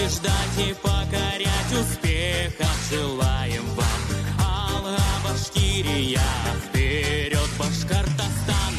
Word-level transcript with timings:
побеждать 0.00 0.32
и 0.58 0.72
покорять 0.74 1.72
успехов 1.72 2.68
желаем 2.90 3.64
вам. 3.74 3.86
Алга 4.38 4.98
Башкирия, 5.24 6.20
вперед, 6.68 7.48
Башкортостан! 7.58 8.74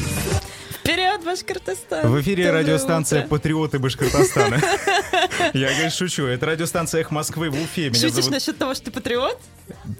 Вперед, 0.80 1.24
Башкортостан! 1.24 2.10
В 2.10 2.20
эфире 2.20 2.44
Доброе 2.46 2.62
радиостанция 2.62 3.20
утро. 3.20 3.28
«Патриоты 3.28 3.78
Башкортостана». 3.78 4.60
Я, 5.52 5.68
конечно, 5.68 5.90
шучу. 5.90 6.24
Это 6.24 6.46
радиостанция 6.46 7.00
«Эхо 7.02 7.14
Москвы» 7.14 7.50
в 7.50 7.54
Уфе. 7.54 7.90
Меня 7.90 7.94
Шутишь 7.94 8.14
зовут... 8.24 8.30
насчет 8.30 8.58
того, 8.58 8.74
что 8.74 8.86
ты 8.86 8.90
патриот? 8.90 9.38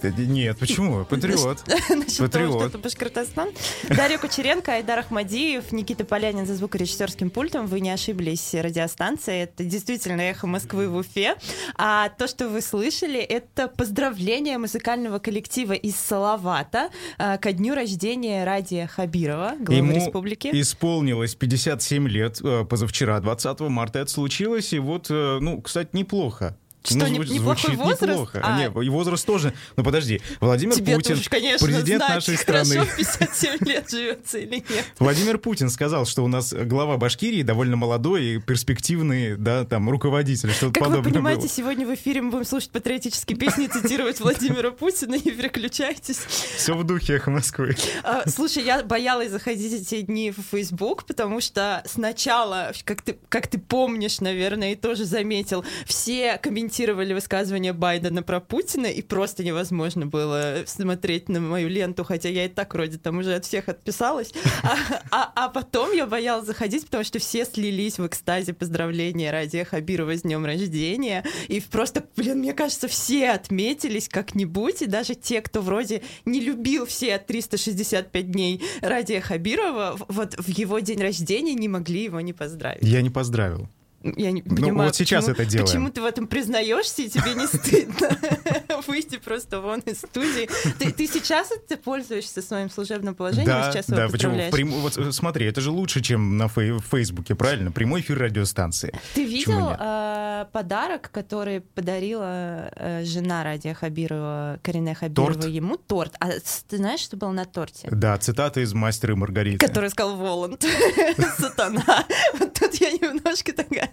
Да 0.03 0.11
Нет, 0.11 0.59
почему? 0.59 1.05
Патриот. 1.11 1.59
Насчет 1.89 2.17
того, 2.17 2.29
Патриот. 2.29 2.59
что 2.59 2.67
это 2.69 2.79
Башкортостан. 2.79 3.49
Дарья 3.89 4.19
Кучеренко, 4.19 4.75
Айдар 4.75 4.99
Ахмадиев, 5.01 5.73
Никита 5.73 6.05
Полянин 6.05 6.47
за 6.47 6.55
звукорежиссерским 6.55 7.31
пультом. 7.31 7.67
Вы 7.67 7.81
не 7.81 7.91
ошиблись, 7.91 8.55
радиостанция. 8.55 9.45
Это 9.45 9.65
действительно 9.65 10.21
эхо 10.21 10.47
Москвы 10.47 10.89
в 10.89 10.97
Уфе. 10.97 11.37
А 11.77 12.09
то, 12.11 12.27
что 12.29 12.49
вы 12.49 12.61
слышали, 12.61 13.21
это 13.21 13.69
поздравление 13.69 14.59
музыкального 14.59 15.19
коллектива 15.19 15.73
из 15.73 15.97
Салавата 15.97 16.91
а, 17.19 17.39
ко 17.39 17.53
дню 17.53 17.75
рождения 17.75 18.45
Радия 18.45 18.87
Хабирова, 18.87 19.55
главы 19.59 19.75
Ему 19.77 19.95
республики. 19.95 20.51
исполнилось 20.53 21.35
57 21.35 22.09
лет 22.09 22.41
э, 22.43 22.65
позавчера, 22.65 23.21
20 23.21 23.61
марта 23.61 24.01
это 24.01 24.11
случилось, 24.11 24.73
и 24.73 24.79
вот, 24.79 25.07
э, 25.11 25.39
ну, 25.43 25.61
кстати, 25.61 25.91
неплохо. 25.93 26.55
Что, 26.85 26.97
Ну, 26.99 27.07
не- 27.07 27.19
зву- 27.21 27.35
неплохой 27.35 27.75
звучит 27.75 27.79
возраст? 27.79 28.03
неплохо. 28.03 28.41
А. 28.43 28.59
Не, 28.59 28.65
и 28.85 28.89
возраст 28.89 29.25
тоже. 29.27 29.53
Ну 29.77 29.85
подожди, 29.85 30.21
Владимир 30.41 30.75
Тебе 30.75 30.95
Путин, 30.97 31.15
уж, 31.19 31.29
конечно, 31.29 31.67
президент 31.67 32.03
знать, 32.03 32.15
нашей 32.17 32.37
хорошо 32.37 32.65
страны. 32.65 32.87
в 32.87 32.97
57 32.97 33.69
лет 33.69 33.91
живется 33.91 34.39
или 34.39 34.57
нет. 34.57 34.85
Владимир 34.99 35.39
Путин 35.39 35.71
сказал, 35.71 36.07
что 36.07 36.25
у 36.25 36.29
нас 36.29 36.53
глава 36.53 36.97
Башкирии 36.97 37.43
довольно 37.43 37.77
молодой 37.77 38.25
и 38.25 38.39
перспективный, 38.41 39.37
да, 39.37 39.65
там, 39.65 39.89
руководитель, 39.91 40.51
что-то 40.51 40.73
Как 40.73 40.83
вы 40.83 40.89
подобное 40.89 41.13
понимаете, 41.13 41.41
было. 41.43 41.49
сегодня 41.51 41.87
в 41.87 41.95
эфире 41.95 42.23
мы 42.23 42.31
будем 42.31 42.45
слушать 42.47 42.71
патриотические 42.71 43.37
песни, 43.39 43.67
цитировать 43.69 44.19
Владимира 44.21 44.71
Путина, 44.73 45.15
не 45.15 45.31
переключайтесь. 45.31 46.19
Все 46.57 46.75
в 46.75 46.85
духе 46.85 47.15
эхо 47.15 47.31
Москвы. 47.31 47.77
А, 48.03 48.29
Слушай, 48.29 48.65
я 48.65 48.83
боялась 48.83 49.31
заходить 49.31 49.73
эти 49.73 50.01
дни 50.03 50.31
в 50.33 50.41
Facebook, 50.51 51.05
потому 51.05 51.41
что 51.41 51.83
сначала, 51.87 52.73
как 52.85 53.03
ты, 53.03 53.19
как 53.29 53.47
ты 53.47 53.59
помнишь, 53.59 54.21
наверное, 54.21 54.73
и 54.73 54.75
тоже 54.75 55.05
заметил, 55.05 55.65
все 55.87 56.39
комментировали 56.73 57.13
высказывания 57.13 57.75
Байдена 57.75 58.23
про 58.23 58.41
Путина, 58.41 58.87
и 58.87 59.03
просто 59.03 59.45
невозможно 59.45 60.07
было 60.07 60.63
смотреть 60.67 61.29
на 61.29 61.39
мою 61.39 61.69
ленту, 61.69 62.03
хотя 62.03 62.31
я 62.31 62.47
и 62.47 62.49
так 62.49 62.73
вроде 62.73 62.97
там 62.97 63.19
уже 63.19 63.35
от 63.35 63.45
всех 63.45 63.69
отписалась. 63.69 64.33
А, 64.63 64.77
а- 65.11 65.33
а 65.35 65.49
потом 65.49 65.93
я 65.93 66.07
боялась 66.07 66.47
заходить, 66.47 66.85
потому 66.87 67.05
что 67.05 67.19
все 67.19 67.45
слились 67.45 67.99
в 67.99 68.07
экстазе 68.07 68.53
поздравления 68.55 69.31
Радия 69.31 69.65
Хабирова 69.65 70.17
с 70.17 70.23
днем 70.23 70.47
рождения. 70.47 71.25
И 71.49 71.61
просто, 71.61 72.05
блин, 72.17 72.39
мне 72.39 72.55
кажется, 72.55 72.89
все 72.89 73.31
отметились 73.31 74.09
как-нибудь, 74.09 74.83
и 74.83 74.87
даже 74.87 75.15
те, 75.15 75.43
кто 75.43 75.61
вроде 75.61 76.03
не 76.25 76.41
любил 76.41 76.87
все 76.87 77.19
365 77.19 78.31
дней 78.31 78.63
Радия 78.81 79.21
Хабирова, 79.21 79.99
вот 80.09 80.35
в 80.39 80.49
его 80.49 80.79
день 80.79 81.01
рождения 81.01 81.55
не 81.55 81.69
могли 81.69 82.05
его 82.05 82.21
не 82.21 82.33
поздравить. 82.33 82.83
Я 82.83 83.03
не 83.03 83.11
поздравил. 83.11 83.69
Я 84.03 84.33
не 84.33 84.43
Ну, 84.45 84.57
понимаю, 84.57 84.89
вот 84.89 84.97
сейчас 84.97 85.25
почему, 85.27 85.35
это 85.43 85.45
делаем. 85.51 85.67
Почему 85.67 85.91
ты 85.91 86.01
в 86.01 86.05
этом 86.05 86.27
признаешься, 86.27 87.03
и 87.03 87.09
тебе 87.09 87.35
не 87.35 87.47
стыдно 87.47 88.11
выйти 88.87 89.19
просто 89.19 89.61
вон 89.61 89.81
из 89.81 89.99
студии? 89.99 90.49
Ты, 90.79 90.93
ты 90.93 91.07
сейчас 91.07 91.51
это 91.51 91.77
пользуешься 91.77 92.43
своим 92.43 92.71
служебным 92.71 93.15
положением, 93.15 93.47
Да, 93.47 93.71
сейчас 93.73 93.89
его 93.89 93.97
да, 93.99 94.09
почему? 94.09 94.37
Прям- 94.51 94.71
вот 94.71 94.97
э, 94.99 95.13
смотри, 95.13 95.47
это 95.47 95.61
же 95.61 95.71
лучше, 95.71 96.01
чем 96.01 96.37
на 96.37 96.45
фей- 96.47 96.81
Фейсбуке, 96.91 97.35
правильно? 97.35 97.71
Прямой 97.71 98.01
эфир 98.01 98.19
радиостанции. 98.19 98.93
Ты 99.15 99.25
видел 99.25 99.77
э, 99.79 100.47
подарок, 100.53 101.11
который 101.13 101.61
подарила 101.61 102.71
э, 102.75 103.05
жена 103.05 103.45
Радия 103.45 103.75
Хабирова, 103.75 104.59
Карине 104.63 104.95
Хабирова 104.95 105.35
Торт? 105.35 105.45
ему? 105.47 105.77
Торт. 105.77 106.15
А 106.21 106.31
ты 106.69 106.77
знаешь, 106.77 107.01
что 107.01 107.17
было 107.17 107.31
на 107.31 107.45
торте? 107.45 107.89
Да, 107.91 108.17
цитата 108.19 108.61
из 108.61 108.73
«Мастера 108.75 109.13
и 109.15 109.17
Маргариты». 109.17 109.65
Который 109.65 109.91
сказал 109.91 110.17
Воланд. 110.17 110.65
Сатана. 111.39 112.05
Вот 112.39 112.53
я 112.83 112.93
немножко 112.93 113.53
такая... 113.53 113.91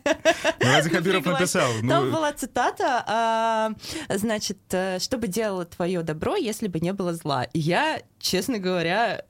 Ну, 0.60 0.68
Ради 0.68 0.90
Хабиров 0.90 1.26
написал. 1.26 1.72
ну, 1.82 1.90
Там 1.90 2.12
была 2.12 2.34
цитата, 2.34 3.04
а, 3.08 3.72
значит, 4.10 4.58
э, 4.72 5.00
что 5.00 5.18
бы 5.18 5.28
делало 5.28 5.66
твое 5.66 6.02
добро, 6.04 6.36
если 6.36 6.68
бы 6.68 6.80
не 6.80 6.94
было 6.94 7.14
зла. 7.14 7.44
И 7.54 7.60
я, 7.60 8.02
честно 8.20 8.60
говоря, 8.60 9.24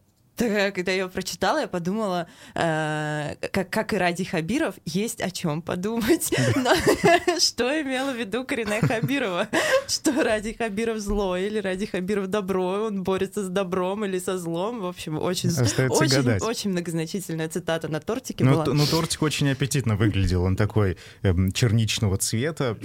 когда 0.73 0.91
я 0.91 1.03
ее 1.03 1.09
прочитала, 1.09 1.59
я 1.59 1.67
подумала, 1.67 2.27
э, 2.55 3.35
как, 3.51 3.69
как 3.69 3.93
и 3.93 3.97
Ради 3.97 4.23
Хабиров, 4.23 4.75
есть 4.85 5.21
о 5.21 5.31
чем 5.31 5.61
подумать. 5.61 6.31
Но 6.55 6.73
что 7.39 7.81
имела 7.81 8.11
в 8.11 8.17
виду 8.17 8.45
Карине 8.45 8.81
Хабирова? 8.81 9.47
Что 9.87 10.23
Ради 10.23 10.53
Хабиров 10.53 10.99
зло 10.99 11.35
или 11.35 11.59
Ради 11.59 11.85
Хабиров 11.85 12.27
добро? 12.27 12.85
Он 12.85 13.03
борется 13.03 13.43
с 13.43 13.49
добром 13.49 14.05
или 14.05 14.19
со 14.19 14.37
злом? 14.37 14.81
В 14.81 14.85
общем, 14.85 15.17
очень, 15.17 15.49
очень, 15.89 16.37
очень 16.41 16.69
многозначительная 16.71 17.49
цитата 17.49 17.87
на 17.87 17.99
тортике 17.99 18.43
Ну, 18.43 18.51
была. 18.51 18.65
ну, 18.65 18.85
тортик 18.85 19.21
очень 19.21 19.49
аппетитно 19.49 19.95
выглядел. 19.95 20.43
Он 20.43 20.55
такой 20.55 20.97
эм, 21.23 21.51
черничного 21.51 22.17
цвета, 22.17 22.77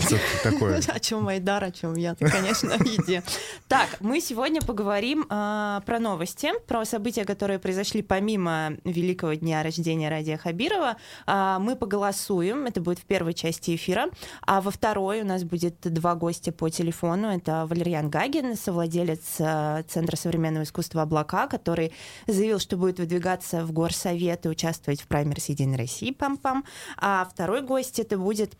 такое. 0.42 0.80
О 0.88 1.00
чем 1.00 1.28
Айдар, 1.28 1.64
о 1.64 1.70
чем 1.70 1.94
я, 1.96 2.14
конечно, 2.14 2.74
о 2.74 2.84
еде. 2.84 3.22
Так, 3.68 3.88
мы 4.00 4.20
сегодня 4.20 4.60
поговорим 4.60 5.26
а, 5.28 5.82
про 5.86 5.98
новости, 5.98 6.50
про 6.66 6.84
события, 6.84 7.24
которые 7.24 7.43
произошли 7.58 8.02
помимо 8.02 8.72
великого 8.84 9.34
дня 9.34 9.62
рождения 9.62 10.08
Радия 10.08 10.36
Хабирова. 10.36 10.96
А, 11.26 11.58
мы 11.58 11.76
поголосуем, 11.76 12.66
это 12.66 12.80
будет 12.80 12.98
в 12.98 13.04
первой 13.04 13.34
части 13.34 13.74
эфира, 13.74 14.06
а 14.42 14.60
во 14.60 14.70
второй 14.70 15.22
у 15.22 15.24
нас 15.24 15.44
будет 15.44 15.76
два 15.82 16.14
гостя 16.14 16.52
по 16.52 16.68
телефону. 16.68 17.28
Это 17.28 17.66
Валерьян 17.66 18.10
Гагин, 18.10 18.56
совладелец 18.56 19.36
а, 19.40 19.82
Центра 19.84 20.16
современного 20.16 20.64
искусства 20.64 21.02
«Облака», 21.02 21.46
который 21.46 21.92
заявил, 22.26 22.58
что 22.58 22.76
будет 22.76 22.98
выдвигаться 22.98 23.64
в 23.64 23.72
Горсовет 23.72 24.46
и 24.46 24.48
участвовать 24.48 25.00
в 25.00 25.06
праймерс 25.06 25.46
«Единой 25.46 25.76
России», 25.76 26.12
пам-пам. 26.12 26.64
А 26.96 27.28
второй 27.30 27.62
гость 27.62 27.98
это 27.98 28.18
будет 28.18 28.54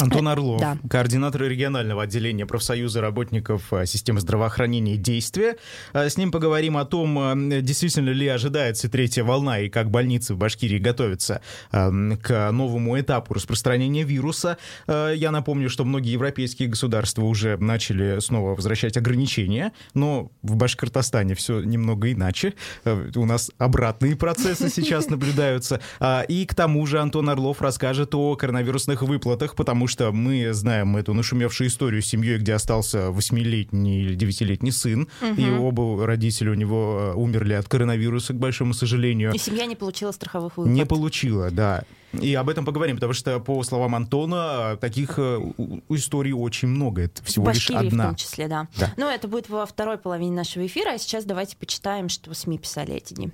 Антон 0.00 0.26
Орлов, 0.28 0.60
Да. 0.60 0.76
координатор 0.90 1.42
регионального 1.42 2.02
отделения 2.02 2.46
профсоюза 2.46 3.00
работников 3.00 3.72
э, 3.72 3.86
системы 3.86 4.20
здравоохранения 4.20 4.96
«Действия». 4.96 5.56
Э, 5.92 6.08
С 6.08 6.16
ним 6.16 6.32
поговорим 6.32 6.76
о 6.76 6.84
том, 6.84 7.18
э, 7.18 7.60
действительно 7.62 8.10
ли 8.10 8.26
ожидается 8.26 8.88
третья 8.88 9.22
волна 9.24 9.60
и 9.60 9.68
как 9.68 9.90
больницы 9.90 10.34
в 10.34 10.38
Башкирии 10.38 10.78
готовятся 10.78 11.40
э, 11.72 11.90
к 12.22 12.50
новому 12.50 12.98
этапу 12.98 13.34
распространения 13.34 14.02
вируса. 14.02 14.58
Э, 14.88 15.12
Я 15.16 15.30
напомню, 15.30 15.70
что 15.70 15.84
многие 15.84 16.12
европейские 16.12 16.68
государства 16.68 17.22
уже 17.22 17.56
начали 17.58 18.18
снова 18.20 18.54
возвращать 18.56 18.96
ограничения, 18.96 19.72
но 19.94 20.30
в 20.42 20.56
Башкортостане 20.56 21.34
все 21.34 21.60
немного 21.60 22.10
иначе. 22.12 22.54
Э, 22.84 23.10
У 23.14 23.24
нас 23.26 23.50
обратные 23.58 24.16
процессы 24.16 24.68
сейчас 24.70 25.08
наблюдаются. 25.10 25.80
А, 26.00 26.22
И 26.22 26.46
к 26.46 26.54
тому 26.54 26.84
же 26.86 26.98
Антон 27.00 27.28
Орлов 27.30 27.62
расскажет 27.62 28.14
о 28.14 28.34
коронавирусных 28.36 29.02
выплатах, 29.02 29.54
потому 29.54 29.83
что 29.86 30.12
мы 30.12 30.52
знаем 30.52 30.96
эту 30.96 31.14
нашумевшую 31.14 31.68
историю 31.68 32.02
с 32.02 32.06
семьей, 32.06 32.38
где 32.38 32.54
остался 32.54 33.10
восьмилетний 33.10 34.02
или 34.02 34.14
девятилетний 34.14 34.72
сын, 34.72 35.08
и 35.36 35.50
оба 35.50 36.06
родителя 36.06 36.52
у 36.52 36.54
него 36.54 36.98
э, 37.00 37.14
умерли 37.14 37.54
от 37.54 37.68
коронавируса, 37.68 38.32
к 38.32 38.36
большому 38.36 38.74
сожалению. 38.74 39.32
И 39.32 39.38
семья 39.38 39.66
не 39.66 39.76
получила 39.76 40.12
страховых 40.12 40.56
выплат. 40.56 40.74
Не 40.74 40.84
получила, 40.86 41.50
да. 41.50 41.84
И 42.12 42.32
об 42.34 42.48
этом 42.48 42.64
поговорим, 42.64 42.96
потому 42.96 43.12
что, 43.12 43.40
по 43.40 43.62
словам 43.64 43.94
Антона, 43.94 44.76
таких 44.80 45.14
э, 45.18 45.40
историй 45.88 46.32
очень 46.32 46.68
много. 46.68 47.02
Это 47.02 47.24
всего 47.24 47.46
в 47.46 47.48
лишь 47.48 47.56
Башкирии 47.68 47.90
в 47.90 47.92
одна. 47.92 48.06
том 48.06 48.16
числе, 48.16 48.48
да. 48.48 48.68
Да. 48.76 48.92
Ну, 48.96 49.08
это 49.08 49.26
будет 49.26 49.48
во 49.48 49.66
второй 49.66 49.98
половине 49.98 50.32
нашего 50.32 50.64
эфира, 50.66 50.90
а 50.90 50.98
сейчас 50.98 51.24
давайте 51.24 51.56
почитаем, 51.56 52.08
что 52.08 52.32
СМИ 52.32 52.58
писали 52.58 52.94
эти 52.94 53.14
дни. 53.14 53.30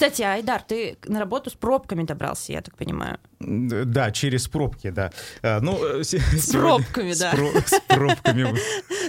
Кстати, 0.00 0.22
Айдар, 0.22 0.62
ты 0.62 0.96
на 1.08 1.20
работу 1.20 1.50
с 1.50 1.52
пробками 1.52 2.04
добрался, 2.04 2.52
я 2.52 2.62
так 2.62 2.74
понимаю. 2.74 3.18
Да, 3.38 4.10
через 4.10 4.48
пробки, 4.48 4.88
да. 4.90 5.12
А, 5.42 5.60
Ну, 5.60 5.78
э, 5.82 6.04
С 6.04 6.08
сегодня- 6.10 6.60
пробками, 6.60 7.12
с 7.12 7.18
да. 7.18 7.30
про- 7.32 7.60
С 7.66 7.80
пробками. 7.86 8.54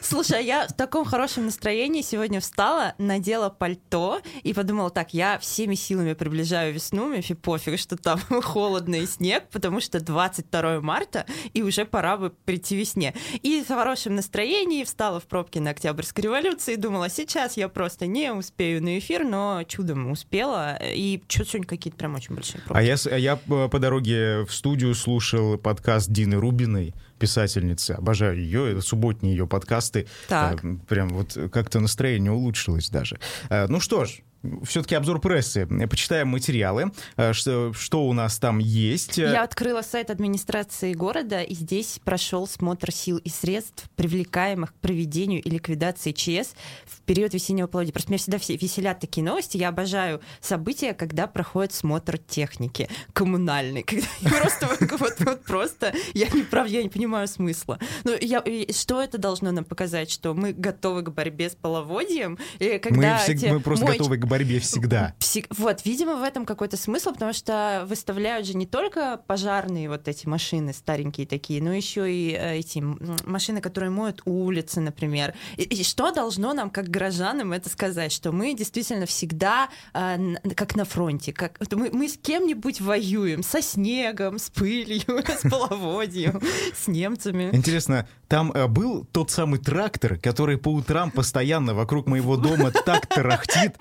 Слушай, 0.01 0.39
а 0.39 0.41
я 0.41 0.67
в 0.67 0.73
таком 0.73 1.05
хорошем 1.05 1.45
настроении 1.45 2.01
сегодня 2.01 2.41
встала, 2.41 2.93
надела 2.97 3.49
пальто 3.49 4.21
и 4.43 4.53
подумала, 4.53 4.89
так, 4.89 5.13
я 5.13 5.37
всеми 5.39 5.75
силами 5.75 6.13
приближаю 6.13 6.73
весну, 6.73 7.05
мне 7.07 7.17
вообще 7.17 7.35
пофиг, 7.35 7.79
что 7.79 7.95
там 7.95 8.19
холодно 8.41 8.95
и 8.95 9.05
снег, 9.05 9.45
потому 9.49 9.79
что 9.79 10.01
22 10.01 10.81
марта, 10.81 11.25
и 11.53 11.61
уже 11.61 11.85
пора 11.85 12.17
бы 12.17 12.31
прийти 12.31 12.75
весне. 12.75 13.13
И 13.43 13.63
в 13.63 13.67
хорошем 13.69 14.15
настроении 14.15 14.83
встала 14.83 15.21
в 15.21 15.23
пробке 15.23 15.61
на 15.61 15.69
Октябрьской 15.71 16.23
революции 16.25 16.73
и 16.73 16.77
думала, 16.77 17.09
сейчас 17.09 17.55
я 17.55 17.69
просто 17.69 18.07
не 18.07 18.33
успею 18.33 18.83
на 18.83 18.97
эфир, 18.99 19.23
но 19.23 19.63
чудом 19.63 20.11
успела, 20.11 20.77
и 20.83 21.21
что 21.27 21.45
сегодня 21.45 21.67
какие-то 21.67 21.97
прям 21.97 22.15
очень 22.15 22.35
большие 22.35 22.61
пробки. 22.61 22.79
А 22.79 22.81
я, 22.83 22.95
а 23.11 23.17
я 23.17 23.39
э, 23.47 23.69
по 23.69 23.79
дороге 23.79 24.45
в 24.45 24.53
студию 24.53 24.93
слушал 24.95 25.57
подкаст 25.57 26.09
Дины 26.11 26.35
Рубиной, 26.37 26.93
писательницы. 27.19 27.91
Обожаю 27.91 28.37
ее, 28.39 28.71
это 28.71 28.81
субботние 28.81 29.35
ее 29.35 29.47
подкасты. 29.47 30.07
Так. 30.27 30.63
Э, 30.63 30.75
Прям 30.87 31.09
вот 31.09 31.37
как-то 31.51 31.79
настроение 31.79 32.31
улучшилось 32.31 32.89
даже. 32.89 33.19
Э, 33.49 33.67
Ну 33.67 33.79
что 33.79 34.05
ж, 34.05 34.21
все-таки 34.63 34.95
обзор 34.95 35.19
прессы. 35.19 35.67
Почитаем 35.87 36.29
материалы, 36.29 36.91
э, 37.17 37.33
что, 37.33 37.73
что 37.73 38.05
у 38.05 38.13
нас 38.13 38.39
там 38.39 38.59
есть. 38.59 39.17
Я 39.17 39.43
открыла 39.43 39.81
сайт 39.81 40.09
администрации 40.09 40.93
города, 40.93 41.41
и 41.41 41.53
здесь 41.53 41.99
прошел 42.03 42.47
смотр 42.47 42.91
сил 42.91 43.17
и 43.17 43.29
средств, 43.29 43.89
привлекаемых 43.95 44.73
к 44.73 44.77
проведению 44.77 45.41
и 45.41 45.49
ликвидации 45.49 46.11
ЧС 46.11 46.53
в 46.85 47.01
период 47.01 47.33
весеннего 47.33 47.67
половодья. 47.67 47.93
Просто 47.93 48.11
меня 48.11 48.19
всегда 48.19 48.37
все 48.39 48.55
веселят 48.55 48.99
такие 48.99 49.23
новости. 49.23 49.57
Я 49.57 49.69
обожаю 49.69 50.21
события, 50.39 50.93
когда 50.93 51.27
проходит 51.27 51.73
смотр 51.73 52.17
техники 52.17 52.89
коммунальный. 53.13 53.83
Когда 53.91 54.07
просто, 54.23 54.67
вот, 54.97 55.19
вот 55.19 55.43
просто, 55.43 55.93
я 56.13 56.27
не 56.29 56.43
прав, 56.43 56.67
я 56.67 56.81
не 56.81 56.89
понимаю 56.89 57.27
смысла. 57.27 57.79
Ну, 58.03 58.15
я, 58.19 58.43
что 58.73 59.01
это 59.01 59.17
должно 59.17 59.51
нам 59.51 59.65
показать? 59.65 60.09
Что 60.09 60.33
мы 60.33 60.53
готовы 60.53 61.01
к 61.03 61.09
борьбе 61.09 61.49
с 61.49 61.55
половодьем? 61.55 62.37
Мы, 63.51 63.59
просто 63.59 63.85
готовы 63.85 64.17
к 64.17 64.25
борьбе 64.31 64.59
всегда. 64.59 65.13
Вот, 65.49 65.83
видимо, 65.83 66.15
в 66.15 66.23
этом 66.23 66.45
какой-то 66.45 66.77
смысл, 66.77 67.11
потому 67.11 67.33
что 67.33 67.85
выставляют 67.87 68.47
же 68.47 68.53
не 68.53 68.65
только 68.65 69.19
пожарные 69.27 69.89
вот 69.89 70.07
эти 70.07 70.25
машины 70.25 70.73
старенькие 70.73 71.27
такие, 71.27 71.61
но 71.61 71.73
еще 71.73 72.11
и 72.11 72.31
э, 72.31 72.59
эти 72.59 72.79
машины, 73.25 73.59
которые 73.59 73.89
моют 73.89 74.21
улицы, 74.23 74.79
например. 74.79 75.33
И, 75.57 75.63
и 75.63 75.83
что 75.83 76.11
должно 76.11 76.53
нам, 76.53 76.69
как 76.69 76.87
горожанам, 76.87 77.51
это 77.51 77.69
сказать, 77.69 78.13
что 78.13 78.31
мы 78.31 78.53
действительно 78.53 79.05
всегда 79.05 79.67
э, 79.93 80.35
как 80.55 80.77
на 80.77 80.85
фронте, 80.85 81.33
как 81.33 81.59
мы, 81.73 81.89
мы 81.91 82.07
с 82.07 82.17
кем-нибудь 82.17 82.79
воюем, 82.79 83.43
со 83.43 83.61
снегом, 83.61 84.39
с 84.39 84.49
пылью, 84.49 85.23
с 85.27 85.49
половодьем, 85.49 86.41
с 86.73 86.87
немцами. 86.87 87.49
Интересно, 87.51 88.07
там 88.29 88.53
э, 88.53 88.67
был 88.67 89.05
тот 89.11 89.29
самый 89.29 89.59
трактор, 89.59 90.17
который 90.17 90.57
по 90.57 90.69
утрам 90.69 91.11
постоянно 91.11 91.73
вокруг 91.73 92.07
моего 92.07 92.37
дома 92.37 92.71
так 92.71 93.05
тарахтит, 93.13 93.75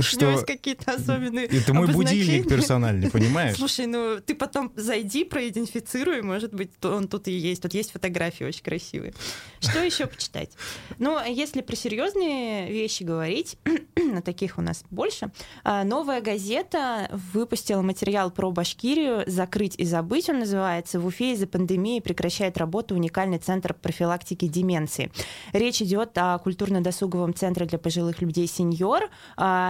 что... 0.00 0.44
какие-то 0.44 0.92
особенные 0.92 1.46
Это 1.46 1.74
мой 1.74 1.86
будильник 1.88 2.48
персональный, 2.48 3.10
понимаешь? 3.12 3.56
Слушай, 3.56 3.86
ну 3.86 4.20
ты 4.20 4.34
потом 4.34 4.72
зайди, 4.76 5.24
проидентифицируй, 5.24 6.22
может 6.22 6.54
быть, 6.54 6.70
он 6.82 7.08
тут 7.08 7.28
и 7.28 7.32
есть. 7.32 7.62
Тут 7.62 7.74
есть 7.74 7.92
фотографии 7.92 8.44
очень 8.44 8.62
красивые. 8.62 9.14
Что 9.60 9.82
еще 9.82 10.06
почитать? 10.06 10.50
Ну, 10.98 11.18
если 11.26 11.60
про 11.62 11.76
серьезные 11.76 12.70
вещи 12.70 13.02
говорить, 13.02 13.56
на 13.96 14.22
таких 14.22 14.58
у 14.58 14.62
нас 14.62 14.84
больше, 14.90 15.30
а, 15.64 15.84
новая 15.84 16.20
газета 16.20 17.08
выпустила 17.32 17.82
материал 17.82 18.30
про 18.30 18.50
Башкирию 18.50 19.24
«Закрыть 19.26 19.74
и 19.76 19.84
забыть» 19.84 20.28
он 20.28 20.40
называется. 20.40 21.00
В 21.00 21.06
Уфе 21.06 21.32
из-за 21.32 21.46
пандемии 21.46 22.00
прекращает 22.00 22.58
работу 22.58 22.94
уникальный 22.94 23.38
центр 23.38 23.74
профилактики 23.74 24.46
деменции. 24.46 25.10
Речь 25.52 25.82
идет 25.82 26.16
о 26.16 26.38
культурно-досуговом 26.38 27.34
центре 27.34 27.66
для 27.66 27.78
пожилых 27.78 28.20
людей 28.20 28.46
«Сеньор». 28.46 29.10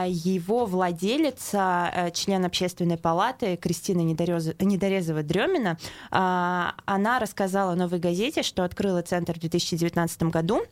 Его 0.09 0.67
владелица, 0.67 1.91
э, 1.95 2.11
член 2.13 2.45
общественной 2.45 2.97
палаты 2.97 3.57
Кристина 3.57 4.01
Недорезова-Дремина, 4.01 5.79
а, 6.11 6.75
она 6.85 7.19
рассказала 7.19 7.75
новой 7.75 7.99
газете, 7.99 8.43
что 8.43 8.65
открыла 8.65 9.03
центр 9.03 9.35
в 9.35 9.41
2019 9.41 10.31
году. 10.31 10.63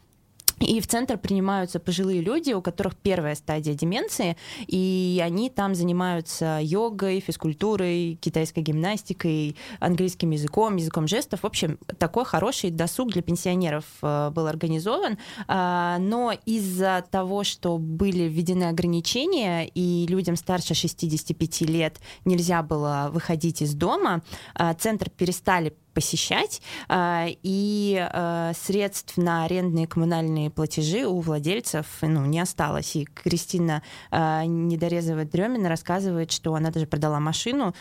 И 0.60 0.80
в 0.80 0.86
центр 0.86 1.18
принимаются 1.18 1.78
пожилые 1.78 2.22
люди, 2.22 2.52
у 2.52 2.62
которых 2.62 2.96
первая 2.96 3.34
стадия 3.34 3.74
деменции, 3.74 4.36
и 4.66 5.20
они 5.22 5.50
там 5.50 5.74
занимаются 5.74 6.58
йогой, 6.62 7.20
физкультурой, 7.20 8.18
китайской 8.20 8.60
гимнастикой, 8.60 9.56
английским 9.80 10.30
языком, 10.30 10.76
языком 10.76 11.06
жестов. 11.08 11.40
В 11.42 11.46
общем, 11.46 11.78
такой 11.98 12.24
хороший 12.24 12.70
досуг 12.70 13.12
для 13.12 13.22
пенсионеров 13.22 13.84
э, 14.00 14.30
был 14.30 14.46
организован. 14.46 15.18
А, 15.46 15.98
но 15.98 16.32
из-за 16.46 17.04
того, 17.10 17.44
что 17.44 17.76
были 17.76 18.24
введены 18.24 18.64
ограничения, 18.64 19.66
и 19.66 20.06
людям 20.08 20.36
старше 20.36 20.74
65 20.74 21.60
лет 21.62 22.00
нельзя 22.24 22.62
было 22.62 23.10
выходить 23.12 23.60
из 23.60 23.74
дома, 23.74 24.22
а, 24.54 24.72
центр 24.74 25.10
перестали 25.10 25.74
посещать, 25.96 26.60
а, 26.88 27.26
и 27.42 27.96
а, 27.98 28.52
средств 28.52 29.16
на 29.16 29.44
арендные 29.44 29.86
коммунальные 29.86 30.50
платежи 30.50 31.06
у 31.06 31.20
владельцев 31.20 31.86
ну, 32.02 32.26
не 32.26 32.38
осталось. 32.38 32.94
И 32.96 33.06
Кристина 33.06 33.82
а, 34.10 34.44
Недорезова-Дремина 34.44 35.70
рассказывает, 35.70 36.32
что 36.32 36.54
она 36.54 36.70
даже 36.70 36.86
продала 36.86 37.18
машину, 37.18 37.74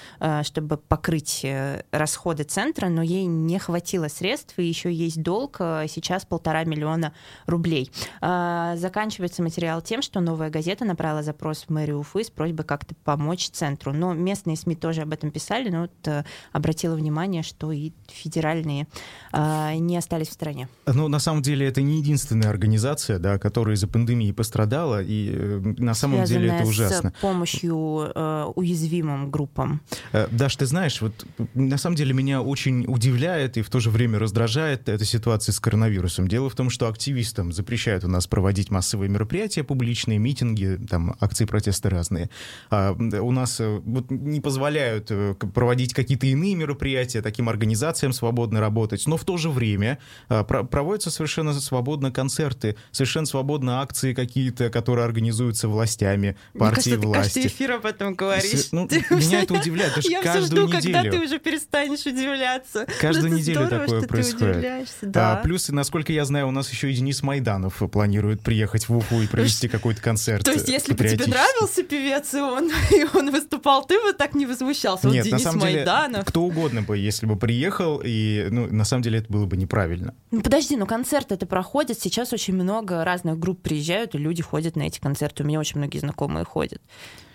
чтобы 0.44 0.78
покрыть 0.78 1.42
э, 1.44 1.84
расходы 1.92 2.44
центра, 2.44 2.88
но 2.88 3.02
ей 3.02 3.26
не 3.26 3.60
хватило 3.60 4.08
средств, 4.08 4.58
и 4.60 4.66
еще 4.66 4.94
есть 4.94 5.22
долг, 5.22 5.58
сейчас 5.60 6.26
полтора 6.26 6.64
миллиона 6.64 7.14
рублей. 7.48 7.92
Заканчивается 8.22 9.44
материал 9.44 9.82
тем, 9.82 10.02
что 10.02 10.22
новая 10.22 10.50
газета 10.50 10.86
направила 10.86 11.22
запрос 11.22 11.66
в 11.68 11.70
мэрию 11.70 12.00
Уфы 12.00 12.24
с 12.24 12.30
просьбой 12.30 12.66
как-то 12.66 12.96
помочь 13.04 13.50
центру. 13.50 13.92
Но 13.92 14.14
местные 14.14 14.56
СМИ 14.56 14.76
тоже 14.76 15.02
об 15.02 15.12
этом 15.12 15.32
писали, 15.32 15.70
но 15.70 15.82
вот 15.82 16.08
э, 16.08 16.24
обратила 16.52 16.96
внимание, 16.96 17.44
что 17.44 17.72
и 17.72 17.92
федеральные 18.12 18.88
а, 19.32 19.76
не 19.76 19.98
остались 19.98 20.30
в 20.30 20.34
стороне. 20.34 20.68
Ну, 20.86 21.08
на 21.08 21.20
самом 21.20 21.42
деле, 21.42 21.68
это 21.68 21.82
не 21.82 21.98
единственная 22.00 22.50
организация, 22.50 23.20
да, 23.20 23.38
которая 23.38 23.76
из-за 23.76 23.88
пандемии 23.88 24.32
пострадала, 24.32 25.02
и 25.02 25.32
э, 25.34 25.74
на 25.78 25.94
самом 25.94 26.26
Связанная 26.26 26.42
деле 26.42 26.56
это 26.56 26.68
ужасно. 26.68 27.14
с 27.18 27.22
помощью 27.22 28.12
э, 28.14 28.52
уязвимым 28.56 29.32
группам. 29.32 29.82
Э, 30.14 30.28
Даш, 30.32 30.56
ты 30.56 30.66
знаешь, 30.66 31.02
вот 31.02 31.26
на 31.54 31.78
самом 31.78 31.96
деле 31.96 32.14
меня 32.14 32.42
очень 32.42 32.86
удивляет 32.88 33.58
и 33.58 33.62
в 33.62 33.70
то 33.70 33.80
же 33.80 33.90
время 33.90 34.20
раздражает 34.20 34.88
эта 34.88 35.04
ситуация 35.06 35.54
с 35.54 35.60
коронавирусом. 35.60 36.28
Дело 36.28 36.50
в 36.50 36.56
том, 36.56 36.70
что 36.70 36.88
активистам 36.88 37.52
запрещают 37.52 38.04
у 38.04 38.08
нас 38.08 38.28
проводить 38.28 38.72
массовые 38.72 39.10
мероприятия, 39.10 39.64
публичные 39.64 40.18
митинги, 40.18 40.80
там 40.90 41.16
акции 41.20 41.46
протеста 41.46 41.90
разные. 41.90 42.30
А 42.70 42.94
у 42.94 43.32
нас 43.32 43.60
э, 43.60 43.82
вот 43.84 44.12
не 44.12 44.40
позволяют 44.40 45.12
проводить 45.54 45.94
какие-то 45.94 46.28
иные 46.28 46.56
мероприятия 46.56 47.22
таким 47.22 47.50
организациям, 47.50 47.95
организациям 47.96 48.14
свободно 48.14 48.60
работать, 48.60 49.08
но 49.08 49.18
в 49.18 49.24
то 49.24 49.38
же 49.38 49.50
время 49.50 49.98
а, 50.30 50.44
проводятся 50.44 51.10
совершенно 51.12 51.54
свободно 51.54 52.12
концерты, 52.12 52.76
совершенно 52.92 53.26
свободно 53.26 53.82
акции 53.82 54.14
какие-то, 54.14 54.70
которые 54.70 55.06
организуются 55.06 55.68
властями, 55.68 56.36
партией 56.58 56.98
Мне 56.98 57.08
власти. 57.08 57.42
Ты 57.42 57.48
эфир 57.48 57.74
об 57.74 57.86
этом 57.86 58.16
говоришь. 58.16 58.72
Ну, 58.72 58.88
меня 59.10 59.44
это 59.44 59.54
удивляет, 59.54 59.98
Я 60.04 60.22
каждую 60.22 60.68
жду, 60.68 60.78
неделю. 60.78 60.94
когда 60.94 61.12
ты 61.12 61.24
уже 61.24 61.40
перестанешь 61.40 62.06
удивляться. 62.06 62.86
Каждую 63.00 63.32
ну, 63.32 63.38
неделю 63.38 63.66
здорово, 63.66 63.86
такое 63.86 64.02
происходит. 64.08 64.88
Ты 65.00 65.08
да. 65.08 65.34
а, 65.34 65.44
плюс, 65.44 65.70
насколько 65.70 66.12
я 66.12 66.26
знаю, 66.26 66.48
у 66.48 66.52
нас 66.52 66.70
еще 66.72 66.92
и 66.92 66.96
Денис 66.96 67.24
Майданов 67.24 67.82
планирует 67.92 68.42
приехать 68.42 68.90
в 68.90 68.96
Уфу 68.96 69.22
и 69.22 69.28
провести 69.28 69.68
какой-то 69.68 70.02
концерт. 70.02 70.44
То 70.44 70.52
есть, 70.52 70.68
если 70.68 70.94
бы 70.94 71.08
тебе 71.08 71.28
нравился 71.28 71.84
певец, 71.84 72.34
и 72.34 72.40
он, 72.40 72.72
и 72.92 73.06
он 73.14 73.32
выступал, 73.32 73.86
ты 73.86 74.00
бы 74.02 74.14
так 74.14 74.36
не 74.36 74.46
возмущался. 74.46 75.08
Нет, 75.08 75.26
вот 75.26 75.32
на 75.32 75.38
Денис 75.38 75.44
самом 75.44 75.60
деле, 75.62 75.86
Майданов. 75.86 76.26
кто 76.26 76.42
угодно 76.42 76.82
бы, 76.82 76.98
если 76.98 77.26
бы 77.26 77.36
приехал, 77.36 77.85
и 78.04 78.48
ну, 78.50 78.68
на 78.68 78.84
самом 78.84 79.04
деле 79.04 79.20
это 79.20 79.32
было 79.32 79.46
бы 79.46 79.58
неправильно. 79.58 80.14
Ну 80.32 80.42
подожди, 80.42 80.76
ну 80.76 80.86
концерты 80.86 81.36
это 81.36 81.46
проходят, 81.46 82.00
сейчас 82.00 82.34
очень 82.34 82.54
много 82.54 83.04
разных 83.04 83.40
групп 83.40 83.62
приезжают, 83.62 84.16
и 84.16 84.18
люди 84.18 84.42
ходят 84.42 84.76
на 84.76 84.84
эти 84.84 85.00
концерты. 85.00 85.44
У 85.44 85.46
меня 85.46 85.60
очень 85.60 85.78
многие 85.78 86.00
знакомые 86.00 86.46
ходят. 86.46 86.82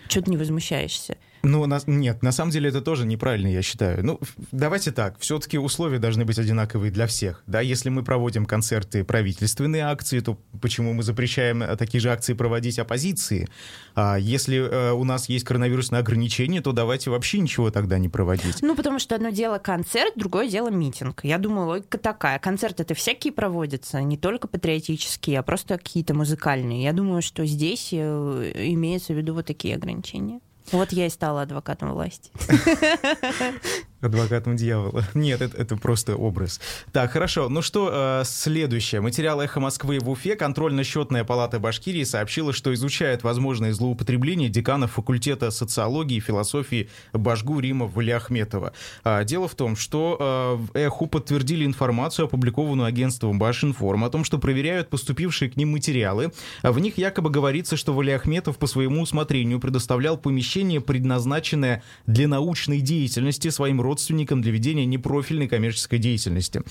Чего 0.07 0.25
ты 0.25 0.31
не 0.31 0.37
возмущаешься? 0.37 1.17
Ну, 1.43 1.65
на, 1.65 1.79
нет, 1.87 2.21
на 2.21 2.31
самом 2.31 2.51
деле 2.51 2.69
это 2.69 2.81
тоже 2.81 3.05
неправильно, 3.05 3.47
я 3.47 3.61
считаю. 3.61 4.05
Ну, 4.05 4.19
давайте 4.51 4.91
так, 4.91 5.17
все-таки 5.19 5.57
условия 5.57 5.99
должны 5.99 6.25
быть 6.25 6.37
одинаковые 6.37 6.91
для 6.91 7.07
всех. 7.07 7.43
Да, 7.47 7.61
если 7.61 7.89
мы 7.89 8.03
проводим 8.03 8.45
концерты 8.45 9.03
правительственные 9.03 9.83
акции, 9.83 10.19
то 10.19 10.37
почему 10.61 10.93
мы 10.93 11.03
запрещаем 11.03 11.63
э, 11.63 11.75
такие 11.77 11.99
же 11.99 12.11
акции 12.11 12.33
проводить 12.33 12.79
оппозиции? 12.79 13.47
А 13.95 14.17
если 14.17 14.57
э, 14.57 14.91
у 14.91 15.03
нас 15.03 15.29
есть 15.29 15.45
коронавирусные 15.45 15.99
ограничения, 15.99 16.61
то 16.61 16.71
давайте 16.71 17.09
вообще 17.09 17.39
ничего 17.39 17.71
тогда 17.71 17.97
не 17.97 18.09
проводить. 18.09 18.61
Ну, 18.61 18.75
потому 18.75 18.99
что 18.99 19.15
одно 19.15 19.29
дело 19.29 19.57
концерт, 19.57 20.13
другое 20.15 20.47
дело 20.47 20.69
митинг. 20.69 21.21
Я 21.23 21.37
думаю, 21.37 21.67
логика 21.67 21.97
такая. 21.97 22.39
Концерты 22.39 22.83
это 22.83 22.93
всякие 22.93 23.33
проводятся, 23.33 24.01
не 24.01 24.17
только 24.17 24.47
патриотические, 24.47 25.39
а 25.39 25.43
просто 25.43 25.77
какие-то 25.77 26.13
музыкальные. 26.13 26.83
Я 26.83 26.93
думаю, 26.93 27.21
что 27.21 27.45
здесь 27.45 27.89
э, 27.91 28.51
имеются 28.55 29.13
в 29.13 29.17
виду 29.17 29.33
вот 29.33 29.47
такие 29.47 29.75
ограничения. 29.75 30.39
Вот 30.71 30.91
я 30.91 31.07
и 31.07 31.09
стала 31.09 31.41
адвокатом 31.41 31.93
власти. 31.93 32.31
Адвокатом 34.01 34.55
дьявола. 34.55 35.05
Нет, 35.13 35.41
это, 35.41 35.55
это 35.57 35.77
просто 35.77 36.15
образ. 36.15 36.59
Так, 36.91 37.11
хорошо. 37.11 37.49
Ну 37.49 37.61
что, 37.61 37.89
э, 37.91 38.23
следующее. 38.25 38.99
Материал 38.99 39.39
«Эхо 39.39 39.59
Москвы» 39.59 39.99
в 39.99 40.09
Уфе. 40.09 40.35
Контрольно-счетная 40.35 41.23
палата 41.23 41.59
Башкирии 41.59 42.03
сообщила, 42.03 42.51
что 42.51 42.73
изучает 42.73 43.23
возможные 43.23 43.73
злоупотребления 43.73 44.49
декана 44.49 44.87
факультета 44.87 45.51
социологии 45.51 46.17
и 46.17 46.19
философии 46.19 46.89
Башгу 47.13 47.59
Рима 47.59 47.85
Валиахметова. 47.85 48.73
А, 49.03 49.23
дело 49.23 49.47
в 49.47 49.53
том, 49.53 49.75
что 49.75 50.67
э, 50.73 50.85
«Эху» 50.85 51.05
подтвердили 51.05 51.63
информацию, 51.63 52.25
опубликованную 52.25 52.87
агентством 52.87 53.37
Башинформ, 53.37 54.03
о 54.03 54.09
том, 54.09 54.23
что 54.23 54.39
проверяют 54.39 54.89
поступившие 54.89 55.51
к 55.51 55.57
ним 55.57 55.73
материалы. 55.73 56.31
В 56.63 56.79
них 56.79 56.97
якобы 56.97 57.29
говорится, 57.29 57.77
что 57.77 57.93
Валиахметов 57.93 58.57
по 58.57 58.65
своему 58.65 59.01
усмотрению 59.01 59.59
предоставлял 59.59 60.17
помещение, 60.17 60.81
предназначенное 60.81 61.83
для 62.07 62.27
научной 62.27 62.81
деятельности 62.81 63.49
своим 63.49 63.79
родственникам 63.79 63.90
родственникам 63.91 64.41
для 64.41 64.51
ведения 64.53 64.85
непрофильной 64.85 65.49
коммерческой 65.49 65.99
деятельности. 65.99 66.61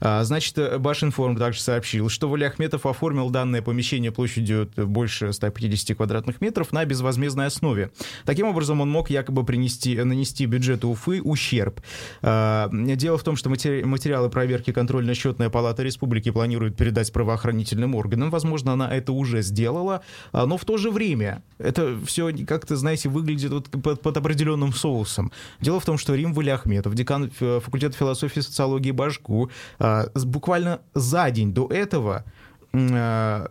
А, 0.00 0.22
значит, 0.22 0.80
Башинформ 0.80 1.36
также 1.36 1.60
сообщил, 1.60 2.08
что 2.08 2.28
Валиахметов 2.28 2.86
оформил 2.86 3.30
данное 3.30 3.62
помещение 3.62 4.12
площадью 4.12 4.70
больше 4.76 5.32
150 5.32 5.96
квадратных 5.96 6.40
метров 6.40 6.72
на 6.72 6.84
безвозмездной 6.84 7.46
основе. 7.46 7.90
Таким 8.24 8.46
образом, 8.46 8.80
он 8.80 8.90
мог 8.90 9.10
якобы 9.10 9.44
принести, 9.44 9.96
нанести 9.96 10.46
бюджету 10.46 10.88
Уфы 10.88 11.20
ущерб. 11.20 11.80
А, 12.22 12.68
дело 12.72 13.18
в 13.18 13.24
том, 13.24 13.34
что 13.36 13.50
материалы 13.50 14.30
проверки 14.30 14.72
контрольно-счетная 14.72 15.50
палата 15.50 15.82
республики 15.82 16.30
планирует 16.30 16.76
передать 16.76 17.12
правоохранительным 17.12 17.96
органам. 17.96 18.30
Возможно, 18.30 18.72
она 18.72 18.88
это 18.88 19.12
уже 19.12 19.42
сделала, 19.42 20.02
а, 20.32 20.46
но 20.46 20.56
в 20.56 20.64
то 20.64 20.76
же 20.76 20.90
время 20.90 21.42
это 21.58 21.98
все 22.06 22.32
как-то, 22.46 22.76
знаете, 22.76 23.08
выглядит 23.08 23.50
вот 23.50 23.68
под, 23.68 24.00
под 24.00 24.16
определенным 24.16 24.72
соусом. 24.72 25.32
Дело 25.60 25.80
в 25.80 25.84
том, 25.84 25.98
что 25.98 26.14
Рим 26.14 26.32
Валиахметов, 26.32 26.67
декан 26.68 27.30
факультета 27.30 27.96
философии 27.96 28.40
и 28.40 28.42
социологии 28.42 28.90
Башку, 28.90 29.50
а, 29.78 30.06
буквально 30.14 30.80
за 30.94 31.30
день 31.30 31.52
до 31.52 31.66
этого 31.66 32.24
Э, 32.70 33.46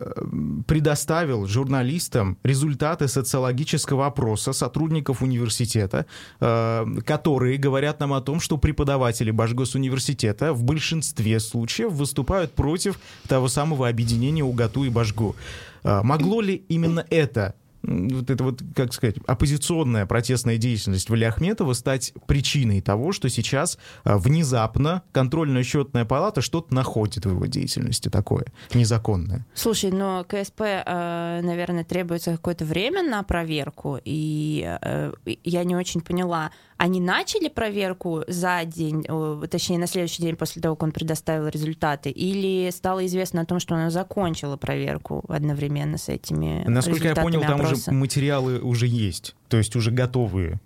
предоставил 0.66 1.46
журналистам 1.46 2.38
результаты 2.44 3.08
социологического 3.08 4.06
опроса 4.06 4.52
сотрудников 4.52 5.22
университета, 5.22 6.06
э, 6.40 6.86
которые 7.04 7.58
говорят 7.58 7.98
нам 7.98 8.12
о 8.12 8.20
том, 8.20 8.38
что 8.38 8.58
преподаватели 8.58 9.32
Башгосуниверситета 9.32 10.52
в 10.52 10.62
большинстве 10.62 11.40
случаев 11.40 11.92
выступают 11.92 12.52
против 12.52 13.00
того 13.26 13.48
самого 13.48 13.88
объединения 13.88 14.44
УГАТУ 14.44 14.84
и 14.84 14.88
Башгу. 14.88 15.34
Э, 15.82 16.02
могло 16.04 16.40
ли 16.40 16.54
именно 16.68 17.04
это 17.10 17.54
вот 17.82 18.30
это 18.30 18.44
вот, 18.44 18.62
как 18.74 18.92
сказать, 18.92 19.16
оппозиционная 19.26 20.06
протестная 20.06 20.56
деятельность 20.56 21.10
Валиахметова 21.10 21.72
стать 21.72 22.12
причиной 22.26 22.80
того, 22.80 23.12
что 23.12 23.28
сейчас 23.28 23.78
а, 24.04 24.18
внезапно 24.18 25.02
контрольная 25.12 25.62
счетная 25.62 26.04
палата 26.04 26.40
что-то 26.40 26.74
находит 26.74 27.26
в 27.26 27.30
его 27.30 27.46
деятельности 27.46 28.08
такое 28.08 28.46
незаконное. 28.74 29.46
Слушай, 29.54 29.90
но 29.92 30.24
КСП, 30.24 30.60
а, 30.60 31.40
наверное, 31.42 31.84
требуется 31.84 32.32
какое-то 32.32 32.64
время 32.64 33.02
на 33.02 33.22
проверку, 33.22 33.98
и 34.04 34.78
э, 34.82 35.12
я 35.44 35.64
не 35.64 35.76
очень 35.76 36.00
поняла, 36.00 36.50
они 36.76 37.00
начали 37.00 37.48
проверку 37.48 38.22
за 38.28 38.64
день, 38.64 39.04
точнее, 39.50 39.78
на 39.78 39.88
следующий 39.88 40.22
день 40.22 40.36
после 40.36 40.62
того, 40.62 40.76
как 40.76 40.84
он 40.84 40.92
предоставил 40.92 41.48
результаты, 41.48 42.10
или 42.10 42.70
стало 42.70 43.04
известно 43.06 43.42
о 43.42 43.44
том, 43.44 43.58
что 43.58 43.74
она 43.74 43.90
закончила 43.90 44.56
проверку 44.56 45.24
одновременно 45.28 45.98
с 45.98 46.08
этими 46.08 46.64
Насколько 46.66 47.08
я 47.08 47.14
понял, 47.16 47.40
там 47.40 47.60
уже 47.76 47.92
материалы 47.92 48.60
уже 48.60 48.86
есть, 48.86 49.34
то 49.48 49.56
есть 49.56 49.76
уже 49.76 49.90
готовые. 49.90 50.60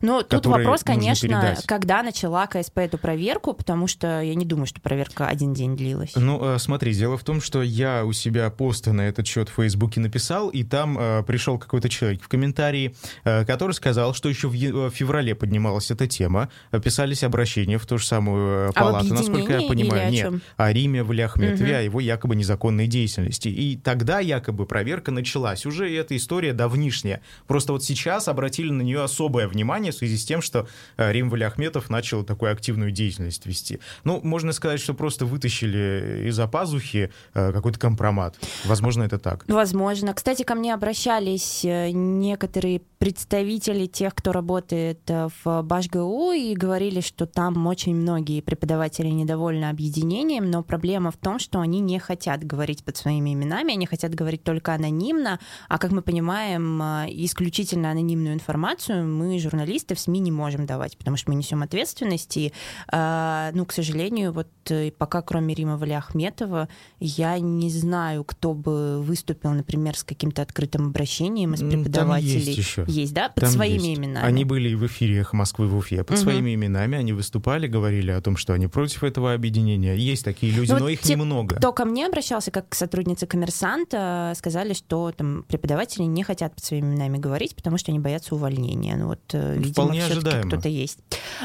Ну, 0.00 0.22
тут 0.22 0.46
вопрос, 0.46 0.82
конечно, 0.82 1.56
когда 1.66 2.02
начала 2.02 2.46
КСП 2.46 2.78
эту 2.78 2.98
проверку, 2.98 3.52
потому 3.52 3.86
что 3.86 4.20
я 4.20 4.34
не 4.34 4.44
думаю, 4.44 4.66
что 4.66 4.80
проверка 4.80 5.26
один 5.26 5.54
день 5.54 5.76
длилась. 5.76 6.12
Ну, 6.16 6.54
э, 6.54 6.58
смотри, 6.58 6.94
дело 6.94 7.16
в 7.16 7.24
том, 7.24 7.40
что 7.40 7.62
я 7.62 8.04
у 8.04 8.12
себя 8.12 8.50
посты 8.50 8.92
на 8.92 9.02
этот 9.02 9.26
счет 9.26 9.48
в 9.48 9.54
Фейсбуке 9.54 10.00
написал, 10.00 10.48
и 10.48 10.62
там 10.64 10.98
э, 10.98 11.22
пришел 11.24 11.58
какой-то 11.58 11.88
человек 11.88 12.22
в 12.22 12.28
комментарии, 12.28 12.94
э, 13.24 13.44
который 13.44 13.72
сказал, 13.72 14.14
что 14.14 14.28
еще 14.28 14.48
в, 14.48 14.52
в 14.54 14.90
феврале 14.90 15.34
поднималась 15.34 15.90
эта 15.90 16.06
тема, 16.06 16.48
писались 16.82 17.22
обращения 17.22 17.78
в 17.78 17.86
ту 17.86 17.98
же 17.98 18.06
самую 18.06 18.68
э, 18.68 18.68
а 18.68 18.72
палату, 18.72 19.08
а 19.10 19.14
насколько 19.14 19.52
я 19.52 19.68
понимаю. 19.68 20.10
Нет, 20.10 20.32
о 20.56 20.72
Риме 20.72 21.02
в 21.02 21.12
Ляхметове, 21.12 21.72
угу. 21.72 21.78
о 21.78 21.82
его 21.82 22.00
якобы 22.00 22.36
незаконной 22.36 22.86
деятельности. 22.86 23.48
И 23.48 23.76
тогда 23.76 24.20
якобы 24.20 24.66
проверка 24.66 25.10
началась. 25.10 25.66
Уже 25.66 25.92
эта 25.94 26.16
история 26.16 26.52
давнишняя. 26.52 27.20
Просто 27.46 27.72
вот 27.72 27.84
сейчас 27.84 28.28
обратили 28.28 28.70
на 28.70 28.82
нее 28.82 29.02
особое 29.02 29.48
внимание 29.48 29.65
внимание 29.66 29.90
в 29.90 29.96
связи 29.96 30.16
с 30.16 30.24
тем, 30.24 30.42
что 30.42 30.68
э, 30.96 31.12
Рим 31.12 31.28
Валиахметов 31.28 31.90
начал 31.90 32.22
такую 32.22 32.52
активную 32.52 32.92
деятельность 32.92 33.46
вести. 33.46 33.80
Ну, 34.04 34.20
можно 34.22 34.52
сказать, 34.52 34.80
что 34.80 34.94
просто 34.94 35.26
вытащили 35.26 36.28
из-за 36.28 36.46
пазухи 36.46 37.10
э, 37.34 37.52
какой-то 37.52 37.78
компромат. 37.80 38.36
Возможно, 38.64 39.02
это 39.02 39.18
так. 39.18 39.44
Возможно. 39.48 40.14
Кстати, 40.14 40.44
ко 40.44 40.54
мне 40.54 40.72
обращались 40.72 41.64
э, 41.64 41.90
некоторые 41.90 42.80
представители 42.98 43.86
тех, 43.86 44.14
кто 44.14 44.32
работает 44.32 45.00
в 45.08 45.62
БашГУ, 45.62 46.32
и 46.32 46.54
говорили, 46.54 47.00
что 47.00 47.26
там 47.26 47.66
очень 47.66 47.94
многие 47.94 48.40
преподаватели 48.40 49.08
недовольны 49.08 49.66
объединением, 49.66 50.50
но 50.50 50.62
проблема 50.62 51.10
в 51.10 51.16
том, 51.16 51.38
что 51.38 51.60
они 51.60 51.80
не 51.80 51.98
хотят 51.98 52.44
говорить 52.44 52.84
под 52.84 52.96
своими 52.96 53.34
именами, 53.34 53.74
они 53.74 53.86
хотят 53.86 54.14
говорить 54.14 54.44
только 54.44 54.72
анонимно, 54.72 55.38
а, 55.68 55.78
как 55.78 55.92
мы 55.92 56.02
понимаем, 56.02 56.80
исключительно 57.08 57.90
анонимную 57.90 58.34
информацию 58.34 59.06
мы, 59.06 59.38
журналисты, 59.38 59.55
журналисты 59.56 59.94
в 59.94 60.00
СМИ 60.00 60.20
не 60.20 60.30
можем 60.30 60.66
давать, 60.66 60.98
потому 60.98 61.16
что 61.16 61.30
мы 61.30 61.36
несем 61.36 61.62
ответственность. 61.62 62.36
И, 62.36 62.52
э, 62.92 63.50
ну, 63.54 63.64
к 63.64 63.72
сожалению, 63.72 64.32
вот 64.32 64.48
э, 64.68 64.90
пока 64.90 65.22
кроме 65.22 65.54
Рима 65.54 65.78
Валиахметова 65.78 66.68
я 67.00 67.38
не 67.38 67.70
знаю, 67.70 68.24
кто 68.24 68.52
бы 68.52 69.00
выступил, 69.02 69.52
например, 69.52 69.96
с 69.96 70.04
каким-то 70.04 70.42
открытым 70.42 70.88
обращением 70.88 71.54
из 71.54 71.60
преподавателей. 71.60 72.40
Там 72.40 72.48
есть 72.48 72.58
еще. 72.58 72.84
Есть, 72.86 73.14
да? 73.14 73.28
Под 73.30 73.44
Там 73.44 73.50
своими 73.50 73.88
есть. 73.88 73.98
именами. 74.00 74.26
Они 74.26 74.44
были 74.44 74.74
в 74.74 74.86
эфире 74.86 75.20
«Эхо 75.20 75.36
Москвы» 75.36 75.68
в 75.68 75.76
Уфе. 75.76 76.04
Под 76.04 76.18
угу. 76.18 76.24
своими 76.24 76.54
именами 76.54 76.98
они 76.98 77.12
выступали, 77.12 77.66
говорили 77.66 78.10
о 78.10 78.20
том, 78.20 78.36
что 78.36 78.52
они 78.52 78.66
против 78.66 79.04
этого 79.04 79.32
объединения. 79.32 79.94
Есть 79.94 80.24
такие 80.24 80.52
люди, 80.52 80.70
но, 80.70 80.78
ну, 80.78 80.84
но 80.84 80.90
их 80.90 81.00
те, 81.00 81.14
немного. 81.14 81.56
Кто 81.56 81.72
ко 81.72 81.84
мне 81.84 82.06
обращался, 82.06 82.50
как 82.50 82.68
к 82.68 82.74
сотруднице 82.74 83.26
коммерсанта, 83.26 84.32
сказали, 84.36 84.74
что 84.74 85.12
там 85.12 85.44
преподаватели 85.48 86.02
не 86.02 86.22
хотят 86.22 86.54
под 86.54 86.64
своими 86.64 86.86
именами 86.86 87.18
говорить, 87.18 87.56
потому 87.56 87.78
что 87.78 87.90
они 87.90 87.98
боятся 87.98 88.34
увольнения. 88.34 88.96
Ну 88.96 89.06
вот 89.06 89.20
э, 89.32 89.45
видимо, 89.54 89.72
Вполне 89.72 90.00
все-таки 90.02 90.48
кто-то 90.48 90.68
есть. 90.68 90.98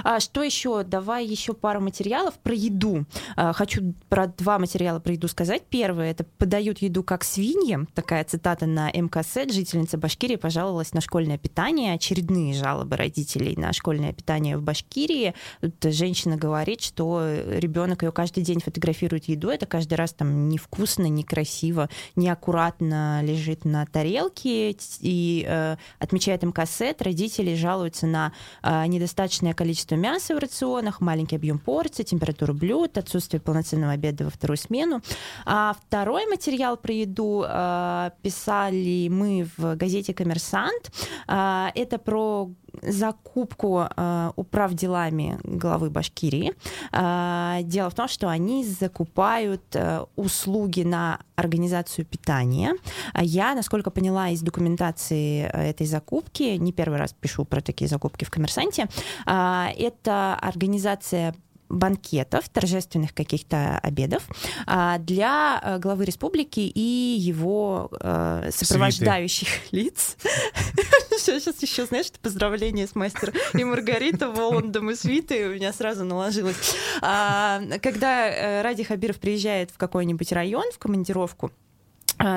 А, 0.03 0.19
что 0.19 0.43
еще? 0.43 0.83
Давай 0.83 1.25
еще 1.25 1.53
пару 1.53 1.81
материалов 1.81 2.35
про 2.35 2.53
еду. 2.53 3.05
А, 3.35 3.53
хочу 3.53 3.93
про 4.09 4.27
два 4.27 4.59
материала 4.59 4.99
про 4.99 5.13
еду 5.13 5.27
сказать. 5.27 5.63
Первое— 5.69 6.11
это 6.11 6.23
«Подают 6.37 6.79
еду 6.79 7.03
как 7.03 7.23
свиньи». 7.23 7.79
Такая 7.93 8.23
цитата 8.23 8.65
на 8.65 8.89
МКС. 8.89 9.33
Жительница 9.51 9.97
Башкирии 9.97 10.35
пожаловалась 10.35 10.93
на 10.93 11.01
школьное 11.01 11.37
питание. 11.37 11.93
Очередные 11.93 12.53
жалобы 12.53 12.95
родителей 12.95 13.55
на 13.55 13.73
школьное 13.73 14.13
питание 14.13 14.57
в 14.57 14.61
Башкирии. 14.61 15.33
Тут 15.61 15.93
женщина 15.93 16.37
говорит, 16.37 16.81
что 16.81 17.23
ребенок 17.47 18.03
ее 18.03 18.11
каждый 18.11 18.43
день 18.43 18.59
фотографирует 18.59 19.25
еду. 19.25 19.49
Это 19.49 19.65
каждый 19.65 19.95
раз 19.95 20.13
там 20.13 20.49
невкусно, 20.49 21.07
некрасиво, 21.07 21.89
неаккуратно 22.15 23.21
лежит 23.23 23.65
на 23.65 23.85
тарелке. 23.85 24.75
И 24.99 25.45
э, 25.47 25.75
отмечает 25.99 26.43
МКС, 26.43 26.81
родители 26.99 27.55
жалуются 27.55 27.90
на 28.07 28.31
э, 28.63 28.85
недостаточное 28.87 29.53
количество 29.53 29.95
мяса 29.95 30.35
в 30.35 30.39
рационах, 30.39 31.01
маленький 31.01 31.35
объем 31.35 31.59
порций, 31.59 32.05
температуру 32.05 32.53
блюд, 32.53 32.97
отсутствие 32.97 33.39
полноценного 33.39 33.93
обеда 33.93 34.25
во 34.25 34.29
вторую 34.29 34.57
смену. 34.57 35.01
А 35.45 35.75
второй 35.87 36.25
материал 36.27 36.77
про 36.77 36.93
еду 36.93 37.43
э, 37.47 38.11
писали 38.21 39.07
мы 39.09 39.47
в 39.57 39.75
газете 39.75 40.13
«Коммерсант». 40.13 40.91
Э, 41.27 41.67
это 41.75 41.97
про 41.97 42.49
закупку 42.81 43.87
э, 43.95 44.31
управ 44.35 44.73
делами 44.73 45.39
главы 45.43 45.89
Башкирии. 45.89 46.53
Э, 46.91 47.63
дело 47.63 47.89
в 47.89 47.95
том, 47.95 48.07
что 48.07 48.29
они 48.29 48.65
закупают 48.65 49.63
э, 49.73 50.05
услуги 50.15 50.83
на 50.83 51.19
организацию 51.35 52.05
питания. 52.05 52.73
Я, 53.19 53.55
насколько 53.55 53.91
поняла 53.91 54.29
из 54.29 54.41
документации 54.41 55.49
э, 55.51 55.69
этой 55.69 55.87
закупки, 55.87 56.57
не 56.57 56.71
первый 56.71 56.99
раз 56.99 57.13
пишу 57.13 57.45
про 57.45 57.61
такие 57.61 57.87
закупки 57.87 58.25
в 58.25 58.29
«Коммерсанте», 58.29 58.87
э, 59.25 59.67
это 59.77 60.35
организация 60.35 61.33
банкетов, 61.71 62.49
торжественных 62.49 63.13
каких-то 63.13 63.79
обедов 63.79 64.27
а, 64.65 64.97
для 64.99 65.59
э, 65.63 65.79
главы 65.79 66.05
республики 66.05 66.59
и 66.59 67.17
его 67.19 67.89
э, 67.99 68.49
сопровождающих 68.51 69.47
Свиты. 69.47 69.67
лиц. 69.75 70.17
Сейчас 71.17 71.61
еще, 71.61 71.85
знаешь, 71.85 72.11
поздравление 72.21 72.87
с 72.87 72.95
мастером 72.95 73.33
и 73.53 73.63
Маргарита 73.63 74.29
Воландом 74.29 74.89
и 74.91 74.95
Свиты 74.95 75.47
у 75.47 75.53
меня 75.53 75.71
сразу 75.73 76.03
наложилось. 76.03 76.75
А, 77.01 77.61
когда 77.81 78.27
э, 78.27 78.61
Ради 78.61 78.83
Хабиров 78.83 79.19
приезжает 79.19 79.71
в 79.71 79.77
какой-нибудь 79.77 80.31
район 80.31 80.65
в 80.73 80.79
командировку, 80.79 81.51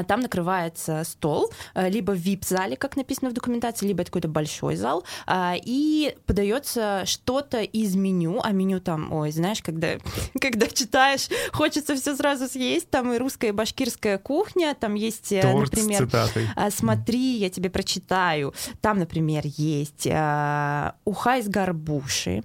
там 0.06 0.20
накрывается 0.20 1.02
стол, 1.04 1.50
э, 1.74 1.88
либо 1.88 2.12
в 2.12 2.18
VIP-зале, 2.18 2.76
как 2.76 2.96
написано 2.96 3.30
в 3.30 3.32
документации, 3.32 3.86
либо 3.86 4.02
это 4.02 4.10
какой-то 4.10 4.28
большой 4.28 4.76
зал, 4.76 5.04
а, 5.26 5.54
и 5.62 6.16
подается 6.26 7.02
что-то 7.06 7.62
из 7.62 7.94
меню, 7.94 8.40
а 8.42 8.52
меню 8.52 8.80
там, 8.80 9.12
ой, 9.12 9.30
знаешь, 9.30 9.62
когда, 9.62 9.88
когда 10.40 10.66
читаешь, 10.66 11.28
хочется 11.52 11.96
все 11.96 12.16
сразу 12.16 12.48
съесть, 12.48 12.90
там 12.90 13.12
и 13.12 13.18
русская, 13.18 13.48
и 13.48 13.52
башкирская 13.52 14.18
кухня, 14.18 14.74
там 14.78 14.94
есть, 14.94 15.32
э, 15.32 15.42
Торт 15.42 15.72
например, 15.72 16.08
«А, 16.56 16.70
смотри, 16.70 17.36
я 17.36 17.50
тебе 17.50 17.70
прочитаю, 17.70 18.54
там, 18.80 18.98
например, 18.98 19.42
есть 19.44 20.06
уха 20.06 21.38
из 21.38 21.48
горбуши, 21.48 22.42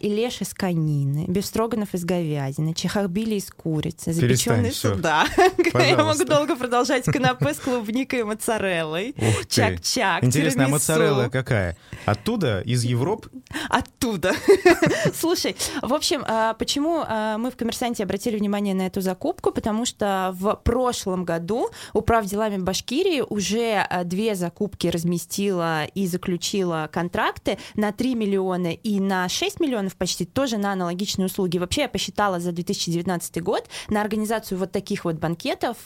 илеш 0.00 0.40
из 0.40 0.54
конины, 0.54 1.26
бефстроганов 1.28 1.94
из 1.94 2.04
говядины, 2.04 2.74
чехарбили 2.74 3.36
из 3.36 3.50
курицы, 3.50 4.12
запеченный 4.12 4.72
сюда. 4.72 5.26
Я 5.74 5.96
могу 5.96 6.24
долго 6.24 6.51
могу 6.52 6.58
продолжать 6.58 7.04
канапе 7.04 7.54
с 7.54 7.58
клубникой 7.58 8.20
и 8.20 8.22
моцареллой. 8.22 9.14
Чак-чак, 9.48 10.24
Интересно, 10.24 10.66
а 10.66 10.68
моцарелла 10.68 11.28
какая? 11.28 11.76
Оттуда? 12.04 12.60
Из 12.60 12.84
Европы? 12.84 13.30
Оттуда. 13.68 14.32
Слушай, 15.14 15.56
в 15.82 15.92
общем, 15.94 16.24
а, 16.26 16.54
почему 16.54 17.02
а, 17.06 17.38
мы 17.38 17.50
в 17.50 17.56
«Коммерсанте» 17.56 18.02
обратили 18.02 18.36
внимание 18.36 18.74
на 18.74 18.86
эту 18.86 19.00
закупку? 19.00 19.52
Потому 19.52 19.86
что 19.86 20.30
в 20.34 20.56
прошлом 20.64 21.24
году 21.24 21.70
управ 21.92 22.26
делами 22.26 22.58
Башкирии 22.58 23.20
уже 23.20 23.86
а, 23.88 24.04
две 24.04 24.34
закупки 24.34 24.88
разместила 24.88 25.84
и 25.84 26.06
заключила 26.06 26.88
контракты 26.92 27.58
на 27.74 27.92
3 27.92 28.14
миллиона 28.14 28.72
и 28.72 29.00
на 29.00 29.28
6 29.28 29.60
миллионов 29.60 29.96
почти, 29.96 30.24
тоже 30.24 30.58
на 30.58 30.72
аналогичные 30.72 31.26
услуги. 31.26 31.58
Вообще 31.58 31.82
я 31.82 31.88
посчитала 31.88 32.40
за 32.40 32.52
2019 32.52 33.42
год 33.42 33.68
на 33.88 34.00
организацию 34.00 34.58
вот 34.58 34.72
таких 34.72 35.04
вот 35.04 35.16
банкетов 35.16 35.76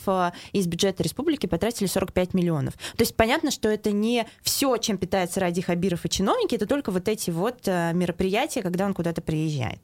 из 0.52 0.66
бюджета 0.66 1.02
республики 1.02 1.46
потратили 1.46 1.86
45 1.86 2.34
миллионов. 2.34 2.74
То 2.74 3.02
есть 3.02 3.14
понятно, 3.16 3.50
что 3.50 3.68
это 3.68 3.92
не 3.92 4.26
все, 4.42 4.76
чем 4.76 4.98
питается 4.98 5.40
Ради 5.40 5.62
Хабиров 5.62 6.04
и 6.04 6.08
чиновники, 6.08 6.54
это 6.54 6.66
только 6.66 6.90
вот 6.90 7.08
эти 7.08 7.30
вот 7.30 7.66
мероприятия, 7.66 8.62
когда 8.62 8.86
он 8.86 8.94
куда-то 8.94 9.22
приезжает. 9.22 9.80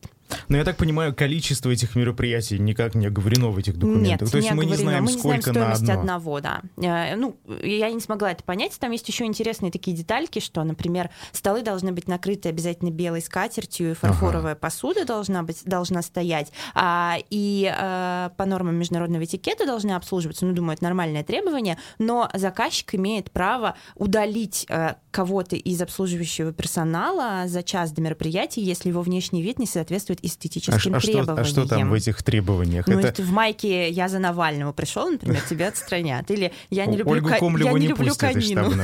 Но 0.49 0.57
я 0.57 0.65
так 0.65 0.77
понимаю, 0.77 1.15
количество 1.15 1.71
этих 1.71 1.97
мероприятий 1.97 2.59
никак 2.59 2.95
не 2.95 3.07
оговорено 3.07 3.49
в 3.49 3.59
этих 3.59 3.77
документах. 3.77 4.23
Нет, 4.23 4.31
То 4.31 4.37
есть 4.37 4.51
не 4.51 4.57
мы 4.57 4.65
не 4.67 4.75
знаем, 4.75 5.05
мы 5.05 5.13
не 5.13 5.19
сколько 5.19 5.53
знаем 5.53 5.69
на 5.71 5.75
стоимость 5.75 5.91
одно. 5.91 6.01
одного, 6.01 6.41
да. 6.41 6.63
Э, 6.77 7.17
Ну, 7.17 7.37
я 7.63 7.91
не 7.91 8.01
смогла 8.01 8.33
это 8.33 8.43
понять. 8.45 8.79
Там 8.79 8.91
есть 8.93 9.09
еще 9.09 9.25
интересные 9.25 9.71
такие 9.73 9.97
детальки, 9.97 10.39
что, 10.39 10.63
например, 10.65 11.11
столы 11.33 11.63
должны 11.63 11.93
быть 11.93 12.09
накрыты 12.09 12.49
обязательно 12.49 12.91
белой 12.91 13.23
скатертью, 13.23 13.93
и 13.93 13.95
фарфоровая 13.95 14.55
посуда 14.55 15.05
должна 15.05 15.43
быть 15.43 15.63
должна 15.65 16.03
стоять, 16.03 16.53
а, 16.75 17.17
и 17.31 17.73
э, 17.75 18.31
по 18.37 18.45
нормам 18.45 18.77
международного 18.77 19.25
этикета 19.25 19.67
должны 19.67 19.93
обслуживаться. 19.93 20.45
Ну, 20.47 20.53
думаю, 20.53 20.75
это 20.75 20.85
нормальное 20.85 21.23
требование, 21.25 21.79
но 21.99 22.29
заказчик 22.35 22.95
имеет 22.95 23.31
право 23.31 23.77
удалить 23.95 24.67
э, 24.69 24.95
кого-то 25.11 25.57
из 25.57 25.81
обслуживающего 25.81 26.53
персонала 26.53 27.47
за 27.47 27.63
час 27.63 27.93
до 27.93 28.01
мероприятия, 28.01 28.63
если 28.63 28.89
его 28.89 29.03
внешний 29.03 29.43
вид 29.43 29.59
не 29.59 29.67
соответствует 29.67 30.22
А, 30.23 30.27
эстетическим 30.27 30.79
ш- 30.79 30.91
а 30.97 31.01
что, 31.01 31.13
требованиям. 31.13 31.39
а 31.39 31.45
что 31.45 31.69
там 31.69 31.91
в 31.91 31.93
этих 31.95 32.23
требованиях? 32.23 32.87
Ну, 32.87 32.99
Это 32.99 33.23
в 33.23 33.31
майке 33.31 33.89
«Я 33.91 34.09
за 34.09 34.19
Навального» 34.19 34.73
пришел, 34.73 35.11
например, 35.11 35.41
тебя 35.49 35.69
отстранят. 35.69 36.31
Или 36.31 36.53
«Я 36.71 36.87
не 36.87 36.97
люблю, 36.97 37.15
Ольгу 37.15 37.29
ка- 37.29 37.39
я 37.65 37.73
не 37.73 37.89
люблю 37.89 38.15
конину». 38.15 38.71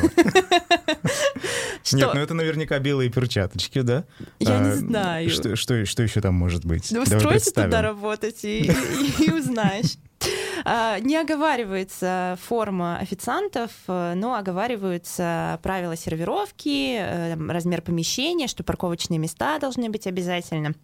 Нет, 1.92 2.10
ну 2.14 2.20
это 2.20 2.34
наверняка 2.34 2.78
белые 2.78 3.10
перчаточки, 3.10 3.80
да? 3.80 4.04
Я 4.40 4.58
не 4.58 4.70
А, 4.70 4.76
знаю. 4.76 5.30
Что, 5.30 5.56
что, 5.56 5.86
что 5.86 6.02
еще 6.02 6.20
там 6.20 6.34
может 6.34 6.64
быть? 6.64 6.90
Ну, 6.90 7.04
Давай 7.04 7.16
устройся 7.18 7.52
туда 7.52 7.80
работать 7.82 8.44
и, 8.44 8.70
и- 9.20 9.30
узнаешь. 9.32 9.96
А, 10.64 10.98
Не 10.98 11.16
оговаривается 11.16 12.36
форма 12.46 12.98
официантов, 12.98 13.70
но 13.86 14.34
оговариваются 14.34 15.60
правила 15.62 15.96
сервировки, 15.96 16.96
э, 16.98 17.36
размер 17.48 17.80
помещения, 17.80 18.48
что 18.48 18.64
парковочные 18.64 19.18
места 19.18 19.58
должны 19.60 19.88
быть 19.88 20.06
обязательно. 20.06 20.74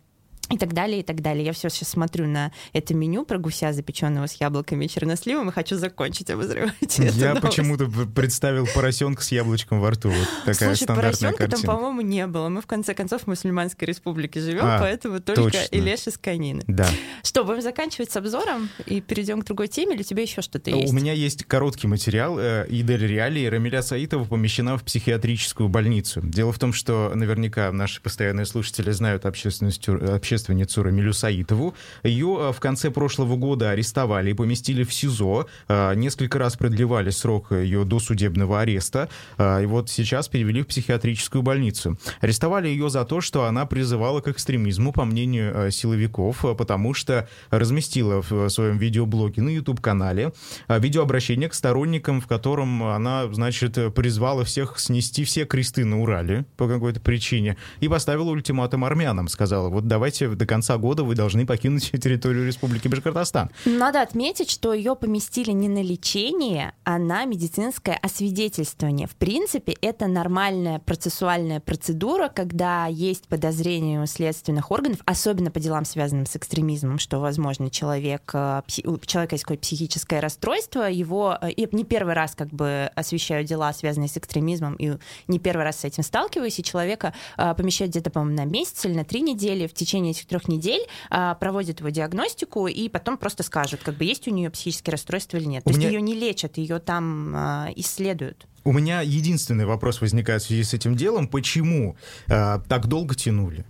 И 0.51 0.59
так 0.59 0.75
далее, 0.75 1.01
и 1.01 1.03
так 1.03 1.23
далее. 1.23 1.45
Я 1.45 1.53
все 1.53 1.69
сейчас 1.71 1.89
смотрю 1.89 2.27
на 2.27 2.53
это 2.73 2.93
меню 2.95 3.25
про 3.25 3.39
гуся, 3.39 3.73
запеченного 3.73 4.27
с 4.27 4.35
яблоками 4.35 4.85
и 4.85 4.89
черносливом, 4.89 5.49
и 5.49 5.53
хочу 5.53 5.77
закончить 5.77 6.29
обозревать 6.31 6.75
Я 6.99 7.35
почему-то 7.37 7.87
представил 8.15 8.67
поросенка 8.75 9.23
с 9.23 9.33
яблочком 9.33 9.81
во 9.81 9.91
рту. 9.91 10.11
Вот 10.11 10.29
такая 10.45 10.71
Слушай, 10.71 10.83
стандартная 10.85 11.03
поросенка 11.33 11.39
там, 11.39 11.51
картина. 11.51 11.73
по-моему, 11.73 12.01
не 12.03 12.27
было. 12.27 12.49
Мы, 12.51 12.61
в 12.61 12.67
конце 12.67 12.93
концов, 12.95 13.23
в 13.23 13.27
мусульманской 13.27 13.89
республике 13.89 14.41
живем, 14.41 14.65
А, 14.65 14.79
поэтому 14.81 15.21
только 15.21 15.43
точно. 15.45 15.59
и 15.71 15.81
леши 15.81 16.11
с 16.11 16.19
конины. 16.19 16.63
Да. 16.67 16.89
Что, 17.23 17.45
будем 17.45 17.63
заканчивать 17.63 18.11
с 18.13 18.17
обзором 18.17 18.69
и 18.87 19.01
перейдем 19.01 19.41
к 19.41 19.45
другой 19.47 19.69
теме, 19.69 19.95
или 19.95 20.03
у 20.03 20.05
тебя 20.05 20.23
еще 20.23 20.43
что-то 20.43 20.71
У 20.77 20.81
есть? 20.81 20.93
меня 20.93 21.13
есть 21.15 21.45
короткий 21.45 21.87
материал. 21.87 22.39
э, 22.39 22.67
Идель 22.69 23.07
Реалии 23.07 23.47
Рамиля 23.47 23.81
Саитова 23.83 24.25
помещена 24.25 24.77
в 24.77 24.83
психиатрическую 24.85 25.69
больницу. 25.69 26.21
Дело 26.23 26.53
в 26.53 26.59
том, 26.59 26.73
что 26.75 27.13
наверняка 27.15 27.73
наши 27.73 28.01
постоянные 28.03 28.45
слушатели 28.47 28.91
знают 28.91 29.25
общественностью- 29.25 30.15
общественницу 30.35 30.83
Рамилю 30.83 31.13
Саитову. 31.13 31.75
Ее 32.03 32.37
э, 32.41 32.53
в 32.53 32.61
конце 32.61 32.91
прошлого 32.91 33.37
года 33.37 33.71
арестовали 33.71 34.31
и 34.31 34.35
поместили 34.35 34.83
в 34.83 34.93
СИЗО. 34.93 35.47
Э, 35.69 35.95
Несколько 35.95 36.39
раз 36.39 36.57
продлевали 36.57 37.11
срок 37.11 37.53
ее 37.53 37.85
досудебного 37.85 38.61
ареста. 38.61 39.09
Э, 39.39 39.63
И 39.63 39.67
вот 39.67 39.91
сейчас 39.91 40.29
перевели 40.29 40.63
в 40.63 40.67
психиатрическую 40.67 41.43
больницу. 41.43 41.97
Арестовали 42.21 42.69
ее 42.69 42.91
за 42.91 43.05
то, 43.05 43.21
что 43.21 43.45
она 43.45 43.65
призывала 43.67 44.21
к 44.21 44.29
экстремизму, 44.29 44.93
по 44.93 45.05
мнению 45.05 45.71
силовиков, 45.71 46.45
потому 46.59 46.95
что 46.95 47.29
разместила 47.51 48.23
в 48.23 48.49
своем 48.49 48.79
видеоблоге 48.79 49.43
на 49.43 49.51
YouTube-канале 49.51 50.33
видеообращение 50.69 51.49
к 51.49 51.55
сторонникам, 51.55 52.21
в 52.21 52.27
котором 52.27 52.83
она, 52.83 53.33
значит, 53.33 53.79
призвала 53.95 54.45
всех 54.45 54.79
снести 54.79 55.25
все 55.25 55.45
кресты 55.45 55.85
на 55.85 56.01
Урале 56.01 56.45
по 56.57 56.69
какой-то 56.69 57.01
причине 57.01 57.57
и 57.81 57.89
поставила 57.89 58.31
ультиматум 58.31 58.85
армянам. 58.85 59.29
Сказала, 59.29 59.69
вот 59.69 59.87
давайте 59.87 60.24
до 60.29 60.47
конца 60.47 60.77
года 60.79 61.05
вы 61.05 61.15
должны 61.15 61.47
покинуть 61.47 61.91
территорию 62.03 62.47
Республики 62.47 62.89
Башкортостан. 62.89 63.51
Надо 63.65 64.03
отметить, 64.03 64.51
что 64.51 64.73
ее 64.73 64.97
поместили 64.97 65.53
не 65.53 65.69
на 65.69 65.83
лечение, 65.83 66.73
а 66.85 66.99
на 66.99 67.25
медицинское 67.25 67.99
освидетельствование. 68.01 69.07
В 69.07 69.17
принципе, 69.17 69.77
это 69.81 70.07
нормальная 70.07 70.79
процессуальная 70.79 71.61
процедура, 71.61 72.29
когда 72.29 72.87
есть 72.87 73.29
подозрение 73.29 74.03
у 74.03 74.07
следственных 74.07 74.71
органов, 74.71 75.01
особенно 75.05 75.51
по 75.51 75.61
делам, 75.61 75.85
связанным 75.85 76.27
с 76.27 76.37
экстремизмом, 76.37 76.99
что, 76.99 77.19
возможно, 77.19 77.71
человек, 77.71 78.31
э, 78.33 78.63
у 78.85 78.99
человека 78.99 79.35
есть 79.35 79.45
какое-то 79.45 79.63
психическое 79.63 80.21
расстройство, 80.21 80.89
его 80.89 81.37
э, 81.41 81.51
и 81.51 81.69
не 81.75 81.85
первый 81.85 82.15
раз 82.15 82.35
как 82.35 82.49
бы 82.49 82.91
освещаю 82.95 83.45
дела, 83.45 83.73
связанные 83.73 84.09
с 84.09 84.17
экстремизмом, 84.17 84.75
и 84.75 84.93
не 85.29 85.39
первый 85.39 85.65
раз 85.65 85.81
с 85.81 85.85
этим 85.85 86.03
сталкиваюсь, 86.03 86.59
и 86.59 86.63
человека 86.65 87.13
э, 87.37 87.55
помещают 87.55 87.91
где-то, 87.91 88.11
по-моему, 88.11 88.37
на 88.37 88.45
месяц 88.45 88.85
или 88.85 88.95
на 88.95 89.05
три 89.05 89.21
недели. 89.21 89.67
В 89.67 89.75
течение 89.75 90.14
этих 90.15 90.27
трех 90.27 90.49
недель 90.49 90.81
а, 91.11 91.35
проводят 91.35 91.81
его 91.81 91.91
диагностику 91.91 92.67
и 92.67 92.89
потом 92.89 93.19
просто 93.19 93.43
скажут, 93.43 93.81
как 93.85 93.97
бы 93.97 94.05
есть 94.05 94.27
у 94.29 94.31
нее 94.31 94.51
психические 94.51 94.93
расстройства 94.93 95.37
или 95.37 95.45
нет. 95.47 95.63
У 95.67 95.71
То 95.71 95.77
меня- 95.77 95.89
есть 95.89 95.95
ее 95.95 96.01
не 96.03 96.15
лечат, 96.15 96.57
ее 96.57 96.79
там 96.79 97.33
а, 97.37 97.69
исследуют. 97.77 98.47
У 98.65 98.73
меня 98.73 99.03
единственный 99.03 99.67
вопрос 99.67 100.01
возникает 100.01 100.43
в 100.43 100.47
связи 100.47 100.65
с 100.65 100.73
этим 100.73 100.97
делом. 100.97 101.29
Почему 101.29 101.97
э, 102.29 102.59
так 102.67 102.87
долго 102.87 103.15
тянули? 103.15 103.67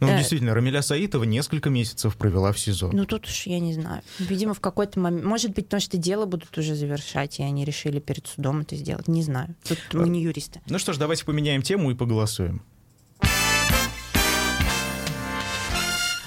Ну, 0.00 0.08
Э. 0.08 0.16
действительно, 0.18 0.54
Рамиля 0.54 0.82
Саитова 0.82 1.24
несколько 1.24 1.70
месяцев 1.70 2.16
провела 2.16 2.52
в 2.52 2.58
СИЗО. 2.58 2.90
Ну 2.92 3.04
тут 3.04 3.26
уж 3.26 3.46
я 3.46 3.60
не 3.60 3.74
знаю. 3.74 4.02
Видимо, 4.18 4.52
в 4.54 4.60
какой-то 4.60 4.98
момент, 4.98 5.24
может 5.24 5.52
быть, 5.54 5.66
потому 5.66 5.80
что 5.80 5.96
дело 5.98 6.24
будут 6.26 6.56
уже 6.58 6.74
завершать, 6.74 7.38
и 7.38 7.42
они 7.42 7.64
решили 7.64 8.00
перед 8.00 8.26
судом 8.26 8.60
это 8.60 8.76
сделать. 8.76 9.08
Не 9.08 9.22
знаю. 9.22 9.54
Тут 9.68 9.78
мы 9.92 10.08
не 10.08 10.22
юристы. 10.22 10.60
Ну 10.68 10.78
что 10.78 10.92
ж, 10.92 10.96
давайте 10.98 11.24
поменяем 11.24 11.62
тему 11.62 11.90
и 11.90 11.94
поголосуем. 11.94 12.62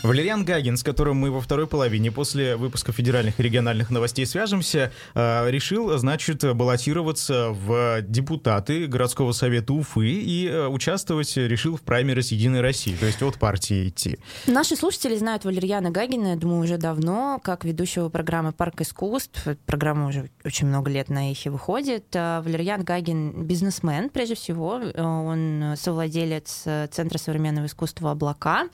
Валериан 0.08 0.46
Гагин, 0.46 0.78
с 0.78 0.84
которым 0.84 1.18
мы 1.18 1.32
во 1.32 1.42
второй 1.42 1.68
половине 1.68 2.14
после 2.14 2.56
выпуска 2.56 2.94
федеральных 2.94 3.42
и 3.42 3.44
региональных 3.44 3.90
новостей 3.90 4.26
свяжемся, 4.26 4.94
э, 5.14 5.52
решил, 5.52 5.98
значит, 5.98 6.46
баллотироваться 6.56 7.50
в 7.50 8.02
депутаты 8.04 8.88
городского 8.88 9.34
совета 9.34 9.74
Уфы 9.74 10.08
и 10.08 10.48
э, 10.48 10.68
участвовать 10.68 11.36
решил 11.36 11.76
в 11.76 11.82
праймерис 11.82 12.32
Единой 12.32 12.62
России, 12.62 12.96
то 12.96 13.06
есть 13.06 13.22
от 13.22 13.38
партии 13.38 13.90
идти. 13.90 14.18
Наши 14.46 14.78
слушатели 14.78 15.18
знают 15.18 15.44
Валерьяна 15.44 15.92
Гагина, 15.92 16.28
я 16.30 16.36
думаю, 16.38 16.62
уже 16.64 16.78
давно, 16.78 17.42
как 17.44 17.66
ведущего 17.66 18.08
программы 18.08 18.54
«Парк 18.54 18.80
искусств». 18.80 19.46
Программа 19.66 20.08
уже 20.08 20.30
очень 20.46 20.68
много 20.68 20.90
лет 20.90 21.10
на 21.10 21.32
эхе 21.32 21.50
выходит. 21.50 22.06
А 22.16 22.42
Валерьян 22.44 22.86
Гагин— 22.86 23.44
бизнесмен, 23.46 24.10
прежде 24.10 24.36
всего. 24.36 24.80
Э, 24.80 25.04
Он 25.04 25.74
совладелец 25.76 26.62
э, 26.64 26.88
Центра 26.92 27.18
современного 27.18 27.66
искусства 27.66 28.12
«Облака», 28.12 28.70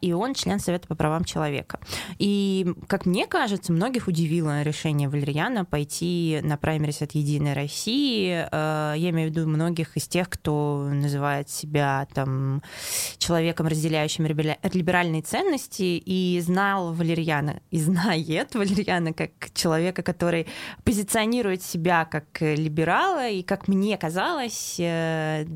и 0.00 0.12
он 0.14 0.32
член 0.34 0.53
Совета 0.58 0.88
по 0.88 0.94
правам 0.94 1.24
человека. 1.24 1.78
И, 2.18 2.66
как 2.86 3.06
мне 3.06 3.26
кажется, 3.26 3.72
многих 3.72 4.08
удивило 4.08 4.62
решение 4.62 5.08
Валерьяна 5.08 5.64
пойти 5.64 6.40
на 6.42 6.56
праймерис 6.56 7.02
от 7.02 7.12
«Единой 7.12 7.52
России». 7.52 8.46
Э, 8.50 8.94
Я 8.96 9.10
имею 9.10 9.30
в 9.30 9.32
виду 9.32 9.48
многих 9.48 9.96
из 9.96 10.08
тех, 10.08 10.28
кто 10.28 10.88
называет 10.92 11.48
себя 11.50 12.06
там 12.14 12.62
человеком, 13.18 13.66
разделяющим 13.66 14.26
либеральные 14.26 15.22
ценности, 15.22 15.82
и 15.82 16.40
знал 16.40 16.92
Валерьяна, 16.92 17.60
и 17.70 17.78
знает 17.78 18.54
Валерьяна 18.54 19.12
как 19.12 19.30
человека, 19.54 20.02
который 20.02 20.46
позиционирует 20.84 21.62
себя 21.62 22.04
как 22.04 22.24
либерала, 22.40 23.28
и, 23.28 23.42
как 23.42 23.68
мне 23.68 23.96
казалось, 23.98 24.76
э, 24.78 25.46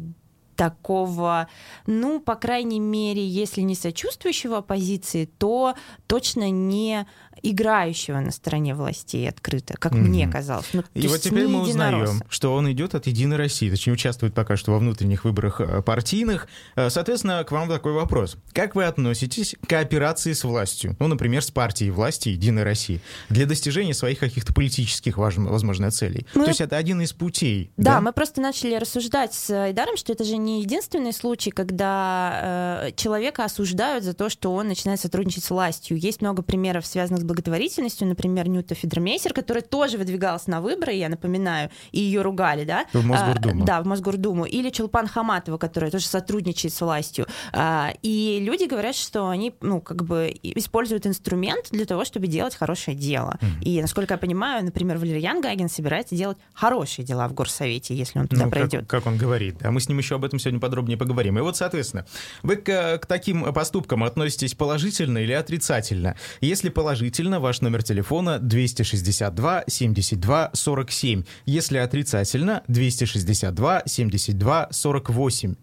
такого, 0.59 1.47
ну, 1.87 2.18
по 2.18 2.35
крайней 2.35 2.81
мере, 2.81 3.25
если 3.25 3.61
не 3.61 3.77
сочувствующего 3.77 4.59
оппозиции, 4.59 5.27
то 5.38 5.77
точно 6.09 6.51
не 6.51 7.07
играющего 7.42 8.18
на 8.18 8.33
стороне 8.33 8.75
властей 8.75 9.29
открыто, 9.29 9.75
как 9.79 9.92
mm-hmm. 9.92 9.99
мне 9.99 10.29
казалось. 10.29 10.66
Ну, 10.73 10.83
и 10.94 11.07
вот 11.07 11.21
теперь 11.21 11.47
мы 11.47 11.62
узнаем, 11.62 12.23
что 12.29 12.53
он 12.55 12.71
идет 12.73 12.97
от 12.97 13.07
Единой 13.07 13.37
России, 13.37 13.71
точнее 13.71 13.92
участвует 13.92 14.35
пока 14.35 14.57
что 14.57 14.73
во 14.73 14.79
внутренних 14.79 15.25
выборах 15.25 15.61
э, 15.61 15.83
партийных. 15.83 16.49
Э, 16.75 16.90
соответственно, 16.90 17.44
к 17.44 17.53
вам 17.53 17.68
такой 17.68 17.92
вопрос. 17.92 18.37
Как 18.53 18.75
вы 18.75 18.85
относитесь 18.85 19.55
к 19.62 19.68
кооперации 19.68 20.33
с 20.33 20.42
властью? 20.42 20.97
Ну, 20.99 21.07
например, 21.07 21.42
с 21.42 21.53
партией 21.53 21.90
власти 21.90 22.31
Единой 22.31 22.64
России 22.64 23.01
для 23.29 23.47
достижения 23.47 23.94
своих 23.94 24.18
каких-то 24.18 24.53
политических, 24.53 25.16
возможно, 25.18 25.90
целей. 25.92 26.27
Мы... 26.35 26.44
То 26.44 26.51
есть 26.51 26.61
это 26.61 26.77
один 26.77 27.01
из 27.01 27.12
путей. 27.12 27.71
Да, 27.77 27.94
да, 27.94 28.01
мы 28.01 28.12
просто 28.12 28.40
начали 28.40 28.75
рассуждать 28.75 29.33
с 29.35 29.51
Айдаром, 29.51 29.97
что 29.97 30.12
это 30.12 30.25
же 30.25 30.37
не 30.37 30.47
единственный 30.48 31.12
случай, 31.12 31.50
когда 31.50 32.87
э, 32.87 32.92
человека 32.96 33.44
осуждают 33.44 34.04
за 34.04 34.14
то, 34.14 34.28
что 34.28 34.52
он 34.54 34.68
начинает 34.68 35.00
сотрудничать 35.00 35.44
с 35.44 35.50
властью. 35.50 35.98
Есть 35.98 36.20
много 36.20 36.42
примеров, 36.42 36.87
связанных 36.87 37.22
с 37.22 37.24
благотворительностью, 37.24 38.08
например, 38.08 38.48
Нюта 38.48 38.74
Федермейсер, 38.74 39.32
которая 39.32 39.62
тоже 39.62 39.98
выдвигалась 39.98 40.46
на 40.46 40.61
выборы, 40.61 40.92
я 40.92 41.08
напоминаю, 41.08 41.70
и 41.92 42.00
ее 42.00 42.22
ругали, 42.22 42.64
да? 42.64 42.87
В 42.92 43.04
Мосгордуму. 43.04 43.62
А, 43.62 43.66
да, 43.66 43.82
в 43.82 43.87
Мосгордуму. 43.87 44.44
Или 44.44 44.70
Чулпан 44.70 45.06
Хаматова, 45.06 45.58
которая 45.58 45.90
тоже 45.90 46.06
сотрудничает 46.06 46.72
с 46.72 46.80
властью. 46.80 47.26
А, 47.52 47.92
и 48.02 48.38
люди 48.40 48.64
говорят, 48.64 48.94
что 48.94 49.28
они, 49.28 49.54
ну, 49.61 49.80
как 49.80 50.04
бы 50.04 50.34
используют 50.42 51.06
инструмент 51.06 51.68
для 51.70 51.84
того, 51.84 52.04
чтобы 52.04 52.26
делать 52.26 52.54
хорошее 52.54 52.96
дело. 52.96 53.38
Mm-hmm. 53.40 53.62
И, 53.62 53.82
насколько 53.82 54.14
я 54.14 54.18
понимаю, 54.18 54.64
например, 54.64 54.98
Валерьян 54.98 55.40
Гагин 55.40 55.68
собирается 55.68 56.14
делать 56.14 56.38
хорошие 56.52 57.04
дела 57.04 57.28
в 57.28 57.34
горсовете, 57.34 57.94
если 57.94 58.18
он 58.18 58.28
туда 58.28 58.44
ну, 58.44 58.50
пройдет. 58.50 58.80
Как, 58.87 59.02
как 59.02 59.06
он 59.06 59.18
говорит. 59.18 59.56
А 59.62 59.70
мы 59.70 59.80
с 59.80 59.88
ним 59.88 59.98
еще 59.98 60.16
об 60.16 60.24
этом 60.24 60.38
сегодня 60.38 60.61
подробнее 60.61 60.96
поговорим. 60.96 61.38
И 61.38 61.42
вот, 61.42 61.57
соответственно, 61.57 62.07
вы 62.42 62.57
к, 62.57 62.98
к 62.98 63.07
таким 63.07 63.53
поступкам 63.53 64.05
относитесь 64.05 64.55
положительно 64.55 65.18
или 65.18 65.33
отрицательно? 65.33 66.16
Если 66.40 66.68
положительно, 66.68 67.40
ваш 67.40 67.61
номер 67.61 67.83
телефона 67.83 68.38
262 68.38 69.64
72 69.66 70.51
47. 70.53 71.24
Если 71.46 71.79
отрицательно, 71.79 72.62
262 72.68 73.83
72 73.87 74.68
48. 74.70 75.55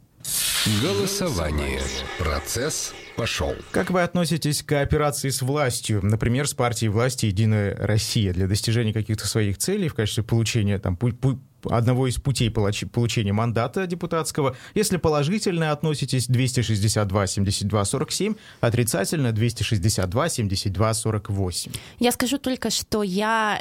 Голосование. 0.81 1.81
Процесс 2.17 2.93
пошел. 3.15 3.53
Как 3.71 3.91
вы 3.91 4.01
относитесь 4.01 4.63
к 4.63 4.69
кооперации 4.69 5.29
с 5.29 5.41
властью, 5.41 5.99
например, 6.03 6.47
с 6.47 6.53
партией 6.53 6.89
власти 6.89 7.27
«Единая 7.27 7.75
Россия» 7.77 8.33
для 8.33 8.47
достижения 8.47 8.93
каких-то 8.93 9.27
своих 9.27 9.57
целей 9.57 9.87
в 9.87 9.93
качестве 9.93 10.23
получения 10.23 10.79
там, 10.79 10.97
одного 11.69 12.07
из 12.07 12.17
путей 12.17 12.49
получения 12.51 13.33
мандата 13.33 13.87
депутатского. 13.87 14.55
Если 14.73 14.97
положительно 14.97 15.71
относитесь 15.71 16.27
262 16.27 17.27
72 17.27 17.85
47, 17.85 18.35
отрицательно 18.61 19.31
262 19.31 20.29
72 20.29 20.93
48. 20.93 21.71
Я 21.99 22.11
скажу 22.11 22.37
только, 22.37 22.69
что 22.69 23.03
я 23.03 23.59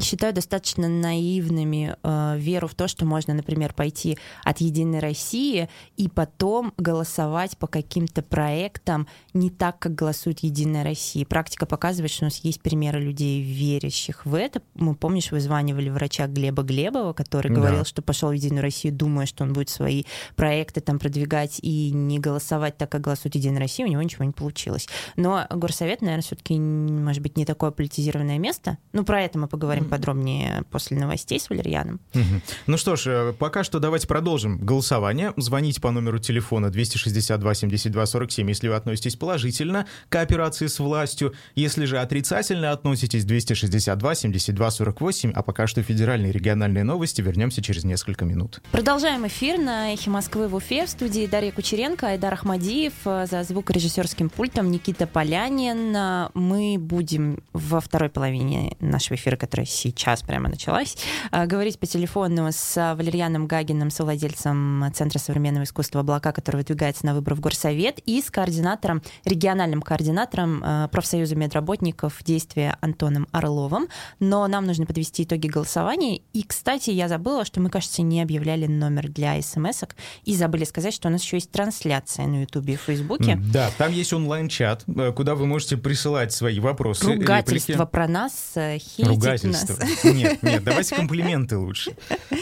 считаю 0.00 0.32
достаточно 0.32 0.88
наивными 0.88 1.96
э, 2.02 2.38
веру 2.38 2.68
в 2.68 2.74
то, 2.74 2.88
что 2.88 3.04
можно, 3.04 3.34
например, 3.34 3.72
пойти 3.72 4.18
от 4.44 4.60
Единой 4.60 5.00
России 5.00 5.68
и 5.96 6.08
потом 6.08 6.72
голосовать 6.76 7.56
по 7.56 7.66
каким-то 7.66 8.22
проектам 8.22 9.06
не 9.34 9.50
так, 9.50 9.78
как 9.78 9.94
голосует 9.94 10.40
Единая 10.40 10.84
Россия. 10.84 11.24
Практика 11.24 11.66
показывает, 11.66 12.10
что 12.10 12.24
у 12.24 12.26
нас 12.26 12.38
есть 12.38 12.60
примеры 12.60 13.00
людей, 13.00 13.42
верящих 13.42 14.26
в 14.26 14.34
это. 14.34 14.62
Мы, 14.74 14.94
помнишь, 14.94 15.30
вызванивали 15.30 15.88
врача 15.88 16.26
Глеба 16.26 16.61
Глеба 16.62 16.92
Глебова, 16.92 17.12
который 17.12 17.48
да. 17.48 17.54
говорил, 17.54 17.84
что 17.84 18.02
пошел 18.02 18.30
в 18.30 18.32
Единую 18.32 18.62
Россию, 18.62 18.94
думая, 18.94 19.26
что 19.26 19.44
он 19.44 19.52
будет 19.52 19.68
свои 19.68 20.04
проекты 20.36 20.80
там 20.80 20.98
продвигать 20.98 21.58
и 21.62 21.90
не 21.92 22.18
голосовать 22.18 22.76
так, 22.76 22.90
как 22.90 23.00
голосует 23.00 23.34
Единая 23.34 23.60
Россия, 23.60 23.86
у 23.86 23.90
него 23.90 24.02
ничего 24.02 24.24
не 24.24 24.32
получилось. 24.32 24.88
Но 25.16 25.46
Горсовет, 25.50 26.02
наверное, 26.02 26.22
все-таки, 26.22 26.58
может 26.58 27.22
быть, 27.22 27.36
не 27.36 27.44
такое 27.44 27.70
политизированное 27.70 28.38
место. 28.38 28.78
Ну, 28.92 29.04
про 29.04 29.22
это 29.22 29.38
мы 29.38 29.48
поговорим 29.48 29.84
mm-hmm. 29.84 29.88
подробнее 29.88 30.64
после 30.70 30.98
новостей 30.98 31.40
с 31.40 31.50
Валерьяном. 31.50 32.00
Mm-hmm. 32.12 32.42
Ну 32.66 32.76
что 32.76 32.96
ж, 32.96 33.06
э, 33.06 33.32
пока 33.38 33.64
что 33.64 33.78
давайте 33.78 34.06
продолжим 34.06 34.58
голосование. 34.58 35.32
Звоните 35.36 35.80
по 35.80 35.90
номеру 35.90 36.18
телефона 36.18 36.70
262 36.70 37.54
72 37.54 38.06
47, 38.06 38.48
если 38.48 38.68
вы 38.68 38.74
относитесь 38.74 39.16
положительно 39.16 39.86
к 40.08 40.16
операции 40.16 40.66
с 40.66 40.78
властью. 40.78 41.32
Если 41.54 41.84
же 41.84 41.98
отрицательно 41.98 42.72
относитесь, 42.72 43.24
262 43.24 44.14
72 44.14 44.70
48, 44.70 45.32
а 45.34 45.42
пока 45.42 45.66
что 45.66 45.82
федеральный 45.82 46.30
региональный 46.30 46.51
региональные 46.52 46.84
новости. 46.84 47.22
Вернемся 47.22 47.62
через 47.62 47.84
несколько 47.84 48.26
минут. 48.26 48.60
Продолжаем 48.72 49.26
эфир 49.26 49.58
на 49.58 49.94
«Эхе 49.94 50.10
Москвы» 50.10 50.48
в 50.48 50.54
Уфе. 50.54 50.84
В 50.84 50.90
студии 50.90 51.26
Дарья 51.26 51.50
Кучеренко, 51.50 52.08
Айдар 52.08 52.34
Ахмадиев. 52.34 52.92
За 53.04 53.42
звукорежиссерским 53.42 54.28
пультом 54.28 54.70
Никита 54.70 55.06
Полянин. 55.06 56.28
Мы 56.34 56.76
будем 56.78 57.42
во 57.54 57.80
второй 57.80 58.10
половине 58.10 58.76
нашего 58.80 59.16
эфира, 59.16 59.36
которая 59.36 59.66
сейчас 59.66 60.22
прямо 60.22 60.50
началась, 60.50 60.98
а, 61.30 61.46
говорить 61.46 61.78
по 61.78 61.86
телефону 61.86 62.48
с 62.52 62.94
Валерьяном 62.96 63.46
Гагиным, 63.46 63.90
совладельцем 63.90 64.84
Центра 64.94 65.18
современного 65.18 65.64
искусства 65.64 66.00
«Облака», 66.00 66.32
который 66.32 66.56
выдвигается 66.56 67.06
на 67.06 67.14
выборы 67.14 67.36
в 67.36 67.40
Горсовет, 67.40 67.98
и 68.04 68.20
с 68.20 68.30
координатором, 68.30 69.02
региональным 69.24 69.80
координатором 69.80 70.88
профсоюза 70.90 71.34
медработников 71.34 72.22
действия 72.24 72.76
Антоном 72.82 73.26
Орловым. 73.32 73.88
Но 74.20 74.46
нам 74.48 74.66
нужно 74.66 74.84
подвести 74.84 75.22
итоги 75.22 75.46
голосования 75.46 76.20
и 76.32 76.42
кстати, 76.42 76.90
я 76.90 77.08
забыла, 77.08 77.44
что 77.44 77.60
мы, 77.60 77.68
кажется, 77.70 78.02
не 78.02 78.22
объявляли 78.22 78.66
номер 78.66 79.08
для 79.08 79.40
смс 79.42 79.82
и 80.24 80.34
забыли 80.34 80.64
сказать, 80.64 80.94
что 80.94 81.08
у 81.08 81.10
нас 81.10 81.22
еще 81.22 81.36
есть 81.36 81.50
трансляция 81.50 82.26
на 82.26 82.42
Ютубе 82.42 82.74
и 82.74 82.76
Фейсбуке. 82.76 83.38
Да, 83.52 83.70
там 83.76 83.92
есть 83.92 84.12
онлайн-чат, 84.12 84.84
э, 84.86 85.12
куда 85.12 85.34
вы 85.34 85.46
можете 85.46 85.76
присылать 85.76 86.32
свои 86.32 86.58
вопросы. 86.60 87.06
Ругательства 87.06 87.72
реплики. 87.72 87.90
про 87.90 88.08
нас, 88.08 88.52
э, 88.54 88.78
хейтить 88.78 89.06
Ругательства. 89.06 89.76
нас. 89.78 90.04
Нет, 90.12 90.42
нет, 90.42 90.62
давайте 90.64 90.94
комплименты 90.94 91.56
лучше. 91.56 91.96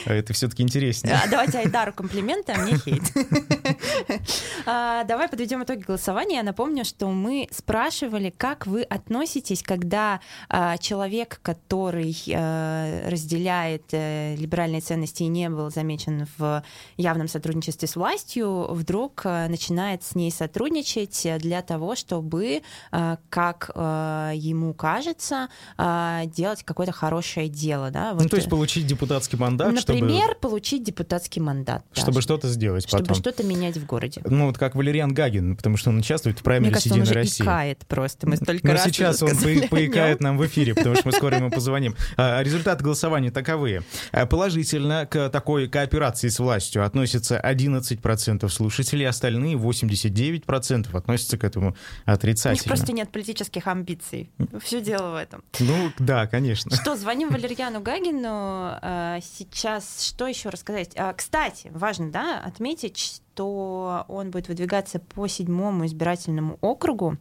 Это 0.04 0.32
все-таки 0.32 0.62
интереснее. 0.62 1.14
А, 1.14 1.28
давайте 1.28 1.58
Айдару 1.58 1.92
комплименты, 1.92 2.52
а 2.52 2.58
мне 2.58 2.78
хейт. 2.78 3.02
А, 4.66 5.04
давай 5.04 5.28
подведем 5.28 5.62
итоги 5.62 5.80
голосования. 5.80 6.36
Я 6.36 6.42
напомню, 6.42 6.84
что 6.84 7.10
мы 7.10 7.48
спрашивали, 7.50 8.32
как 8.36 8.66
вы 8.66 8.82
относитесь, 8.82 9.62
когда 9.62 10.20
а, 10.48 10.76
человек, 10.78 11.40
который 11.42 12.16
э, 12.26 13.08
разделяет 13.08 13.79
э, 13.92 14.36
либеральные 14.36 14.80
ценности 14.80 15.22
и 15.22 15.28
не 15.28 15.48
был 15.48 15.70
замечен 15.70 16.26
в 16.38 16.62
явном 16.96 17.28
сотрудничестве 17.28 17.88
с 17.88 17.96
властью, 17.96 18.66
вдруг 18.70 19.22
э, 19.24 19.48
начинает 19.48 20.02
с 20.02 20.14
ней 20.14 20.30
сотрудничать 20.30 21.26
для 21.38 21.62
того, 21.62 21.94
чтобы, 21.96 22.62
как 22.90 23.70
ему 23.74 24.74
кажется, 24.74 25.48
делать 25.78 26.62
какое-то 26.64 26.92
хорошее 26.92 27.48
дело. 27.48 27.90
Да? 27.90 28.14
Вот. 28.14 28.22
Ну, 28.24 28.28
то 28.28 28.36
есть 28.36 28.48
получить 28.48 28.86
депутатский 28.86 29.38
мандат, 29.38 29.72
Например, 29.72 30.24
чтобы... 30.24 30.40
получить 30.40 30.82
депутатский 30.82 31.40
мандат. 31.40 31.84
Чтобы 31.92 32.14
даже. 32.14 32.22
что-то 32.22 32.48
сделать 32.48 32.86
чтобы 32.86 33.02
потом. 33.02 33.14
Чтобы 33.16 33.32
что-то 33.32 33.48
менять 33.48 33.76
в 33.76 33.86
городе. 33.86 34.22
Ну, 34.24 34.46
вот 34.46 34.58
как 34.58 34.74
Валериан 34.74 35.12
Гагин, 35.14 35.56
потому 35.56 35.76
что 35.76 35.90
он 35.90 35.98
участвует 35.98 36.38
в 36.38 36.42
праймере 36.42 36.72
Мне 36.72 36.80
Единой 36.84 37.06
он 37.06 37.12
России. 37.12 37.42
икает 37.42 37.86
просто. 37.86 38.28
Мы 38.28 38.36
столько 38.36 38.66
Но 38.66 38.72
раз 38.74 38.84
сейчас 38.84 39.22
он 39.22 39.36
поикает 39.68 40.20
нам 40.20 40.38
в 40.38 40.46
эфире, 40.46 40.74
потому 40.74 40.96
что 40.96 41.06
мы 41.06 41.12
скоро 41.12 41.36
ему 41.36 41.50
позвоним. 41.50 41.96
А, 42.16 42.42
результаты 42.42 42.82
голосования 42.84 43.30
таковые. 43.30 43.69
А, 44.12 44.26
положительно 44.26 45.06
к 45.06 45.28
такой 45.30 45.68
кооперации 45.68 46.28
с 46.28 46.38
властью 46.38 46.84
относятся 46.84 47.40
11% 47.42 48.48
слушателей, 48.48 49.06
остальные 49.08 49.56
89% 49.56 50.96
относятся 50.96 51.38
к 51.38 51.44
этому 51.44 51.76
отрицательно. 52.04 52.52
У 52.52 52.54
них 52.54 52.64
просто 52.64 52.92
нет 52.92 53.10
политических 53.10 53.66
амбиций. 53.66 54.30
Все 54.62 54.80
дело 54.80 55.12
в 55.12 55.16
этом. 55.16 55.42
Ну, 55.58 55.92
да, 55.98 56.26
конечно. 56.26 56.74
Что, 56.76 56.96
звоним 56.96 57.30
Валерьяну 57.30 57.80
Гагину. 57.80 58.28
А, 58.30 59.18
сейчас 59.22 60.02
что 60.02 60.26
еще 60.26 60.48
рассказать? 60.48 60.96
Кстати, 61.16 61.70
важно, 61.72 62.10
да, 62.10 62.40
отметить, 62.40 62.98
что 62.98 64.04
он 64.08 64.30
будет 64.30 64.48
выдвигаться 64.48 64.98
по 64.98 65.26
седьмому 65.26 65.86
избирательному 65.86 66.58
округу. 66.60 67.16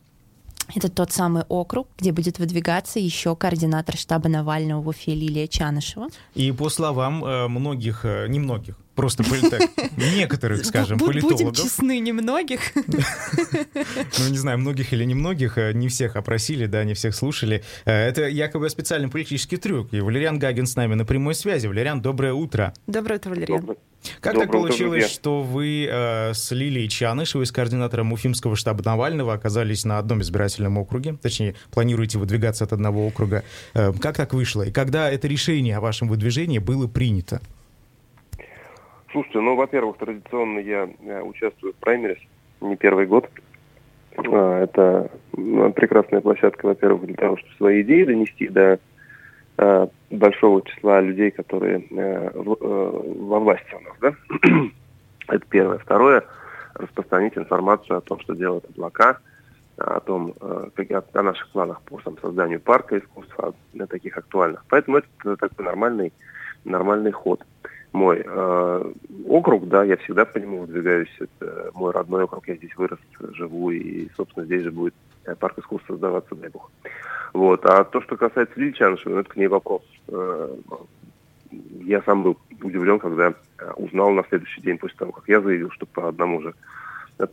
Это 0.75 0.89
тот 0.89 1.11
самый 1.11 1.43
округ, 1.49 1.87
где 1.97 2.11
будет 2.11 2.39
выдвигаться 2.39 2.99
еще 2.99 3.35
координатор 3.35 3.97
штаба 3.97 4.29
Навального 4.29 4.81
в 4.81 4.87
Уфе 4.87 5.15
Лилия 5.15 5.47
Чанышева. 5.47 6.07
И 6.35 6.51
по 6.51 6.69
словам 6.69 7.25
э, 7.25 7.47
многих, 7.47 8.05
э, 8.05 8.27
немногих, 8.27 8.75
просто 8.99 9.23
политик, 9.23 9.61
некоторых, 9.97 10.65
скажем, 10.65 10.99
политологов. 10.99 11.39
Будем 11.39 11.53
честны, 11.53 11.99
немногих. 11.99 12.59
Ну, 14.19 14.29
не 14.29 14.37
знаю, 14.37 14.57
многих 14.57 14.93
или 14.93 15.05
немногих, 15.05 15.57
э, 15.57 15.71
не 15.73 15.87
всех 15.87 16.15
опросили, 16.15 16.65
да, 16.65 16.83
не 16.83 16.93
всех 16.93 17.15
слушали. 17.15 17.63
Это 17.85 18.27
якобы 18.27 18.69
специальный 18.69 19.09
политический 19.09 19.57
трюк. 19.57 19.93
И 19.93 20.01
Валериан 20.01 20.39
Гагин 20.39 20.65
с 20.65 20.75
нами 20.75 20.95
на 20.95 21.05
прямой 21.05 21.35
связи. 21.35 21.67
Валериан, 21.67 22.01
доброе 22.01 22.33
утро. 22.33 22.73
Доброе 22.87 23.15
утро, 23.15 23.29
Валериан. 23.29 23.77
Как 24.21 24.33
Доброго 24.33 24.45
так 24.45 24.51
получилось, 24.51 25.03
утра, 25.03 25.13
что 25.13 25.41
вы 25.41 25.87
э, 25.89 26.33
с 26.33 26.51
Лилией 26.51 26.87
Чанышевой, 26.87 27.45
с 27.45 27.51
координатором 27.51 28.13
Уфимского 28.13 28.55
штаба 28.55 28.83
Навального, 28.83 29.33
оказались 29.33 29.85
на 29.85 29.97
одном 29.97 30.21
избирательном 30.21 30.77
округе? 30.77 31.17
Точнее, 31.21 31.55
планируете 31.71 32.17
выдвигаться 32.17 32.63
от 32.63 32.73
одного 32.73 33.05
округа. 33.05 33.43
Э, 33.73 33.93
как 33.93 34.15
так 34.15 34.33
вышло? 34.33 34.63
И 34.63 34.71
когда 34.71 35.09
это 35.09 35.27
решение 35.27 35.77
о 35.77 35.81
вашем 35.81 36.07
выдвижении 36.07 36.59
было 36.59 36.87
принято? 36.87 37.41
Слушайте, 39.11 39.39
ну, 39.39 39.55
во-первых, 39.55 39.97
традиционно 39.97 40.59
я, 40.59 40.87
я 41.01 41.23
участвую 41.23 41.73
в 41.73 41.77
праймерис 41.77 42.19
не 42.61 42.75
первый 42.75 43.07
год. 43.07 43.27
А, 44.17 44.63
это 44.63 45.09
ну, 45.35 45.71
прекрасная 45.73 46.21
площадка, 46.21 46.67
во-первых, 46.67 47.05
для 47.05 47.15
того, 47.15 47.37
чтобы 47.37 47.55
свои 47.55 47.81
идеи 47.81 48.03
донести 48.03 48.47
до 48.49 48.79
а, 49.57 49.89
большого 50.11 50.61
числа 50.61 51.01
людей, 51.01 51.31
которые 51.31 51.83
а, 51.91 52.31
во 52.35 53.39
власти 53.39 53.73
у 53.73 53.79
нас, 53.79 53.95
да? 53.99 54.13
это 55.27 55.45
первое. 55.49 55.79
Второе, 55.79 56.23
распространить 56.75 57.35
информацию 57.35 57.97
о 57.97 58.01
том, 58.01 58.19
что 58.19 58.35
делают 58.35 58.65
облака, 58.69 59.17
о 59.77 60.01
том, 60.01 60.35
как, 60.75 61.05
о 61.13 61.23
наших 61.23 61.49
планах 61.49 61.81
по 61.81 61.99
там, 62.01 62.17
созданию 62.19 62.59
парка 62.59 62.99
искусства, 62.99 63.55
для 63.73 63.87
таких 63.87 64.17
актуальных. 64.17 64.65
Поэтому 64.69 64.97
это 64.97 65.37
такой 65.37 65.65
нормальный, 65.65 66.13
нормальный 66.63 67.11
ход 67.11 67.43
мой 67.91 68.23
э, 68.23 68.91
округ, 69.27 69.67
да, 69.67 69.83
я 69.83 69.97
всегда 69.97 70.25
по 70.25 70.37
нему 70.37 70.61
выдвигаюсь. 70.61 71.13
Это 71.19 71.71
мой 71.73 71.91
родной 71.91 72.23
округ, 72.23 72.47
я 72.47 72.55
здесь 72.55 72.75
вырос, 72.75 72.99
живу, 73.33 73.71
и, 73.71 74.09
собственно, 74.15 74.45
здесь 74.45 74.63
же 74.63 74.71
будет 74.71 74.93
э, 75.25 75.35
парк 75.35 75.57
искусства 75.57 75.93
создаваться, 75.93 76.35
дай 76.35 76.49
бог. 76.49 76.71
Вот. 77.33 77.65
А 77.65 77.83
то, 77.83 78.01
что 78.01 78.15
касается 78.15 78.59
Лиличанши, 78.59 79.09
ну, 79.09 79.19
это 79.19 79.29
к 79.29 79.35
ней 79.35 79.47
вопрос. 79.47 79.83
Э, 80.07 80.55
я 81.81 82.01
сам 82.03 82.23
был 82.23 82.37
удивлен, 82.61 82.99
когда 82.99 83.29
э, 83.29 83.71
узнал 83.77 84.11
на 84.11 84.23
следующий 84.29 84.61
день 84.61 84.77
после 84.77 84.97
того, 84.97 85.11
как 85.11 85.27
я 85.27 85.41
заявил, 85.41 85.71
что 85.71 85.85
по 85.85 86.07
одному 86.07 86.41
же 86.41 86.53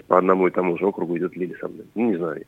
по 0.09 0.19
одному 0.19 0.49
и 0.49 0.51
тому 0.51 0.77
же 0.79 0.85
округу 0.85 1.17
идет 1.17 1.37
Лили 1.37 1.55
со 1.61 1.69
мной. 1.69 1.87
Ну, 1.95 2.11
не 2.11 2.17
знаю. 2.17 2.45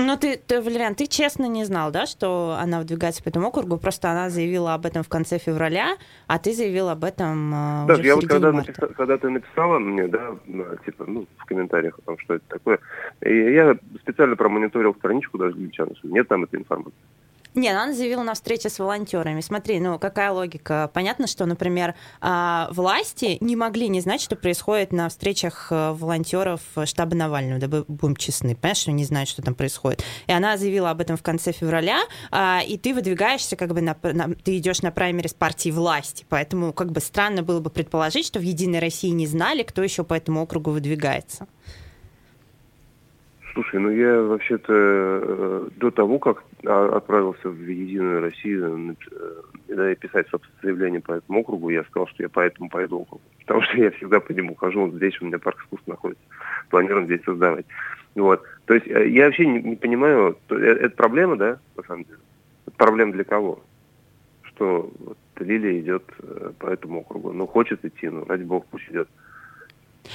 Ну, 0.00 0.16
ты, 0.16 0.36
ты, 0.36 0.60
Валериан, 0.60 0.94
ты 0.94 1.08
честно 1.08 1.48
не 1.48 1.64
знал, 1.64 1.90
да, 1.90 2.06
что 2.06 2.56
она 2.56 2.78
выдвигается 2.78 3.20
по 3.20 3.30
этому 3.30 3.48
округу? 3.48 3.78
Просто 3.78 4.08
она 4.08 4.30
заявила 4.30 4.74
об 4.74 4.86
этом 4.86 5.02
в 5.02 5.08
конце 5.08 5.38
февраля, 5.38 5.96
а 6.28 6.38
ты 6.38 6.52
заявил 6.52 6.88
об 6.88 7.02
этом 7.02 7.52
э, 7.52 7.86
да, 7.88 7.94
уже 7.94 8.02
я 8.04 8.12
в 8.14 8.20
вот 8.20 8.28
когда, 8.28 8.52
марта. 8.52 8.70
написал, 8.70 8.88
когда 8.96 9.18
ты 9.18 9.28
написала 9.28 9.80
мне, 9.80 10.06
да, 10.06 10.36
типа, 10.86 11.04
ну, 11.04 11.26
в 11.36 11.44
комментариях 11.46 11.98
о 11.98 12.02
том, 12.02 12.18
что 12.20 12.34
это 12.34 12.44
такое, 12.46 12.78
и 13.22 13.34
я 13.34 13.76
специально 14.00 14.36
промониторил 14.36 14.94
страничку 14.94 15.36
даже 15.36 15.56
Ильичана, 15.56 15.96
что 15.96 16.06
нет 16.06 16.28
там 16.28 16.44
этой 16.44 16.60
информации. 16.60 16.94
Не, 17.58 17.72
ну, 17.72 17.80
она 17.80 17.92
заявила 17.92 18.22
на 18.22 18.34
встрече 18.34 18.70
с 18.70 18.78
волонтерами. 18.78 19.40
Смотри, 19.40 19.80
ну 19.80 19.98
какая 19.98 20.30
логика? 20.30 20.88
Понятно, 20.94 21.26
что, 21.26 21.44
например, 21.44 21.96
а, 22.20 22.68
власти 22.70 23.36
не 23.40 23.56
могли 23.56 23.88
не 23.88 24.00
знать, 24.00 24.20
что 24.20 24.36
происходит 24.36 24.92
на 24.92 25.08
встречах 25.08 25.66
э, 25.72 25.90
волонтеров 25.90 26.60
штаба 26.84 27.16
Навального, 27.16 27.58
да 27.58 27.84
будем 27.88 28.14
честны, 28.14 28.54
понимаешь, 28.54 28.78
что 28.78 28.92
не 28.92 29.04
знают, 29.04 29.28
что 29.28 29.42
там 29.42 29.56
происходит. 29.56 30.04
И 30.28 30.32
она 30.32 30.56
заявила 30.56 30.90
об 30.90 31.00
этом 31.00 31.16
в 31.16 31.22
конце 31.22 31.50
февраля, 31.50 32.00
а, 32.30 32.60
и 32.64 32.78
ты 32.78 32.94
выдвигаешься, 32.94 33.56
как 33.56 33.74
бы, 33.74 33.80
на, 33.80 33.96
на, 34.02 34.36
ты 34.36 34.56
идешь 34.58 34.82
на 34.82 34.92
праймере 34.92 35.28
с 35.28 35.34
партии 35.34 35.70
власти, 35.70 36.24
поэтому 36.28 36.72
как 36.72 36.92
бы 36.92 37.00
странно 37.00 37.42
было 37.42 37.58
бы 37.58 37.70
предположить, 37.70 38.26
что 38.26 38.38
в 38.38 38.42
«Единой 38.42 38.78
России» 38.78 39.08
не 39.08 39.26
знали, 39.26 39.64
кто 39.64 39.82
еще 39.82 40.04
по 40.04 40.14
этому 40.14 40.42
округу 40.42 40.70
выдвигается. 40.70 41.48
Слушай, 43.54 43.80
ну 43.80 43.90
я 43.90 44.20
вообще-то 44.22 44.72
э, 44.72 45.68
до 45.76 45.90
того, 45.90 46.18
как 46.18 46.44
отправился 46.64 47.48
в 47.48 47.60
Единую 47.60 48.20
Россию 48.20 48.96
э, 49.68 49.94
писать, 49.96 50.28
собственно, 50.30 50.58
заявление 50.62 51.00
по 51.00 51.12
этому 51.12 51.40
округу, 51.40 51.70
я 51.70 51.84
сказал, 51.84 52.06
что 52.08 52.22
я 52.22 52.28
поэтому 52.28 52.68
пойду 52.68 53.00
округу. 53.00 53.22
Потому 53.46 53.62
что 53.62 53.78
я 53.78 53.90
всегда 53.92 54.20
по 54.20 54.32
нему 54.32 54.54
хожу, 54.54 54.86
вот 54.86 54.94
здесь 54.94 55.20
у 55.20 55.26
меня 55.26 55.38
парк 55.38 55.60
искусства 55.62 55.92
находится, 55.92 56.24
планируем 56.70 57.06
здесь 57.06 57.24
создавать. 57.24 57.66
Вот. 58.14 58.42
То 58.66 58.74
есть 58.74 58.86
э, 58.86 59.08
я 59.08 59.26
вообще 59.26 59.46
не, 59.46 59.62
не 59.62 59.76
понимаю, 59.76 60.38
это 60.48 60.90
проблема, 60.90 61.36
да, 61.36 61.58
на 61.76 61.82
самом 61.84 62.04
деле? 62.04 62.18
Это 62.66 62.76
проблема 62.76 63.12
для 63.12 63.24
кого? 63.24 63.62
Что 64.42 64.90
вот, 64.98 65.18
Лилия 65.38 65.80
идет 65.80 66.04
по 66.58 66.66
этому 66.66 67.00
округу. 67.00 67.32
Ну, 67.32 67.46
хочет 67.46 67.84
идти, 67.84 68.08
ну, 68.08 68.24
ради 68.24 68.42
бога, 68.42 68.66
пусть 68.70 68.88
идет. 68.90 69.08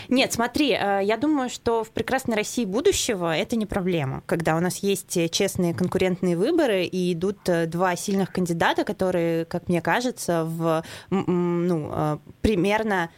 Нет, 0.09 0.33
смотри, 0.33 0.71
э, 0.71 1.01
я 1.03 1.17
думаю, 1.17 1.49
что 1.49 1.83
в 1.83 1.91
прекрасной 1.91 2.35
России 2.35 2.65
будущего 2.65 3.35
это 3.35 3.55
не 3.55 3.65
проблема, 3.65 4.23
когда 4.25 4.55
у 4.55 4.59
нас 4.59 4.77
есть 4.77 5.31
честные 5.31 5.73
конкурентные 5.73 6.37
выборы 6.37 6.85
и 6.85 7.13
идут 7.13 7.37
э, 7.47 7.65
два 7.67 7.95
сильных 7.95 8.31
кандидата, 8.31 8.83
которые, 8.83 9.45
как 9.45 9.69
мне 9.69 9.81
кажется, 9.81 10.45
в 10.45 10.83
ну, 11.09 11.89
э, 11.91 12.17
примерно 12.41 13.09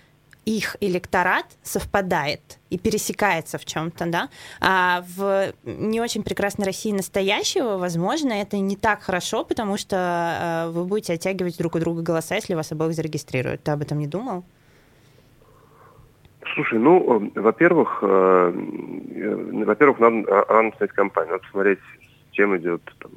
их 0.46 0.78
электорат 0.80 1.46
совпадает 1.64 2.60
и 2.70 2.78
пересекается 2.78 3.58
в 3.58 3.66
чем-то, 3.66 4.06
да, 4.06 4.30
а 4.60 5.04
в 5.16 5.54
не 5.64 6.00
очень 6.00 6.22
прекрасной 6.22 6.66
России 6.66 6.92
настоящего, 6.92 7.78
возможно, 7.78 8.32
это 8.32 8.58
не 8.58 8.76
так 8.76 9.02
хорошо, 9.02 9.44
потому 9.44 9.76
что 9.78 10.70
вы 10.72 10.86
будете 10.86 11.14
оттягивать 11.14 11.58
друг 11.58 11.74
у 11.74 11.80
друга 11.80 12.04
голоса, 12.04 12.36
если 12.36 12.54
вас 12.54 12.72
обоих 12.72 12.94
зарегистрируют. 12.94 13.64
Ты 13.64 13.72
об 13.72 13.82
этом 13.82 13.98
не 13.98 14.06
думал? 14.06 14.44
Слушай, 16.54 16.80
ну, 16.80 17.30
э, 17.36 17.40
во-первых, 17.40 18.00
э, 18.02 18.54
э, 19.16 19.64
во-первых, 19.66 20.00
надо, 20.00 20.46
рано 20.48 20.72
писать 20.72 20.92
компанию, 20.92 21.34
надо 21.34 21.44
посмотреть, 21.44 21.80
с 22.30 22.32
чем 22.34 22.56
идет. 22.58 22.82
Там, 23.00 23.12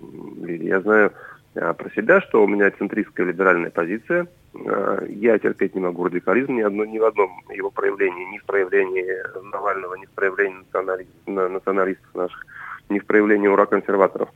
я 0.47 0.81
знаю 0.81 1.13
э, 1.55 1.75
про 1.75 1.91
себя, 1.91 2.21
что 2.23 2.43
у 2.43 2.49
меня 2.49 2.71
центристская 2.71 3.27
либеральная 3.27 3.71
позиция. 3.71 4.27
Э, 4.55 5.07
я 5.11 5.39
терпеть 5.39 5.75
не 5.75 5.81
могу 5.81 6.05
радикализм 6.05 6.57
ни, 6.57 6.63
одно, 6.63 6.85
ни 6.85 6.99
в 6.99 7.05
одном 7.05 7.43
его 7.55 7.71
проявлении, 7.71 8.33
ни 8.33 8.39
в 8.39 8.45
проявлении 8.45 9.07
Навального, 9.53 9.95
ни 9.97 10.07
в 10.07 10.11
проявлении 10.11 10.59
националистов, 10.59 11.15
националистов 11.27 12.15
наших, 12.15 12.47
ни 12.89 12.99
в 12.99 13.07
проявлении 13.07 13.49
ура-консерваторов. 13.49 14.31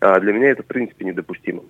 А 0.00 0.18
для 0.18 0.32
меня 0.32 0.50
это, 0.50 0.62
в 0.62 0.66
принципе, 0.66 1.04
недопустимо. 1.04 1.62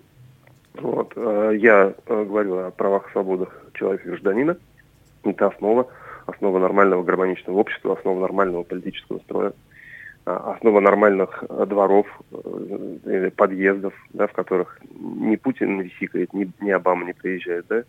Вот. 0.75 1.13
Э, 1.17 1.53
я 1.57 1.95
говорю 2.09 2.59
о 2.59 2.71
правах 2.71 3.09
и 3.09 3.13
свободах 3.13 3.51
человека-гражданина. 3.75 4.57
Это 5.25 5.47
основа 5.47 5.89
основа 6.27 6.59
нормального 6.59 7.03
гармоничного 7.03 7.59
общества, 7.59 7.97
основа 7.97 8.21
нормального 8.21 8.63
политического 8.63 9.19
строя, 9.19 9.53
а, 10.27 10.55
основа 10.55 10.81
нормальных 10.81 11.45
э, 11.49 11.67
дворов, 11.67 12.07
э, 12.33 13.31
подъездов, 13.37 13.93
да, 14.13 14.27
в 14.27 14.33
которых 14.33 14.81
ни 14.99 15.37
Путин 15.37 15.83
не 15.83 15.91
сикает, 16.01 16.33
ни, 16.33 16.51
ни 16.61 16.71
Обама 16.71 17.05
не 17.05 17.13
приезжает, 17.13 17.67
да, 17.69 17.85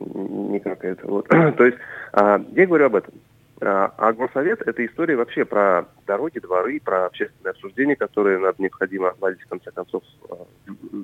никак 0.00 0.84
это. 0.84 1.06
Вот. 1.06 1.28
То 1.28 1.64
есть 1.64 1.78
а, 2.12 2.42
я 2.52 2.66
говорю 2.66 2.86
об 2.86 2.96
этом. 2.96 3.14
А, 3.62 3.92
а 3.96 4.12
горсовет– 4.12 4.60
это 4.66 4.84
история 4.84 5.16
вообще 5.16 5.44
про 5.44 5.86
дороги, 6.06 6.38
дворы, 6.38 6.78
про 6.78 7.06
общественное 7.06 7.52
обсуждение, 7.52 7.96
которое 7.96 8.38
надо 8.38 8.56
необходимо 8.58 9.08
отладить, 9.08 9.40
в 9.42 9.48
конце 9.48 9.70
концов, 9.70 10.02
а, 10.28 10.44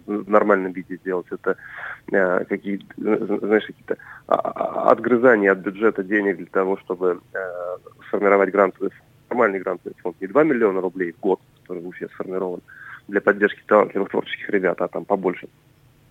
в 0.07 0.31
нормальном 0.31 0.73
виде 0.73 0.97
сделать. 0.97 1.27
Это 1.31 1.57
а, 2.12 2.45
какие, 2.45 2.85
знаешь, 2.97 3.67
какие-то 3.67 3.97
отгрызания 4.27 5.53
от 5.53 5.59
бюджета 5.59 6.03
денег 6.03 6.37
для 6.37 6.47
того, 6.47 6.77
чтобы 6.79 7.21
сформировать 8.09 8.51
грантовый, 8.51 8.91
нормальный 9.31 9.61
грантовый 9.61 9.97
фонд. 10.03 10.17
Не 10.21 10.27
2 10.27 10.45
миллиона 10.45 10.81
рублей 10.81 11.12
в 11.12 11.21
год, 11.21 11.41
который 11.62 11.83
уже 11.83 12.09
сформирован 12.09 12.61
для 13.09 13.23
поддержки 13.23 13.62
талантливых 13.67 14.11
творческих 14.11 14.51
ребят, 14.51 14.81
а 14.83 14.88
там 14.88 15.07
побольше. 15.07 15.49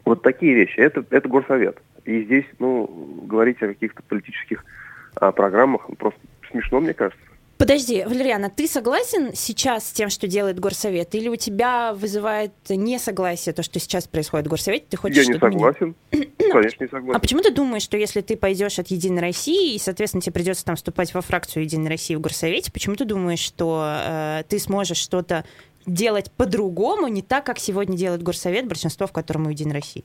Вот 0.06 0.24
такие 0.24 0.56
вещи. 0.56 0.80
Это, 0.80 1.06
это 1.12 1.30
горсовет. 1.30 1.80
И 2.06 2.24
здесь, 2.24 2.46
ну, 2.58 2.88
говорить 3.28 3.62
о 3.62 3.68
каких-то 3.68 4.02
политических 4.04 4.66
программах 5.13 5.88
просто 5.97 6.19
смешно, 6.52 6.80
мне 6.80 6.93
кажется. 6.93 7.21
Подожди, 7.62 8.04
Валериана, 8.04 8.50
ты 8.50 8.65
согласен 8.65 9.36
сейчас 9.36 9.88
с 9.88 9.91
тем, 9.91 10.10
что 10.10 10.28
делает 10.28 10.60
Горсовет? 10.60 11.13
Или 11.13 11.30
у 11.30 11.36
тебя 11.36 11.93
вызывает 11.93 12.54
несогласие 12.69 13.54
то, 13.54 13.62
что 13.62 13.80
сейчас 13.80 14.08
происходит 14.08 14.47
в 14.47 14.50
Горсовете? 14.50 14.86
Ты 14.89 14.97
хочешь, 14.97 15.28
Я 15.28 15.32
не 15.32 15.39
согласен. 15.39 15.93
Конечно, 16.12 16.84
не 16.84 16.89
согласен. 16.89 17.15
А 17.15 17.19
почему 17.19 17.41
ты 17.41 17.52
думаешь, 17.54 17.84
что 17.84 17.97
если 17.97 18.21
ты 18.21 18.36
пойдешь 18.36 18.80
от 18.80 18.88
Единой 18.88 19.21
России, 19.21 19.76
и, 19.76 19.78
соответственно, 19.78 20.21
тебе 20.24 20.34
придется 20.34 20.65
там 20.65 20.76
вступать 20.76 21.13
во 21.13 21.21
фракцию 21.21 21.62
Единой 21.62 21.89
России 21.89 22.15
в 22.15 22.19
Горсовете, 22.19 22.71
почему 22.71 22.95
ты 22.95 23.06
думаешь, 23.06 23.38
что 23.38 23.95
э, 24.08 24.43
ты 24.50 24.58
сможешь 24.58 24.97
что-то 24.97 25.45
делать 25.86 26.32
по-другому, 26.32 27.10
не 27.10 27.21
так, 27.21 27.45
как 27.45 27.60
сегодня 27.60 27.95
делает 27.95 28.24
Горсовет, 28.24 28.67
большинство 28.67 29.06
в 29.06 29.12
котором 29.12 29.45
у 29.45 29.50
Единой 29.52 29.76
России? 29.76 30.04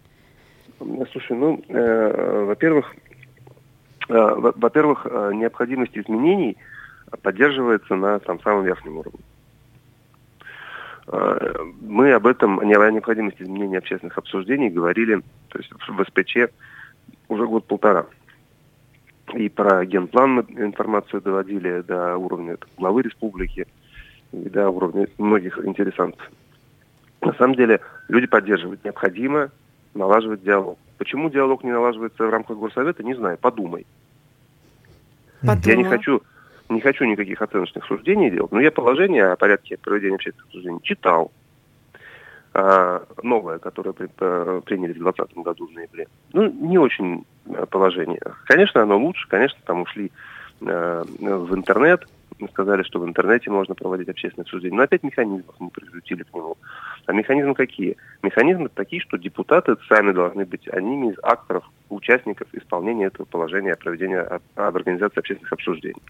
Слушай, 0.79 1.39
ну, 1.39 1.65
э, 1.69 2.45
во-первых, 2.45 2.95
во-первых, 4.09 5.07
э, 5.09 5.33
необходимость 5.35 5.97
изменений 5.97 6.57
поддерживается 7.23 7.95
на 7.95 8.19
там, 8.21 8.41
самом 8.41 8.65
верхнем 8.65 8.99
уровне. 8.99 9.21
Э, 11.09 11.55
мы 11.81 12.13
об 12.13 12.27
этом, 12.27 12.61
о 12.61 12.65
необходимости 12.65 13.43
изменения 13.43 13.79
общественных 13.79 14.19
обсуждений 14.19 14.71
говорили 14.71 15.23
то 15.49 15.59
есть 15.59 15.71
в 15.73 16.05
СПЧ 16.05 16.53
уже 17.29 17.47
год-полтора. 17.47 18.07
И 19.35 19.49
про 19.49 19.85
генплан 19.85 20.35
мы 20.35 20.43
информацию 20.65 21.21
доводили 21.21 21.81
до 21.81 22.17
уровня 22.17 22.57
главы 22.77 23.03
республики 23.03 23.67
и 24.33 24.49
до 24.49 24.69
уровня 24.71 25.09
многих 25.19 25.59
интересантов. 25.65 26.31
На 27.21 27.33
самом 27.35 27.55
деле 27.55 27.81
люди 28.09 28.27
поддерживают. 28.27 28.85
Необходимо 28.85 29.51
налаживать 29.95 30.43
диалог. 30.43 30.79
Почему 30.99 31.31
диалог 31.31 31.65
не 31.65 31.73
налаживается 31.73 32.27
в 32.27 32.31
рамках 32.31 32.57
горсовета, 32.57 33.03
не 33.03 33.15
знаю. 33.15 33.39
Подумай. 33.39 33.87
Подумала. 35.41 35.61
Я 35.65 35.77
не 35.77 35.85
хочу, 35.85 36.23
не 36.69 36.81
хочу 36.81 37.05
никаких 37.05 37.43
оценочных 37.43 37.85
суждений 37.85 38.31
делать, 38.31 38.53
но 38.53 38.61
я 38.61 38.71
положение 38.71 39.27
о 39.27 39.37
порядке 39.37 39.77
проведения 39.77 40.17
общественных 40.17 40.47
обсуждений 40.47 40.81
читал. 40.83 41.31
а, 42.59 43.05
новое, 43.23 43.59
которое 43.59 43.93
при, 43.93 44.09
а, 44.19 44.63
приняли 44.63 44.93
в 44.93 44.99
2020 44.99 45.37
году 45.45 45.67
в 45.67 45.73
ноябре. 45.73 46.09
Ну, 46.33 46.51
не 46.51 46.79
очень 46.79 47.27
а, 47.55 47.67
положение. 47.67 48.21
Конечно, 48.45 48.83
оно 48.83 48.99
лучше, 48.99 49.29
конечно, 49.29 49.59
там 49.67 49.83
ушли 49.83 50.11
а, 50.63 51.05
в 51.05 51.55
интернет, 51.55 52.09
сказали, 52.49 52.83
что 52.83 53.01
в 53.01 53.07
интернете 53.07 53.51
можно 53.51 53.75
проводить 53.75 54.09
общественное 54.09 54.45
обсуждение. 54.45 54.77
Но 54.77 54.83
опять 54.83 55.03
механизмов 55.03 55.55
мы 55.59 55.71
прикрутили 55.71 56.23
к 56.23 56.35
нему. 56.35 56.57
А 57.07 57.13
механизмы 57.13 57.55
какие? 57.55 57.97
Механизмы 58.23 58.69
такие, 58.69 59.01
что 59.01 59.17
депутаты 59.17 59.77
сами 59.89 60.13
должны 60.13 60.45
быть 60.45 60.69
одними 60.69 61.13
из 61.13 61.17
акторов, 61.23 61.65
участников 61.89 62.49
исполнения 62.53 63.07
этого 63.07 63.27
положения 63.27 63.77
проведения 63.77 64.21
об 64.21 64.77
организации 64.77 65.19
общественных 65.19 65.53
обсуждений. 65.53 66.03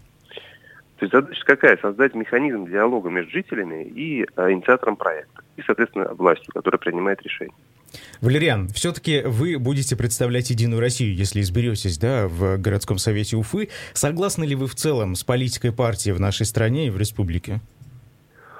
То 0.97 1.05
есть 1.05 1.13
задача 1.13 1.45
какая? 1.45 1.77
Создать 1.77 2.15
механизм 2.15 2.65
диалога 2.65 3.09
между 3.09 3.31
жителями 3.31 3.83
и 3.83 4.25
а, 4.35 4.51
инициатором 4.51 4.95
проекта. 4.95 5.43
И, 5.55 5.61
соответственно, 5.61 6.11
властью, 6.13 6.51
которая 6.53 6.79
принимает 6.79 7.21
решение. 7.21 7.55
Валериан, 8.21 8.67
все-таки 8.69 9.21
вы 9.25 9.57
будете 9.57 9.95
представлять 9.95 10.49
Единую 10.49 10.79
Россию, 10.79 11.15
если 11.15 11.41
изберетесь 11.41 11.97
да, 11.97 12.27
в 12.27 12.57
городском 12.57 12.97
совете 12.97 13.37
Уфы. 13.37 13.69
Согласны 13.93 14.43
ли 14.43 14.55
вы 14.55 14.67
в 14.67 14.75
целом 14.75 15.15
с 15.15 15.23
политикой 15.23 15.71
партии 15.71 16.11
в 16.11 16.19
нашей 16.19 16.45
стране 16.45 16.87
и 16.87 16.89
в 16.89 16.97
республике? 16.97 17.59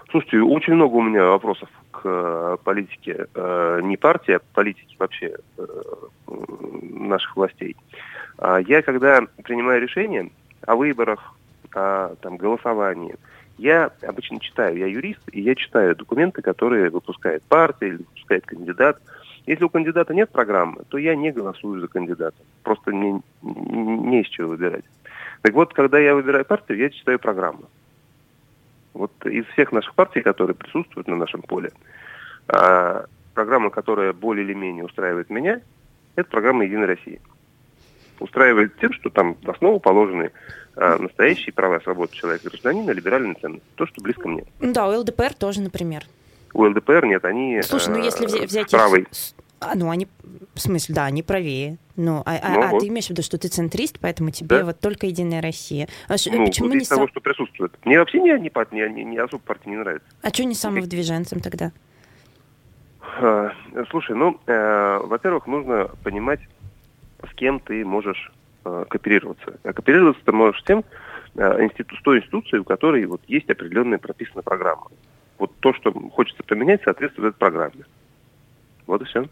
Слушайте, 0.10 0.40
очень 0.42 0.74
много 0.74 0.96
у 0.96 1.02
меня 1.02 1.26
вопросов 1.26 1.70
к 1.92 2.02
э, 2.06 2.58
политике 2.64 3.28
э, 3.34 3.80
не 3.84 3.98
партии, 3.98 4.34
а 4.34 4.40
политике 4.54 4.96
вообще 5.00 5.36
э, 5.58 5.66
наших 6.82 7.36
властей. 7.36 7.76
А 8.38 8.60
я, 8.60 8.82
когда 8.82 9.22
принимаю 9.44 9.82
решение 9.82 10.30
о 10.66 10.76
выборах, 10.76 11.34
о 11.74 12.16
там, 12.22 12.38
голосовании, 12.38 13.16
я 13.58 13.90
обычно 14.08 14.40
читаю, 14.40 14.78
я 14.78 14.86
юрист, 14.86 15.22
и 15.32 15.42
я 15.42 15.56
читаю 15.56 15.96
документы, 15.96 16.42
которые 16.42 16.90
выпускает 16.90 17.44
партия 17.44 17.88
или 17.88 17.98
выпускает 17.98 18.46
кандидат. 18.46 19.00
Если 19.48 19.64
у 19.64 19.70
кандидата 19.70 20.14
нет 20.14 20.30
программы, 20.30 20.84
то 20.90 20.98
я 20.98 21.16
не 21.16 21.32
голосую 21.32 21.80
за 21.80 21.88
кандидата. 21.88 22.36
Просто 22.64 22.92
мне 22.92 23.22
не 23.42 24.22
из 24.22 24.28
чего 24.28 24.50
выбирать. 24.50 24.84
Так 25.42 25.54
вот, 25.54 25.74
когда 25.74 25.98
я 25.98 26.14
выбираю 26.16 26.44
партию, 26.44 26.78
я 26.80 26.90
читаю 26.90 27.18
программу. 27.18 27.64
Вот 28.94 29.12
из 29.26 29.46
всех 29.48 29.72
наших 29.72 29.96
партий, 29.96 30.22
которые 30.22 30.56
присутствуют 30.56 31.08
на 31.08 31.16
нашем 31.16 31.42
поле, 31.44 31.72
а, 32.50 33.06
программа, 33.34 33.70
которая 33.70 34.12
более 34.12 34.44
или 34.44 34.54
менее 34.54 34.84
устраивает 34.84 35.30
меня, 35.30 35.62
это 36.16 36.30
программа 36.30 36.66
«Единая 36.66 36.88
Россия». 36.88 37.20
Устраивает 38.20 38.78
тем, 38.80 38.92
что 38.92 39.10
там 39.10 39.36
в 39.36 39.50
основу 39.50 39.80
положены 39.80 40.32
а, 40.76 40.98
настоящие 40.98 41.54
права 41.54 41.78
и 41.78 41.84
свободы 41.84 42.14
человека 42.14 42.50
гражданина, 42.50 42.92
либеральные 42.92 43.36
ценности. 43.36 43.68
То, 43.76 43.86
что 43.86 44.02
близко 44.02 44.28
мне. 44.28 44.44
Да, 44.60 44.90
у 44.90 45.00
ЛДПР 45.00 45.36
тоже, 45.36 45.62
например. 45.62 46.04
У 46.54 46.64
ЛДПР 46.64 47.06
нет, 47.06 47.26
они 47.26 47.62
Слушай, 47.62 47.90
ну 47.90 48.04
если 48.04 48.26
взять, 48.46 48.72
правый. 48.72 49.08
А, 49.60 49.74
ну, 49.76 49.90
они, 49.90 50.08
в 50.54 50.60
смысле, 50.60 50.94
да, 50.94 51.06
они 51.06 51.24
правее. 51.24 51.78
Ну, 51.96 52.22
а, 52.28 52.38
а, 52.42 52.50
Ну, 52.54 52.62
а 52.62 52.68
вот. 52.68 52.80
ты 52.82 52.88
имеешь 52.90 53.08
в 53.08 53.10
виду, 53.10 53.24
что 53.24 53.40
ты 53.40 53.48
центрист, 53.48 53.98
поэтому 54.00 54.30
тебе 54.30 54.60
Да. 54.60 54.66
вот 54.66 54.80
только 54.80 55.08
Единая 55.08 55.42
Россия. 55.42 55.88
А 56.08 56.12
Ну, 56.32 56.46
почему 56.46 56.68
не 56.74 56.86
того, 56.86 57.02
сам... 57.02 57.08
что 57.10 57.22
присутствует. 57.22 57.74
Мне 57.84 57.98
вообще 57.98 58.20
не, 58.20 58.32
не, 58.40 58.52
не, 58.72 58.90
не, 58.90 59.04
не 59.04 59.18
особо 59.18 59.42
партия 59.42 59.72
не 59.72 59.78
нравится. 59.78 60.08
А 60.22 60.30
что 60.30 60.44
не 60.44 60.54
самовыдвиженцем 60.54 61.40
тогда? 61.40 61.72
А, 63.02 63.52
Слушай, 63.90 64.16
ну, 64.16 64.40
э, 64.46 65.00
во-первых, 65.04 65.48
нужно 65.48 65.90
понимать, 66.04 66.40
с 67.28 67.34
кем 67.34 67.60
ты 67.60 67.84
можешь 67.84 68.32
э, 68.64 68.86
кооперироваться. 68.90 69.60
А 69.64 69.74
кооперироваться 69.74 70.22
ты 70.24 70.32
можешь 70.34 70.62
с 70.62 70.66
тем, 70.66 70.84
э, 71.36 71.64
институ- 71.66 71.96
с 71.98 72.02
той 72.04 72.20
институцией, 72.20 72.60
у 72.60 72.64
которой 72.64 73.06
вот 73.06 73.22
есть 73.28 73.50
определенная 73.50 73.98
прописанная 73.98 74.44
программа. 74.44 74.88
Вот 75.40 75.52
то, 75.60 75.74
что 75.74 75.92
хочется 75.92 76.44
поменять, 76.44 76.82
соответствует 76.84 77.30
этой 77.30 77.40
программе. 77.40 77.86
Вот 78.86 79.02
и 79.02 79.06
все. 79.06 79.28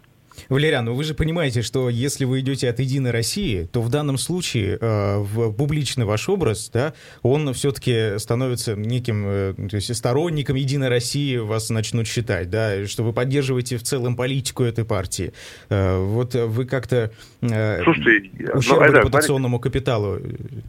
Валериан, 0.50 0.86
ну 0.86 0.94
вы 0.94 1.04
же 1.04 1.14
понимаете, 1.14 1.62
что 1.62 1.90
если 1.90 2.26
вы 2.26 2.42
идете 2.42 2.70
от 2.70 2.80
Единой 2.80 3.12
России, 3.12 3.64
то 3.72 3.82
в 3.82 3.90
данном 3.90 4.18
случае 4.18 4.78
э, 4.80 5.18
в 5.20 5.52
публичный 5.54 6.06
ваш 6.06 6.30
образ, 6.30 6.70
да, 6.74 6.94
он 7.22 7.54
все-таки 7.54 8.18
становится 8.20 8.76
неким, 8.76 9.26
э, 9.26 9.54
то 9.54 9.76
есть 9.76 9.96
сторонником 9.96 10.56
Единой 10.56 10.90
России 10.90 11.38
вас 11.38 11.70
начнут 11.70 12.08
считать, 12.08 12.50
да, 12.50 12.86
что 12.86 13.04
вы 13.04 13.14
поддерживаете 13.14 13.78
в 13.78 13.84
целом 13.84 14.16
политику 14.16 14.64
этой 14.64 14.86
партии. 14.86 15.34
Э, 15.70 15.98
вот 16.00 16.36
вы 16.36 16.66
как-то 16.66 17.12
э, 17.42 17.84
Слушайте, 17.84 18.30
ну, 18.40 18.60
ущерба 18.60 18.86
Айдар, 18.86 19.02
репутационному 19.02 19.60
капиталу 19.60 20.20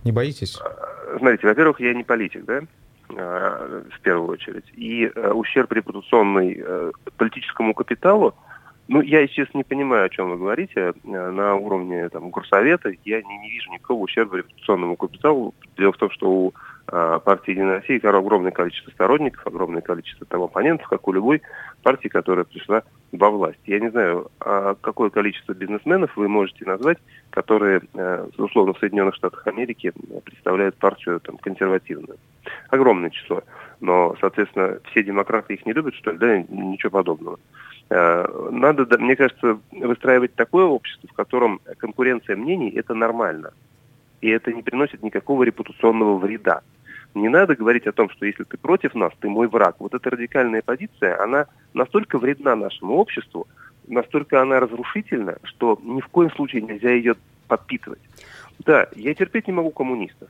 не 0.05 0.13
боитесь? 0.13 0.59
Смотрите, 1.19 1.47
во-первых, 1.47 1.81
я 1.81 1.95
не 1.95 2.05
политик, 2.05 2.45
да, 2.45 2.63
в 3.09 4.01
первую 4.03 4.31
очередь. 4.31 4.65
И 4.75 5.11
э, 5.15 5.31
ущерб 5.33 5.73
репутационный 5.73 6.57
э, 6.59 6.93
политическому 7.17 7.75
капиталу, 7.75 8.35
ну, 8.89 9.01
я, 9.01 9.27
честно, 9.27 9.59
не 9.59 9.65
понимаю, 9.65 10.07
о 10.07 10.09
чем 10.09 10.31
вы 10.31 10.37
говорите. 10.37 10.81
Э, 10.81 10.93
На 11.03 11.57
уровне 11.57 12.09
там, 12.09 12.31
горсовета 12.31 12.91
я 13.05 13.23
не, 13.23 13.39
не 13.39 13.51
вижу 13.51 13.71
никакого 13.73 14.03
ущерба 14.03 14.39
репутационному 14.39 14.97
капиталу. 14.97 15.55
Дело 15.77 15.93
в 15.93 15.97
том, 15.97 16.11
что 16.11 16.31
у 16.31 16.55
э, 16.89 17.21
партии 17.25 17.51
«Единая 17.51 17.81
Россия» 17.81 18.01
огромное 18.03 18.53
количество 18.53 18.91
сторонников, 18.93 19.47
огромное 19.47 19.83
количество 19.83 20.27
там, 20.27 20.43
оппонентов, 20.43 20.87
как 20.89 21.09
у 21.09 21.13
любой 21.13 21.43
партии, 21.83 22.09
которая 22.09 22.45
пришла 22.45 22.83
во 23.13 23.31
власть. 23.31 23.59
Я 23.67 23.81
не 23.81 23.91
знаю, 23.91 24.31
а 24.41 24.75
какое 24.81 25.11
количество 25.11 25.53
бизнесменов 25.53 26.17
вы 26.17 26.29
можете 26.29 26.65
назвать, 26.65 26.99
которые, 27.31 27.83
э, 27.95 28.29
условно, 28.39 28.73
в 28.73 28.79
Соединенных 28.79 29.17
Штатах 29.17 29.47
Америки 29.47 29.93
э, 29.95 30.21
представляют 30.25 30.77
партию 30.77 31.21
там, 31.21 31.39
консервативную. 31.39 32.19
Огромное 32.71 33.11
число. 33.11 33.43
Но, 33.81 34.17
соответственно, 34.21 34.79
все 34.91 35.03
демократы 35.03 35.55
их 35.55 35.67
не 35.67 35.73
любят, 35.73 35.95
что 35.95 36.13
ли? 36.13 36.19
Да, 36.19 36.39
ничего 36.49 36.91
подобного. 36.91 37.39
Э, 37.91 38.49
Надо, 38.51 38.99
мне 38.99 39.17
кажется, 39.17 39.59
выстраивать 39.71 40.35
такое 40.35 40.65
общество, 40.65 41.09
в 41.11 41.17
котором 41.17 41.61
конкуренция 41.79 42.37
мнений– 42.37 42.71
это 42.77 42.95
нормально. 42.95 43.53
И 44.21 44.29
это 44.29 44.53
не 44.53 44.63
приносит 44.63 45.03
никакого 45.03 45.43
репутационного 45.43 46.17
вреда. 46.17 46.63
Не 47.15 47.29
надо 47.29 47.55
говорить 47.55 47.87
о 47.87 47.93
том, 47.93 48.11
что 48.11 48.27
если 48.27 48.45
ты 48.45 48.57
против 48.57 48.95
нас, 48.95 49.13
ты 49.21 49.29
мой 49.29 49.49
враг. 49.49 49.77
Вот 49.79 49.95
эта 49.95 50.11
радикальная 50.11 50.63
позиция, 50.63 51.23
она 51.23 51.47
настолько 51.73 52.19
вредна 52.19 52.57
нашему 52.57 52.97
обществу, 52.97 53.47
настолько 53.87 54.43
она 54.43 54.61
разрушительна, 54.61 55.39
что 55.45 55.79
ни 55.83 56.01
в 56.01 56.09
коем 56.09 56.31
случае 56.33 56.63
нельзя 56.63 56.91
ее 56.91 57.15
подпитывать. 57.49 58.01
Да, 58.59 58.89
я 58.97 59.15
терпеть 59.15 59.47
не 59.47 59.53
могу 59.53 59.71
коммунистов. 59.71 60.29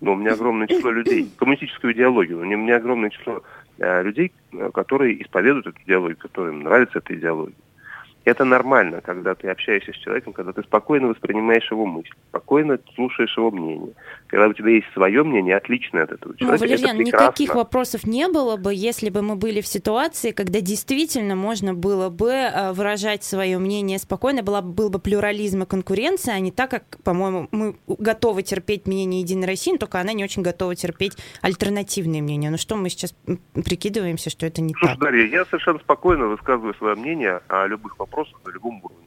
Но 0.00 0.12
у 0.12 0.16
меня 0.16 0.32
огромное 0.32 0.66
число 0.66 0.90
людей, 0.90 1.30
коммунистическую 1.36 1.92
идеологию, 1.92 2.40
у 2.40 2.44
меня 2.44 2.76
огромное 2.76 3.10
число 3.10 3.42
э, 3.78 4.02
людей, 4.02 4.32
э, 4.52 4.70
которые 4.72 5.22
исповедуют 5.22 5.68
эту 5.68 5.80
идеологию, 5.82 6.16
которым 6.16 6.62
нравится 6.62 6.98
эта 6.98 7.14
идеология. 7.14 7.56
Это 8.24 8.44
нормально, 8.44 9.02
когда 9.02 9.34
ты 9.34 9.48
общаешься 9.48 9.92
с 9.92 9.96
человеком, 9.96 10.32
когда 10.32 10.52
ты 10.52 10.62
спокойно 10.62 11.08
воспринимаешь 11.08 11.70
его 11.70 11.84
мысли, 11.84 12.10
спокойно 12.30 12.78
слушаешь 12.94 13.36
его 13.36 13.50
мнение. 13.50 13.92
Когда 14.28 14.48
у 14.48 14.52
тебя 14.54 14.70
есть 14.70 14.86
свое 14.94 15.22
мнение, 15.22 15.56
отличное 15.56 16.04
от 16.04 16.12
этого 16.12 16.32
Ну, 16.32 16.38
человека, 16.38 16.60
Валерьян, 16.62 16.88
это 16.88 16.96
прекрасно. 16.96 17.26
никаких 17.26 17.54
вопросов 17.54 18.06
не 18.06 18.26
было 18.28 18.56
бы, 18.56 18.72
если 18.72 19.10
бы 19.10 19.20
мы 19.20 19.36
были 19.36 19.60
в 19.60 19.66
ситуации, 19.66 20.30
когда 20.30 20.62
действительно 20.62 21.36
можно 21.36 21.74
было 21.74 22.08
бы 22.08 22.30
э, 22.30 22.72
выражать 22.72 23.24
свое 23.24 23.58
мнение 23.58 23.98
спокойно, 23.98 24.42
была, 24.42 24.62
был 24.62 24.88
бы 24.88 24.98
плюрализм 24.98 25.64
и 25.64 25.66
конкуренция, 25.66 26.34
а 26.34 26.40
не 26.40 26.50
так, 26.50 26.70
как, 26.70 26.84
по-моему, 27.04 27.48
мы 27.50 27.76
готовы 27.86 28.42
терпеть 28.42 28.86
мнение 28.86 29.20
Единой 29.20 29.46
России, 29.46 29.72
но 29.72 29.78
только 29.78 30.00
она 30.00 30.14
не 30.14 30.24
очень 30.24 30.40
готова 30.40 30.74
терпеть 30.74 31.12
альтернативные 31.42 32.22
мнения. 32.22 32.48
Ну 32.48 32.56
что, 32.56 32.76
мы 32.76 32.88
сейчас 32.88 33.14
прикидываемся, 33.52 34.30
что 34.30 34.46
это 34.46 34.62
не 34.62 34.72
Слушай, 34.72 34.92
так? 34.92 35.00
Дарья, 35.00 35.26
я 35.26 35.44
совершенно 35.44 35.78
спокойно 35.80 36.26
высказываю 36.28 36.74
свое 36.74 36.94
мнение 36.94 37.40
о 37.48 37.66
любых 37.66 37.98
вопросах 37.98 38.13
на 38.44 38.50
любом 38.50 38.80
уровне. 38.82 39.06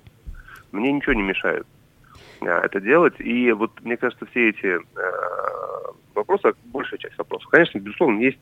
Мне 0.72 0.92
ничего 0.92 1.14
не 1.14 1.24
мешает 1.24 1.66
а, 2.42 2.62
это 2.66 2.80
делать. 2.80 3.16
И 3.20 3.52
вот, 3.52 3.72
мне 3.82 3.98
кажется, 3.98 4.26
все 4.28 4.50
эти 4.50 4.78
э, 4.78 4.80
вопросы, 6.14 6.54
большая 6.66 7.00
часть 7.00 7.18
вопросов, 7.18 7.50
конечно, 7.50 7.80
безусловно, 7.80 8.20
есть 8.20 8.40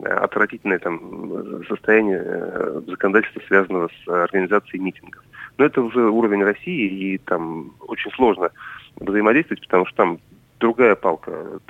э, 0.00 0.04
отвратительное 0.04 0.78
там 0.78 1.64
состояние 1.68 2.22
э, 2.24 2.82
законодательства, 2.86 3.42
связанного 3.46 3.88
с 3.88 4.08
организацией 4.08 4.82
митингов. 4.82 5.22
Но 5.58 5.64
это 5.64 5.82
уже 5.82 6.08
уровень 6.08 6.42
России, 6.42 7.14
и 7.14 7.18
там 7.18 7.74
очень 7.80 8.10
сложно 8.12 8.50
взаимодействовать, 8.96 9.62
потому 9.62 9.86
что 9.86 9.96
там 9.96 10.18
другая 10.60 10.94
палка, 10.94 11.60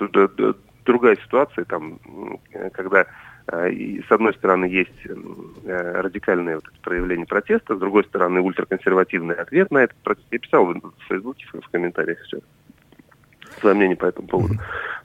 другая 0.85 1.16
ситуация, 1.16 1.64
там, 1.64 1.98
когда 2.72 3.00
э, 3.00 3.07
и 3.70 4.02
с 4.02 4.11
одной 4.11 4.35
стороны 4.35 4.66
есть 4.66 5.07
э, 5.07 6.00
радикальное 6.00 6.57
вот 6.57 6.64
проявление 6.83 7.26
протеста, 7.26 7.76
с 7.76 7.78
другой 7.78 8.05
стороны 8.05 8.40
ультраконсервативный 8.40 9.35
ответ 9.35 9.70
на 9.70 9.78
этот 9.78 9.96
протест. 9.98 10.26
Я 10.31 10.38
писал 10.38 10.66
в 10.66 10.92
Фейсбуке, 11.09 11.46
в 11.52 11.68
комментариях 11.70 12.18
все 12.20 12.38
свое 13.61 13.74
мнение 13.74 13.96
по 13.96 14.07
этому 14.07 14.28
поводу. 14.28 14.55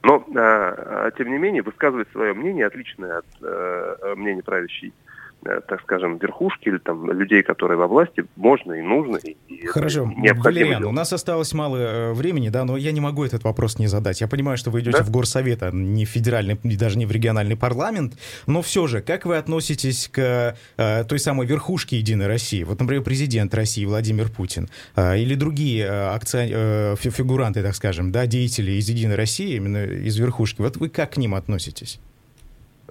Но, 0.02 0.24
а, 0.36 1.06
а, 1.06 1.10
тем 1.12 1.30
не 1.30 1.38
менее, 1.38 1.62
высказывать 1.62 2.08
свое 2.12 2.34
мнение, 2.34 2.66
отличное 2.66 3.18
от 3.18 3.26
э, 3.42 4.14
мнения 4.16 4.42
правящей 4.42 4.90
э, 4.90 5.07
так 5.42 5.80
скажем, 5.82 6.18
верхушки 6.18 6.68
или 6.68 6.78
там 6.78 7.10
людей, 7.10 7.42
которые 7.42 7.78
во 7.78 7.86
власти, 7.86 8.24
можно 8.36 8.72
и 8.72 8.82
нужно. 8.82 9.16
И, 9.16 9.66
Хорошо, 9.66 10.04
Валериан, 10.04 10.84
у 10.84 10.92
нас 10.92 11.12
осталось 11.12 11.54
мало 11.54 11.76
э, 11.76 12.12
времени, 12.12 12.48
да, 12.48 12.64
но 12.64 12.76
я 12.76 12.92
не 12.92 13.00
могу 13.00 13.24
этот 13.24 13.44
вопрос 13.44 13.78
не 13.78 13.86
задать. 13.86 14.20
Я 14.20 14.28
понимаю, 14.28 14.58
что 14.58 14.70
вы 14.70 14.80
идете 14.80 14.98
да? 14.98 15.04
в 15.04 15.10
горсовет, 15.10 15.62
а 15.62 15.70
не 15.70 16.04
в 16.04 16.08
федеральный, 16.08 16.58
даже 16.62 16.98
не 16.98 17.06
в 17.06 17.12
региональный 17.12 17.56
парламент, 17.56 18.14
но 18.46 18.62
все 18.62 18.86
же, 18.86 19.00
как 19.00 19.26
вы 19.26 19.36
относитесь 19.36 20.08
к 20.08 20.56
э, 20.76 21.04
той 21.04 21.18
самой 21.18 21.46
верхушке 21.46 21.98
Единой 21.98 22.26
России? 22.26 22.64
Вот, 22.64 22.80
например, 22.80 23.04
президент 23.04 23.54
России 23.54 23.84
Владимир 23.84 24.30
Путин 24.30 24.68
э, 24.96 25.18
или 25.18 25.34
другие 25.34 25.84
э, 25.84 25.88
акци... 25.88 26.48
э, 26.50 26.96
фигуранты, 26.96 27.62
так 27.62 27.74
скажем, 27.74 28.12
да, 28.12 28.26
деятели 28.26 28.72
из 28.72 28.88
Единой 28.88 29.14
России, 29.14 29.56
именно 29.56 29.84
из 29.84 30.16
верхушки. 30.18 30.60
Вот 30.60 30.76
вы 30.76 30.88
как 30.88 31.12
к 31.12 31.16
ним 31.16 31.34
относитесь? 31.34 32.00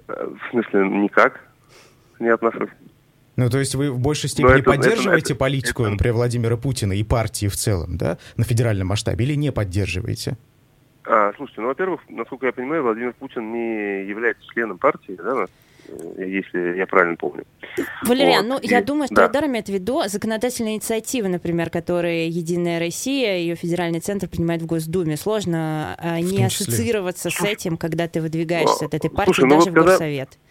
Э, 0.08 0.26
в 0.26 0.50
смысле, 0.50 0.88
никак 0.88 1.47
не 2.20 2.28
отношусь. 2.28 2.70
Ну, 3.36 3.48
то 3.50 3.58
есть 3.58 3.76
вы 3.76 3.92
в 3.92 4.00
большей 4.00 4.28
степени 4.28 4.58
это, 4.58 4.64
поддерживаете 4.64 5.34
это, 5.34 5.38
политику, 5.38 5.82
это, 5.82 5.92
например, 5.92 6.14
Владимира 6.14 6.56
Путина 6.56 6.92
и 6.92 7.04
партии 7.04 7.46
в 7.46 7.54
целом, 7.54 7.96
да, 7.96 8.18
на 8.36 8.42
федеральном 8.42 8.88
масштабе, 8.88 9.24
или 9.24 9.34
не 9.34 9.52
поддерживаете? 9.52 10.36
А, 11.04 11.32
слушайте, 11.36 11.60
ну, 11.60 11.68
во-первых, 11.68 12.00
насколько 12.08 12.46
я 12.46 12.52
понимаю, 12.52 12.82
Владимир 12.82 13.12
Путин 13.12 13.52
не 13.52 14.04
является 14.08 14.42
членом 14.52 14.78
партии, 14.78 15.16
да, 15.16 15.46
если 16.18 16.76
я 16.76 16.86
правильно 16.88 17.16
помню. 17.16 17.44
Валериан, 18.02 18.46
вот. 18.48 18.60
ну, 18.62 18.68
я 18.68 18.82
думаю, 18.82 19.06
что 19.06 19.14
да. 19.14 19.26
Айдар 19.26 19.46
имеет 19.46 19.66
в 19.66 19.72
виду 19.72 20.02
законодательные 20.06 20.74
инициативы, 20.74 21.28
например, 21.28 21.70
которые 21.70 22.28
Единая 22.28 22.80
Россия, 22.80 23.36
ее 23.36 23.54
федеральный 23.54 24.00
центр 24.00 24.28
принимает 24.28 24.62
в 24.62 24.66
Госдуме. 24.66 25.16
Сложно 25.16 25.94
а, 25.98 26.20
не 26.20 26.44
ассоциироваться 26.44 27.30
с 27.30 27.40
этим, 27.42 27.76
когда 27.76 28.08
ты 28.08 28.20
выдвигаешься 28.20 28.86
от 28.86 28.94
этой 28.94 29.10
партии, 29.10 29.32
Слушай, 29.32 29.44
ну 29.44 29.56
даже 29.56 29.70
ну 29.70 29.70
вот 29.70 29.70
в 29.70 29.74
когда... 29.74 29.90
Горсовет 29.92 30.28
когда 30.30 30.47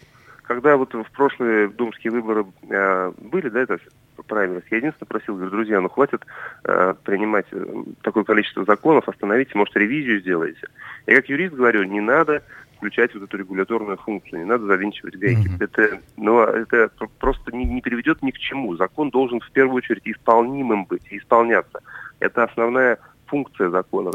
вот 0.78 0.94
в 0.94 1.12
прошлые 1.12 1.68
думские 1.68 2.12
выборы 2.12 2.46
э, 2.70 3.12
были, 3.18 3.50
да, 3.50 3.62
это 3.62 3.80
правильно, 4.28 4.62
я 4.70 4.78
единственное 4.78 5.08
просил, 5.08 5.36
говорю, 5.36 5.52
друзья, 5.52 5.80
ну 5.80 5.90
хватит 5.90 6.26
э, 6.64 6.94
принимать 7.04 7.46
э, 7.52 7.66
такое 8.02 8.24
количество 8.24 8.66
законов, 8.66 9.08
остановите, 9.08 9.52
может, 9.56 9.76
ревизию 9.76 10.22
сделаете. 10.22 10.68
Я 11.06 11.18
как 11.18 11.30
юрист 11.30 11.56
говорю, 11.56 11.84
не 11.84 12.02
надо 12.02 12.44
включать 12.78 13.14
вот 13.14 13.24
эту 13.24 13.38
регуляторную 13.38 13.98
функцию, 13.98 14.40
не 14.40 14.46
надо 14.46 14.66
завинчивать 14.66 15.18
гайки. 15.18 15.48
Mm-hmm. 15.48 15.64
Это, 15.64 16.02
ну, 16.16 16.42
это 16.42 16.92
просто 17.20 17.56
не, 17.56 17.66
не 17.66 17.82
приведет 17.82 18.22
ни 18.22 18.32
к 18.32 18.38
чему. 18.38 18.76
Закон 18.76 19.10
должен 19.10 19.40
в 19.40 19.52
первую 19.52 19.78
очередь 19.78 20.04
исполнимым 20.06 20.86
быть 20.86 21.04
и 21.10 21.18
исполняться. 21.18 21.80
Это 22.20 22.44
основная 22.44 23.00
функция 23.28 23.70
закона. 23.70 24.12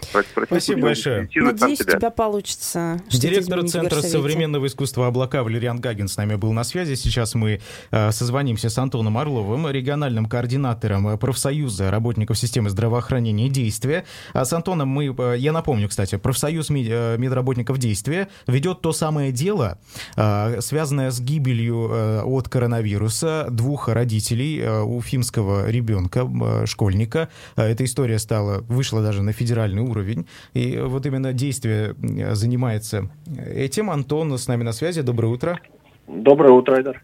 Спасибо 0.46 0.82
большое. 0.82 1.28
Надеюсь, 1.34 1.80
у 1.80 1.84
тебя 1.84 2.10
получится. 2.10 3.00
Директор 3.10 3.66
Центра 3.66 4.00
современного 4.00 4.66
искусства 4.66 5.06
«Облака» 5.06 5.42
Валериан 5.42 5.80
Гагин 5.80 6.08
с 6.08 6.16
нами 6.16 6.36
был 6.36 6.52
на 6.52 6.64
связи. 6.64 6.94
Сейчас 6.94 7.34
мы 7.34 7.60
э, 7.90 8.12
созвонимся 8.12 8.70
с 8.70 8.78
Антоном 8.78 9.18
Орловым, 9.18 9.68
региональным 9.68 10.26
координатором 10.26 11.18
профсоюза 11.18 11.90
работников 11.90 12.38
системы 12.38 12.70
здравоохранения 12.70 13.48
«Действия». 13.48 14.04
А 14.32 14.44
с 14.44 14.52
Антоном 14.52 14.88
мы, 14.88 15.14
э, 15.16 15.34
я 15.38 15.52
напомню, 15.52 15.88
кстати, 15.88 16.16
профсоюз 16.16 16.70
э, 16.70 17.16
медработников 17.18 17.78
«Действия» 17.78 18.28
ведет 18.46 18.80
то 18.80 18.92
самое 18.92 19.32
дело, 19.32 19.78
э, 20.16 20.60
связанное 20.60 21.10
с 21.10 21.20
гибелью 21.20 21.88
э, 21.90 22.22
от 22.22 22.48
коронавируса 22.48 23.46
двух 23.50 23.88
родителей 23.88 24.60
э, 24.60 24.80
уфимского 24.80 25.68
ребенка, 25.68 26.20
э, 26.20 26.66
школьника. 26.66 27.28
Э, 27.56 27.64
эта 27.64 27.84
история 27.84 28.18
стала, 28.18 28.60
вышла 28.60 29.01
даже 29.02 29.22
на 29.22 29.32
федеральный 29.32 29.82
уровень. 29.82 30.26
И 30.54 30.78
вот 30.78 31.06
именно 31.06 31.32
действие 31.32 31.94
занимается 32.34 33.10
этим. 33.36 33.90
Антон 33.90 34.36
с 34.38 34.48
нами 34.48 34.62
на 34.62 34.72
связи. 34.72 35.02
Доброе 35.02 35.28
утро. 35.28 35.60
Доброе 36.06 36.52
утро, 36.52 36.76
Айдар. 36.76 37.02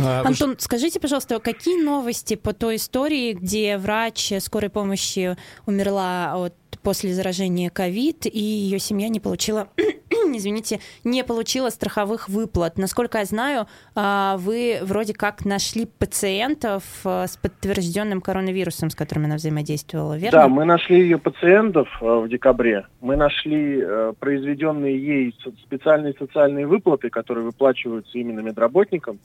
А, 0.00 0.22
Антон, 0.24 0.56
скажите, 0.58 1.00
пожалуйста, 1.00 1.38
какие 1.40 1.82
новости 1.82 2.36
по 2.36 2.52
той 2.52 2.76
истории, 2.76 3.32
где 3.32 3.78
врач 3.78 4.32
скорой 4.40 4.70
помощи 4.70 5.36
умерла 5.66 6.34
от, 6.36 6.54
после 6.88 7.12
заражения 7.12 7.68
ковид, 7.68 8.24
и 8.24 8.38
ее 8.38 8.78
семья 8.78 9.10
не 9.10 9.20
получила 9.20 9.68
извините, 10.34 10.80
не 11.04 11.22
получила 11.22 11.68
страховых 11.68 12.30
выплат. 12.30 12.78
Насколько 12.78 13.18
я 13.18 13.26
знаю, 13.26 13.66
а, 13.94 14.38
вы 14.38 14.78
вроде 14.80 15.12
как 15.12 15.44
нашли 15.44 15.84
пациентов 15.84 16.84
а, 17.04 17.26
с 17.26 17.36
подтвержденным 17.36 18.22
коронавирусом, 18.22 18.88
с 18.88 18.94
которыми 18.94 19.26
она 19.26 19.36
взаимодействовала, 19.36 20.16
верно? 20.16 20.38
Да, 20.38 20.48
мы 20.48 20.64
нашли 20.64 21.00
ее 21.00 21.18
пациентов 21.18 21.88
а, 22.00 22.20
в 22.20 22.28
декабре. 22.30 22.86
Мы 23.02 23.16
нашли 23.16 23.84
произведенные 24.18 24.98
ей 24.98 25.34
специальные 25.66 26.14
социальные 26.18 26.66
выплаты, 26.66 27.10
которые 27.10 27.44
выплачиваются 27.44 28.16
именно 28.16 28.40
медработникам, 28.40 29.18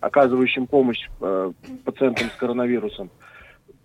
оказывающим 0.00 0.66
помощь 0.66 1.08
пациентам 1.86 2.28
с 2.28 2.38
коронавирусом. 2.38 3.08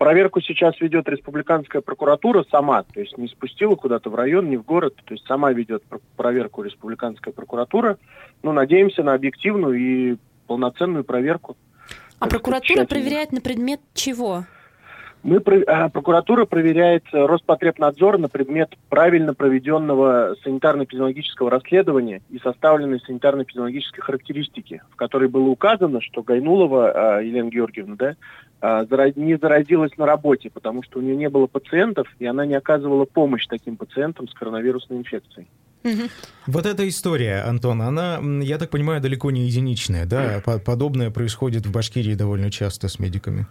Проверку 0.04 0.42
сейчас 0.42 0.78
ведет 0.82 1.08
республиканская 1.08 1.80
прокуратура 1.80 2.44
сама, 2.50 2.82
то 2.82 3.00
есть 3.00 3.16
не 3.16 3.26
спустила 3.26 3.74
куда-то 3.74 4.10
в 4.10 4.14
район, 4.14 4.50
не 4.50 4.58
в 4.58 4.62
город, 4.62 4.94
то 5.02 5.14
есть 5.14 5.26
сама 5.26 5.50
ведет 5.50 5.82
проверку 6.14 6.62
республиканская 6.62 7.32
прокуратура. 7.32 7.96
Ну, 8.42 8.52
надеемся 8.52 9.02
на 9.02 9.14
объективную 9.14 9.74
и 9.80 10.16
полноценную 10.46 11.04
проверку. 11.04 11.56
А 12.18 12.26
прокуратура 12.26 12.84
проверяет 12.84 13.32
на 13.32 13.40
предмет 13.40 13.80
чего? 13.94 14.44
Мы, 15.22 15.38
а, 15.38 15.88
прокуратура 15.88 16.44
проверяет 16.44 17.04
Роспотребнадзор 17.10 18.18
на 18.18 18.28
предмет 18.28 18.74
правильно 18.90 19.32
проведенного 19.32 20.36
санитарно-эпидемиологического 20.44 21.48
расследования 21.48 22.20
и 22.28 22.38
составленной 22.40 23.00
санитарно-эпидемиологической 23.08 24.02
характеристики, 24.02 24.82
в 24.90 24.96
которой 24.96 25.30
было 25.30 25.48
указано, 25.48 26.02
что 26.02 26.22
Гайнулова 26.22 26.90
а, 26.90 27.20
Елена 27.22 27.48
Георгиевна 27.48 27.96
да, 27.96 28.16
не 29.16 29.36
заразилась 29.36 29.96
на 29.96 30.06
работе, 30.06 30.50
потому 30.50 30.82
что 30.82 30.98
у 30.98 31.02
нее 31.02 31.16
не 31.16 31.28
было 31.28 31.46
пациентов, 31.46 32.06
и 32.18 32.26
она 32.26 32.46
не 32.46 32.54
оказывала 32.54 33.04
помощь 33.04 33.46
таким 33.46 33.76
пациентам 33.76 34.28
с 34.28 34.34
коронавирусной 34.34 34.98
инфекцией. 34.98 35.48
Вот 36.46 36.64
эта 36.64 36.88
история, 36.88 37.42
Антон, 37.42 37.82
она, 37.82 38.18
я 38.42 38.56
так 38.56 38.70
понимаю, 38.70 39.02
далеко 39.02 39.30
не 39.30 39.42
единичная, 39.42 40.06
да? 40.06 40.42
Подобное 40.64 41.10
происходит 41.10 41.66
в 41.66 41.72
Башкирии 41.72 42.14
довольно 42.14 42.50
часто 42.50 42.88
с 42.88 42.98
медиками. 42.98 43.46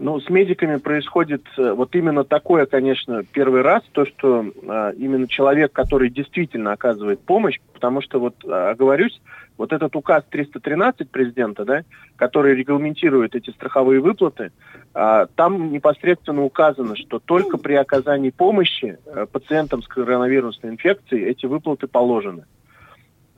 Ну, 0.00 0.20
с 0.20 0.28
медиками 0.28 0.76
происходит 0.76 1.42
э, 1.56 1.72
вот 1.72 1.94
именно 1.96 2.22
такое, 2.22 2.66
конечно, 2.66 3.24
первый 3.24 3.62
раз, 3.62 3.82
то, 3.90 4.06
что 4.06 4.46
а, 4.68 4.90
именно 4.90 5.26
человек, 5.26 5.72
который 5.72 6.08
действительно 6.08 6.70
оказывает 6.70 7.18
помощь, 7.18 7.58
потому 7.72 8.00
что 8.00 8.20
вот, 8.20 8.36
а, 8.46 8.70
оговорюсь, 8.70 9.20
вот 9.58 9.72
этот 9.72 9.94
указ 9.96 10.24
313 10.30 11.10
президента, 11.10 11.64
да, 11.64 11.82
который 12.16 12.54
регламентирует 12.54 13.34
эти 13.34 13.50
страховые 13.50 14.00
выплаты, 14.00 14.52
а, 14.94 15.26
там 15.26 15.72
непосредственно 15.72 16.44
указано, 16.44 16.96
что 16.96 17.18
только 17.18 17.58
при 17.58 17.74
оказании 17.74 18.30
помощи 18.30 18.98
а, 19.04 19.26
пациентам 19.26 19.82
с 19.82 19.88
коронавирусной 19.88 20.72
инфекцией 20.72 21.26
эти 21.26 21.46
выплаты 21.46 21.88
положены. 21.88 22.44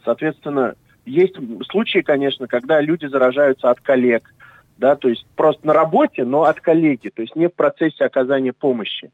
Соответственно, 0.04 0.74
есть 1.06 1.36
случаи, 1.70 2.00
конечно, 2.00 2.46
когда 2.46 2.80
люди 2.80 3.06
заражаются 3.06 3.70
от 3.70 3.80
коллег, 3.80 4.32
да, 4.76 4.96
то 4.96 5.08
есть 5.08 5.26
просто 5.36 5.66
на 5.66 5.72
работе, 5.72 6.24
но 6.24 6.44
от 6.44 6.60
коллеги, 6.60 7.08
то 7.08 7.22
есть 7.22 7.34
не 7.34 7.48
в 7.48 7.54
процессе 7.54 8.04
оказания 8.04 8.52
помощи. 8.52 9.10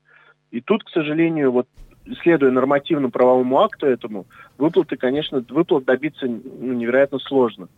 И 0.51 0.61
тут, 0.61 0.85
к 0.85 0.91
сожалению, 0.91 1.53
вот 1.53 1.69
следуя 2.23 2.51
нормативному 2.51 3.11
правовому 3.11 3.61
акту 3.61 3.87
этому, 3.87 4.27
выплаты, 4.59 4.97
конечно, 4.97 5.45
выплат 5.49 5.85
добиться 5.85 6.27
ну, 6.27 6.73
невероятно 6.73 7.19
сложно. 7.19 7.69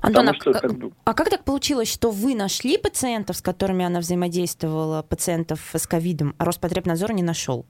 Антон, 0.00 0.28
а, 0.28 0.34
что, 0.34 0.52
как 0.52 0.74
бы... 0.74 0.92
а 1.04 1.14
как 1.14 1.30
так 1.30 1.44
получилось, 1.44 1.92
что 1.92 2.10
вы 2.10 2.34
нашли 2.34 2.78
пациентов, 2.78 3.36
с 3.36 3.42
которыми 3.42 3.84
она 3.84 4.00
взаимодействовала, 4.00 5.02
пациентов 5.02 5.60
с 5.72 5.86
ковидом, 5.86 6.34
а 6.38 6.44
Роспотребнадзор 6.44 7.12
не 7.12 7.22
нашел? 7.22 7.64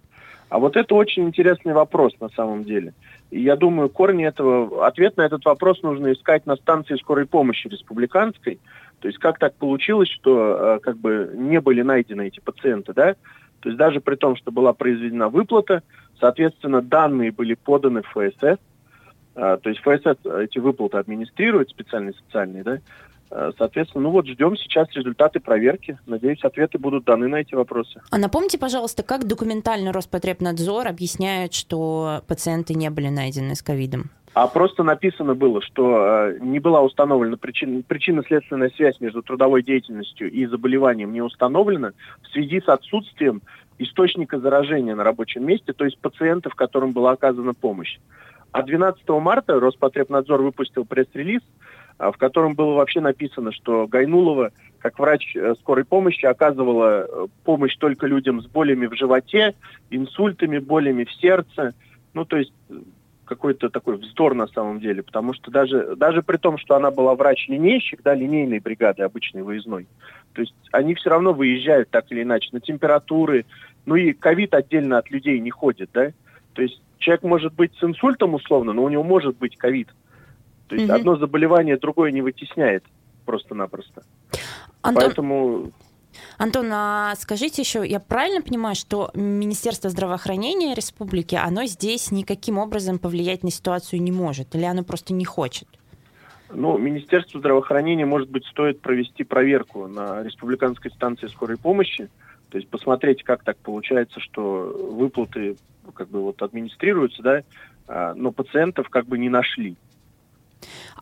А 0.49 0.59
вот 0.59 0.77
это 0.77 0.95
очень 0.95 1.25
интересный 1.25 1.73
вопрос 1.73 2.13
на 2.21 2.29
самом 2.31 2.65
деле. 2.65 2.93
И 3.31 3.41
я 3.41 3.57
думаю, 3.57 3.89
корни 3.89 4.25
этого, 4.25 4.87
ответ 4.87 5.17
на 5.17 5.23
этот 5.23 5.45
вопрос 5.45 5.83
нужно 5.83 6.13
искать 6.13 6.47
на 6.47 6.57
станции 6.57 6.97
скорой 6.97 7.27
помощи 7.27 7.67
республиканской, 7.69 8.61
то 9.01 9.09
есть 9.09 9.19
как 9.19 9.39
так 9.39 9.55
получилось, 9.57 10.09
что 10.09 10.77
э, 10.77 10.79
как 10.81 10.97
бы 10.99 11.31
не 11.35 11.61
были 11.61 11.83
найдены 11.83 12.29
эти 12.29 12.41
пациенты, 12.41 12.93
да? 12.95 13.17
То 13.65 13.71
есть 13.71 13.79
даже 13.79 14.01
при 14.01 14.17
том, 14.17 14.37
что 14.37 14.53
была 14.53 14.75
произведена 14.75 15.31
выплата, 15.31 15.83
соответственно, 16.21 16.83
данные 16.83 17.33
были 17.33 17.55
поданы 17.55 18.03
в 18.03 18.09
ФСС, 18.09 18.43
э, 18.43 18.59
то 19.35 19.71
есть 19.71 19.81
ФСС 19.81 20.19
эти 20.27 20.59
выплаты 20.59 20.99
администрирует, 20.99 21.71
специальные 21.71 22.13
социальные, 22.13 22.63
да? 22.63 22.79
Э, 23.35 23.51
соответственно, 23.59 24.05
ну 24.05 24.11
вот 24.11 24.27
ждем 24.27 24.57
сейчас 24.57 24.89
результаты 24.93 25.41
проверки. 25.41 25.99
Надеюсь, 26.07 26.43
ответы 26.45 26.79
будут 26.79 27.05
даны 27.05 27.27
на 27.27 27.37
эти 27.37 27.55
вопросы. 27.55 28.01
А 28.11 28.17
напомните, 28.19 28.59
пожалуйста, 28.59 29.03
как 29.03 29.27
документально 29.27 29.93
Роспотребнадзор 29.93 30.87
объясняет, 30.87 31.53
что 31.53 32.23
пациенты 32.29 32.75
не 32.75 32.89
были 32.91 33.09
найдены 33.09 33.57
с 33.57 33.63
ковидом? 33.63 34.11
А 34.35 34.47
просто 34.47 34.85
написано 34.85 35.35
было, 35.35 35.61
что 35.63 36.29
э, 36.29 36.39
не 36.41 36.61
была 36.61 36.83
установлена 36.83 37.37
причина, 37.37 37.83
причинно-следственная 37.87 38.71
связь 38.71 39.01
между 39.01 39.23
трудовой 39.23 39.65
деятельностью 39.65 40.31
и 40.31 40.47
заболеванием 40.47 41.13
не 41.13 41.21
установлена 41.21 41.93
в 42.23 42.29
связи 42.29 42.61
с 42.61 42.69
отсутствием 42.69 43.43
источника 43.79 44.39
заражения 44.39 44.95
на 44.95 45.03
рабочем 45.03 45.45
месте, 45.45 45.73
то 45.73 45.85
есть 45.85 45.99
пациентов, 45.99 46.55
которым 46.55 46.93
была 46.93 47.13
оказана 47.13 47.53
помощь. 47.53 47.99
А 48.53 48.63
12 48.63 49.09
марта 49.09 49.59
Роспотребнадзор 49.59 50.43
выпустил 50.43 50.85
пресс-релиз 50.85 51.43
в 51.99 52.17
котором 52.17 52.55
было 52.55 52.75
вообще 52.75 53.01
написано, 53.01 53.53
что 53.53 53.87
Гайнулова, 53.87 54.51
как 54.79 54.99
врач 54.99 55.35
э, 55.37 55.55
скорой 55.61 55.85
помощи, 55.85 56.27
оказывала 56.27 57.07
э, 57.07 57.27
помощь 57.45 57.77
только 57.77 58.07
людям 58.07 58.43
с 58.43 58.47
болями 58.47 58.87
в 58.87 58.95
животе, 58.95 59.55
инсультами, 59.91 60.59
болями 60.59 61.05
в 61.05 61.13
сердце. 61.13 61.75
Ну, 62.13 62.25
то 62.25 62.37
есть 62.37 62.53
э, 62.69 62.75
какой-то 63.25 63.71
такой 63.71 63.97
вздор 63.97 64.35
на 64.35 64.47
самом 64.49 64.81
деле, 64.81 65.03
потому 65.03 65.33
что 65.33 65.51
даже, 65.51 65.97
даже 65.97 66.23
при 66.23 66.37
том, 66.37 66.59
что 66.59 66.77
она 66.77 66.91
была 66.91 67.15
врач-линейщик, 67.15 68.03
да, 68.03 68.15
линейной 68.15 68.59
бригады 68.59 69.03
обычной 69.03 69.43
выездной, 69.43 69.87
то 70.35 70.43
есть 70.43 70.55
они 70.73 70.95
все 70.95 71.11
равно 71.11 71.33
выезжают 71.33 71.91
так 71.91 72.11
или 72.11 72.23
иначе 72.23 72.51
на 72.53 72.61
температуры, 72.61 73.47
ну 73.87 73.97
и 73.97 74.13
ковид 74.13 74.55
отдельно 74.55 74.99
от 74.99 75.11
людей 75.11 75.39
не 75.41 75.51
ходит, 75.51 75.91
да, 75.93 76.11
то 76.53 76.63
есть 76.63 76.81
человек 76.99 77.23
может 77.23 77.55
быть 77.55 77.73
с 77.79 77.85
инсультом 77.85 78.35
условно, 78.35 78.73
но 78.73 78.83
у 78.83 78.89
него 78.89 79.03
может 79.03 79.37
быть 79.39 79.57
ковид. 79.57 79.89
То 80.69 80.77
есть 80.77 80.89
угу. 80.89 80.97
одно 80.97 81.17
заболевание 81.17 81.77
другое 81.77 82.11
не 82.11 82.23
вытесняет 82.23 82.85
просто-напросто. 83.25 84.03
Антон... 84.83 85.03
Поэтому 85.03 85.73
Антон, 86.39 86.69
а 86.73 87.15
скажите 87.17 87.63
еще, 87.63 87.87
я 87.87 88.01
правильно 88.01 88.43
понимаю, 88.43 88.75
что 88.75 89.11
Министерство 89.15 89.91
здравоохранения 89.91 90.75
республики, 90.75 91.35
оно 91.35 91.65
здесь 91.65 92.11
никаким 92.11 92.59
образом 92.59 92.99
повлиять 92.99 93.43
на 93.43 93.51
ситуацию 93.51 94.03
не 94.03 94.13
может, 94.13 94.55
или 94.55 94.65
оно 94.65 94.85
просто 94.85 95.13
не 95.15 95.25
хочет? 95.25 95.69
Ну, 96.51 96.79
Министерству 96.79 97.41
здравоохранения, 97.41 98.07
может 98.07 98.29
быть, 98.29 98.47
стоит 98.47 98.81
провести 98.81 99.25
проверку 99.25 99.89
на 99.89 100.23
республиканской 100.23 100.91
станции 100.91 101.27
скорой 101.27 101.57
помощи, 101.57 102.09
то 102.51 102.59
есть 102.59 102.69
посмотреть, 102.69 103.25
как 103.25 103.43
так 103.43 103.57
получается, 103.57 104.21
что 104.21 104.73
выплаты 104.93 105.57
как 105.95 106.09
бы 106.09 106.23
вот 106.23 106.41
администрируются, 106.43 107.23
да, 107.23 107.43
а, 107.89 108.15
но 108.15 108.31
пациентов 108.31 108.89
как 108.89 109.07
бы 109.07 109.19
не 109.19 109.29
нашли. 109.29 109.77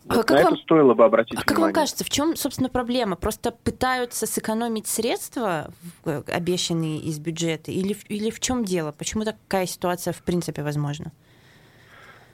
А 0.07 0.15
вот 0.15 0.25
как 0.25 0.37
на 0.37 0.43
вам, 0.43 0.53
это 0.53 0.63
стоило 0.63 0.93
бы 0.93 1.05
обратить 1.05 1.33
а 1.33 1.41
внимание. 1.41 1.55
Как 1.55 1.59
вам 1.59 1.73
кажется, 1.73 2.03
в 2.03 2.09
чем, 2.09 2.35
собственно, 2.35 2.69
проблема? 2.69 3.15
Просто 3.15 3.51
пытаются 3.51 4.25
сэкономить 4.25 4.87
средства, 4.87 5.71
э, 6.05 6.21
обещанные 6.27 6.99
из 6.99 7.19
бюджета, 7.19 7.71
или, 7.71 7.95
или 8.09 8.29
в 8.29 8.39
чем 8.39 8.65
дело? 8.65 8.91
Почему 8.91 9.23
такая 9.23 9.65
ситуация 9.65 10.13
в 10.13 10.21
принципе 10.23 10.61
возможна? 10.61 11.11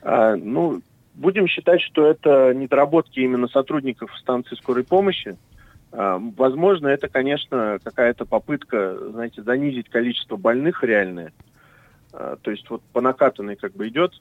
А, 0.02 0.34
ну, 0.36 0.82
будем 1.14 1.46
считать, 1.46 1.80
что 1.80 2.06
это 2.06 2.52
недоработки 2.54 3.20
именно 3.20 3.46
сотрудников 3.46 4.10
станции 4.18 4.56
скорой 4.56 4.84
помощи. 4.84 5.36
А, 5.92 6.18
возможно, 6.36 6.88
это, 6.88 7.08
конечно, 7.08 7.78
какая-то 7.84 8.24
попытка, 8.24 8.96
знаете, 9.10 9.42
занизить 9.42 9.88
количество 9.88 10.36
больных 10.36 10.82
реальное. 10.82 11.32
А, 12.12 12.36
то 12.42 12.50
есть 12.50 12.68
вот 12.68 12.82
по 12.92 13.00
накатанной 13.00 13.54
как 13.54 13.74
бы 13.74 13.86
идет 13.88 14.12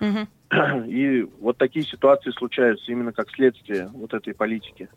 Угу. 0.00 0.26
И 0.86 1.26
вот 1.40 1.58
такие 1.58 1.84
ситуации 1.84 2.30
случаются 2.30 2.90
именно 2.90 3.12
как 3.12 3.30
следствие 3.30 3.90
вот 3.92 4.12
этой 4.14 4.34
политики. 4.34 4.88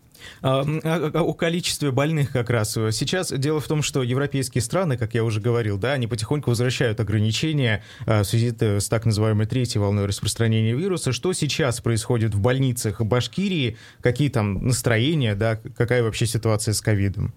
А, 0.41 0.61
а, 0.61 1.11
а, 1.13 1.21
о 1.21 1.33
количестве 1.33 1.91
больных 1.91 2.31
как 2.31 2.49
раз. 2.49 2.73
Сейчас 2.73 3.31
дело 3.31 3.59
в 3.59 3.67
том, 3.67 3.81
что 3.81 4.03
европейские 4.03 4.61
страны, 4.61 4.97
как 4.97 5.13
я 5.13 5.23
уже 5.23 5.41
говорил, 5.41 5.77
да, 5.77 5.93
они 5.93 6.07
потихоньку 6.07 6.49
возвращают 6.49 6.99
ограничения 6.99 7.83
а, 8.05 8.23
в 8.23 8.25
связи 8.25 8.51
с 8.51 8.89
так 8.89 9.05
называемой 9.05 9.45
третьей 9.45 9.79
волной 9.79 10.05
распространения 10.05 10.73
вируса. 10.73 11.11
Что 11.11 11.33
сейчас 11.33 11.81
происходит 11.81 12.33
в 12.33 12.41
больницах 12.41 13.01
Башкирии? 13.01 13.77
Какие 14.01 14.29
там 14.29 14.65
настроения, 14.65 15.35
да, 15.35 15.57
какая 15.75 16.03
вообще 16.03 16.25
ситуация 16.25 16.73
с 16.73 16.81
ковидом? 16.81 17.33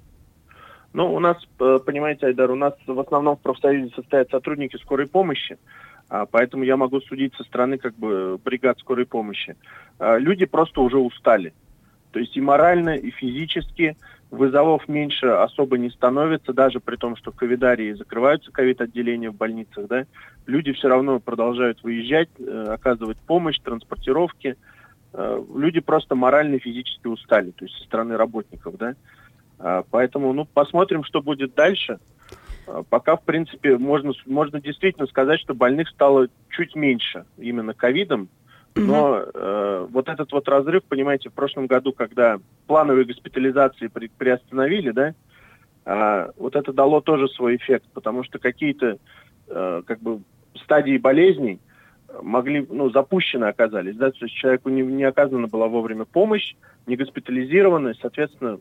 Ну, 0.92 1.14
у 1.14 1.20
нас, 1.20 1.36
э, 1.60 1.78
понимаете, 1.86 2.26
Айдар, 2.26 2.50
у 2.50 2.56
нас 2.56 2.74
в 2.84 2.98
основном 2.98 3.36
в 3.36 3.40
профсоюзе 3.40 3.94
состоят 3.94 4.28
сотрудники 4.30 4.76
скорой 4.78 5.06
помощи. 5.06 5.56
Поэтому 6.30 6.64
я 6.64 6.76
могу 6.76 7.00
судить 7.00 7.34
со 7.36 7.44
стороны 7.44 7.78
как 7.78 7.94
бы 7.94 8.38
бригад 8.44 8.78
скорой 8.80 9.06
помощи. 9.06 9.56
А, 9.98 10.18
люди 10.18 10.44
просто 10.44 10.80
уже 10.80 10.98
устали. 10.98 11.54
То 12.12 12.18
есть 12.18 12.36
и 12.36 12.40
морально, 12.40 12.96
и 12.96 13.10
физически 13.10 13.96
вызовов 14.30 14.88
меньше 14.88 15.26
особо 15.26 15.78
не 15.78 15.90
становится, 15.90 16.52
даже 16.52 16.80
при 16.80 16.96
том, 16.96 17.16
что 17.16 17.30
в 17.30 17.36
ковидарии 17.36 17.92
закрываются 17.92 18.50
ковид-отделения 18.50 19.30
в 19.30 19.36
больницах, 19.36 19.86
да, 19.86 20.06
люди 20.46 20.72
все 20.72 20.88
равно 20.88 21.20
продолжают 21.20 21.82
выезжать, 21.82 22.28
э, 22.38 22.66
оказывать 22.72 23.18
помощь, 23.18 23.58
транспортировки. 23.58 24.56
Э, 25.12 25.42
люди 25.54 25.80
просто 25.80 26.14
морально 26.14 26.56
и 26.56 26.60
физически 26.60 27.06
устали, 27.06 27.50
то 27.50 27.64
есть 27.64 27.76
со 27.76 27.84
стороны 27.84 28.16
работников, 28.16 28.76
да. 28.76 28.94
А, 29.58 29.84
поэтому, 29.90 30.32
ну, 30.32 30.44
посмотрим, 30.44 31.04
что 31.04 31.20
будет 31.20 31.54
дальше. 31.54 31.98
Пока, 32.88 33.16
в 33.16 33.22
принципе, 33.22 33.78
можно, 33.78 34.12
можно 34.26 34.60
действительно 34.60 35.06
сказать, 35.06 35.40
что 35.40 35.54
больных 35.54 35.88
стало 35.88 36.28
чуть 36.50 36.74
меньше 36.74 37.24
именно 37.38 37.74
ковидом, 37.74 38.28
но 38.74 39.24
э, 39.34 39.86
вот 39.90 40.08
этот 40.08 40.30
вот 40.32 40.48
разрыв, 40.48 40.84
понимаете, 40.84 41.28
в 41.28 41.32
прошлом 41.32 41.66
году, 41.66 41.92
когда 41.92 42.38
плановые 42.66 43.04
госпитализации 43.04 43.88
при, 43.88 44.08
приостановили, 44.08 44.90
да, 44.90 45.14
э, 45.84 46.30
вот 46.36 46.54
это 46.54 46.72
дало 46.72 47.00
тоже 47.00 47.28
свой 47.28 47.56
эффект, 47.56 47.86
потому 47.92 48.22
что 48.22 48.38
какие-то 48.38 48.98
э, 49.48 49.82
как 49.84 50.00
бы 50.00 50.20
стадии 50.54 50.98
болезней 50.98 51.58
могли, 52.22 52.66
ну, 52.68 52.90
запущены 52.90 53.46
оказались, 53.46 53.96
да, 53.96 54.10
то 54.10 54.24
есть 54.24 54.34
человеку 54.34 54.68
не, 54.68 54.82
не 54.82 55.04
оказана 55.04 55.48
была 55.48 55.66
вовремя 55.66 56.04
помощь, 56.04 56.54
не 56.86 56.96
госпитализированы, 56.96 57.94
соответственно, 58.00 58.58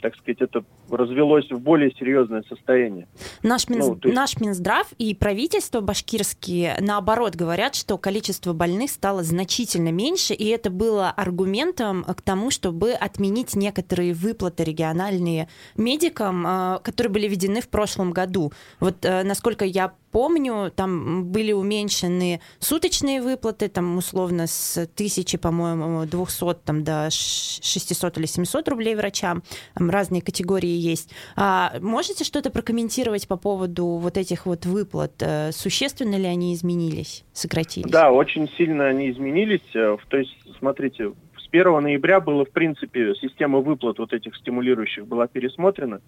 так 0.00 0.16
сказать, 0.16 0.40
это 0.40 0.64
развелось 0.90 1.50
в 1.50 1.58
более 1.58 1.92
серьезное 1.92 2.42
состояние. 2.48 3.06
Наш, 3.42 3.68
Минз... 3.68 3.86
ну, 3.86 3.98
есть... 4.02 4.14
Наш 4.14 4.40
Минздрав 4.40 4.90
и 4.98 5.14
правительство 5.14 5.80
башкирские, 5.80 6.76
наоборот, 6.80 7.36
говорят, 7.36 7.74
что 7.74 7.98
количество 7.98 8.52
больных 8.52 8.90
стало 8.90 9.22
значительно 9.22 9.92
меньше, 9.92 10.34
и 10.34 10.46
это 10.46 10.70
было 10.70 11.10
аргументом 11.10 12.04
к 12.04 12.22
тому, 12.22 12.50
чтобы 12.50 12.92
отменить 12.92 13.54
некоторые 13.54 14.14
выплаты 14.14 14.64
региональные 14.64 15.48
медикам, 15.76 16.46
э, 16.46 16.78
которые 16.82 17.12
были 17.12 17.28
введены 17.28 17.60
в 17.60 17.68
прошлом 17.68 18.12
году. 18.12 18.52
Вот, 18.80 19.04
э, 19.04 19.22
насколько 19.22 19.64
я 19.64 19.92
помню, 20.10 20.70
там 20.74 21.24
были 21.26 21.52
уменьшены 21.52 22.40
суточные 22.58 23.22
выплаты, 23.22 23.68
там 23.68 23.96
условно 23.96 24.46
с 24.46 24.86
тысячи, 24.94 25.38
по-моему, 25.38 26.06
200 26.06 26.54
там, 26.64 26.84
до 26.84 27.08
600 27.10 28.18
или 28.18 28.26
700 28.26 28.68
рублей 28.68 28.94
врачам. 28.94 29.42
Там 29.74 29.90
разные 29.90 30.22
категории 30.22 30.68
есть. 30.68 31.10
А 31.36 31.72
можете 31.80 32.24
что-то 32.24 32.50
прокомментировать 32.50 33.28
по 33.28 33.36
поводу 33.36 33.86
вот 33.86 34.16
этих 34.16 34.46
вот 34.46 34.66
выплат? 34.66 35.12
Э, 35.20 35.52
существенно 35.52 36.16
ли 36.16 36.26
они 36.26 36.54
изменились, 36.54 37.24
сократились? 37.32 37.90
Да, 37.90 38.10
очень 38.10 38.48
сильно 38.56 38.86
они 38.86 39.10
изменились. 39.10 39.60
Э, 39.74 39.96
то 40.08 40.16
есть, 40.16 40.36
смотрите, 40.58 41.12
1 41.52 41.82
ноября 41.82 42.20
было, 42.20 42.44
в 42.44 42.50
принципе, 42.50 43.14
система 43.14 43.58
выплат 43.58 43.98
вот 43.98 44.12
этих 44.12 44.36
стимулирующих 44.36 45.06
была 45.06 45.26
пересмотрена 45.26 46.00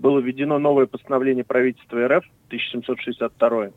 было 0.00 0.18
введено 0.20 0.58
новое 0.58 0.86
постановление 0.86 1.44
правительства 1.44 2.08
РФ 2.08 2.24
1762, 2.48 3.70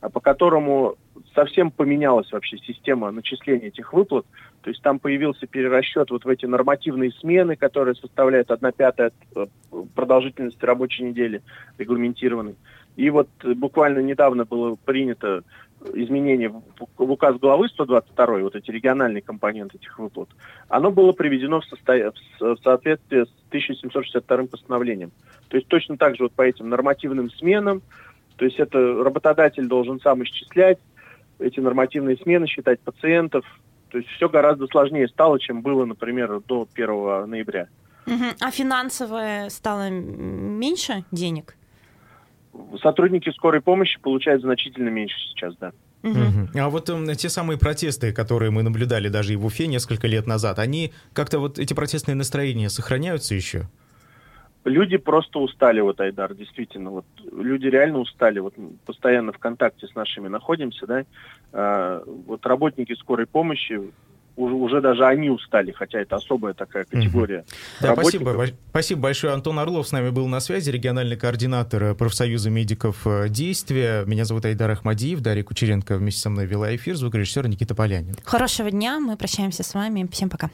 а 0.00 0.08
по 0.08 0.20
которому 0.20 0.96
совсем 1.34 1.70
поменялась 1.70 2.30
вообще 2.32 2.58
система 2.58 3.10
начисления 3.10 3.68
этих 3.68 3.92
выплат. 3.92 4.24
То 4.62 4.70
есть 4.70 4.82
там 4.82 4.98
появился 4.98 5.46
перерасчет 5.46 6.10
вот 6.10 6.24
в 6.24 6.28
эти 6.28 6.46
нормативные 6.46 7.10
смены, 7.12 7.56
которые 7.56 7.94
составляют 7.96 8.50
1 8.50 8.72
пятая 8.72 9.12
э, 9.34 9.46
продолжительности 9.94 10.64
рабочей 10.64 11.02
недели 11.02 11.42
регламентированной. 11.78 12.56
И 12.96 13.10
вот 13.10 13.28
буквально 13.42 13.98
недавно 13.98 14.44
было 14.44 14.76
принято 14.76 15.42
изменение 15.94 16.48
в 16.48 16.62
указ 16.98 17.36
главы 17.38 17.68
122, 17.68 18.26
вот 18.38 18.56
эти 18.56 18.70
региональные 18.70 19.22
компоненты 19.22 19.76
этих 19.76 19.98
выплат, 19.98 20.28
оно 20.68 20.90
было 20.90 21.12
приведено 21.12 21.60
в, 21.60 21.64
состо... 21.66 22.12
в 22.40 22.56
соответствии 22.62 23.24
с 23.24 23.32
1762 23.48 24.44
постановлением. 24.46 25.12
То 25.48 25.56
есть 25.56 25.68
точно 25.68 25.96
так 25.96 26.16
же 26.16 26.24
вот 26.24 26.32
по 26.32 26.42
этим 26.42 26.68
нормативным 26.68 27.30
сменам, 27.30 27.82
то 28.36 28.44
есть 28.44 28.58
это 28.58 28.78
работодатель 28.78 29.66
должен 29.66 30.00
сам 30.00 30.22
исчислять 30.24 30.78
эти 31.38 31.60
нормативные 31.60 32.16
смены, 32.16 32.46
считать 32.46 32.80
пациентов. 32.80 33.44
То 33.90 33.98
есть 33.98 34.10
все 34.10 34.28
гораздо 34.28 34.66
сложнее 34.66 35.08
стало, 35.08 35.38
чем 35.38 35.62
было, 35.62 35.84
например, 35.84 36.40
до 36.40 36.66
1 36.74 37.30
ноября. 37.30 37.68
Угу. 38.06 38.24
А 38.40 38.50
финансовое 38.50 39.48
стало 39.50 39.88
меньше 39.90 41.04
денег? 41.12 41.56
Сотрудники 42.82 43.30
скорой 43.30 43.60
помощи 43.60 43.98
получают 44.00 44.42
значительно 44.42 44.88
меньше 44.88 45.16
сейчас, 45.30 45.56
да. 45.56 45.72
Угу. 46.02 46.58
А 46.58 46.68
вот 46.68 46.90
э, 46.90 47.14
те 47.14 47.28
самые 47.28 47.58
протесты, 47.58 48.12
которые 48.12 48.50
мы 48.50 48.62
наблюдали 48.62 49.08
даже 49.08 49.32
и 49.32 49.36
в 49.36 49.46
Уфе 49.46 49.66
несколько 49.66 50.06
лет 50.06 50.26
назад, 50.26 50.58
они 50.58 50.92
как-то 51.12 51.38
вот 51.38 51.58
эти 51.58 51.72
протестные 51.72 52.14
настроения 52.14 52.68
сохраняются 52.68 53.34
еще? 53.34 53.68
Люди 54.64 54.96
просто 54.96 55.38
устали, 55.40 55.80
вот, 55.80 56.00
Айдар, 56.00 56.34
действительно. 56.34 56.90
Вот, 56.90 57.04
люди 57.32 57.66
реально 57.66 57.98
устали. 57.98 58.38
Вот 58.38 58.54
постоянно 58.86 59.32
в 59.32 59.38
контакте 59.38 59.86
с 59.86 59.94
нашими 59.94 60.28
находимся, 60.28 60.86
да. 60.86 61.04
А, 61.52 62.02
вот 62.26 62.44
работники 62.46 62.94
скорой 62.94 63.26
помощи 63.26 63.80
уже, 64.36 64.54
уже 64.54 64.80
даже 64.80 65.04
они 65.04 65.30
устали, 65.30 65.72
хотя 65.72 66.00
это 66.00 66.16
особая 66.16 66.54
такая 66.54 66.84
категория. 66.84 67.38
Угу. 67.38 67.46
Да, 67.82 67.92
спасибо, 67.94 68.46
спасибо 68.70 69.00
большое. 69.00 69.32
Антон 69.32 69.58
Орлов 69.58 69.88
с 69.88 69.92
нами 69.92 70.10
был 70.10 70.26
на 70.26 70.40
связи, 70.40 70.70
региональный 70.70 71.16
координатор 71.16 71.82
э, 71.82 71.94
профсоюза 71.94 72.50
медиков 72.50 73.06
э, 73.06 73.28
действия. 73.28 74.04
Меня 74.06 74.24
зовут 74.24 74.44
Айдар 74.44 74.70
Ахмадиев, 74.70 75.20
Дарья 75.20 75.44
Кучеренко 75.44 75.96
вместе 75.96 76.20
со 76.20 76.30
мной 76.30 76.46
вела 76.46 76.74
эфир, 76.74 76.96
звукорежиссер 76.96 77.48
Никита 77.48 77.74
Полянин. 77.74 78.16
Хорошего 78.24 78.70
дня, 78.70 78.98
мы 78.98 79.16
прощаемся 79.16 79.62
с 79.62 79.74
вами. 79.74 80.08
Всем 80.10 80.28
пока. 80.30 80.50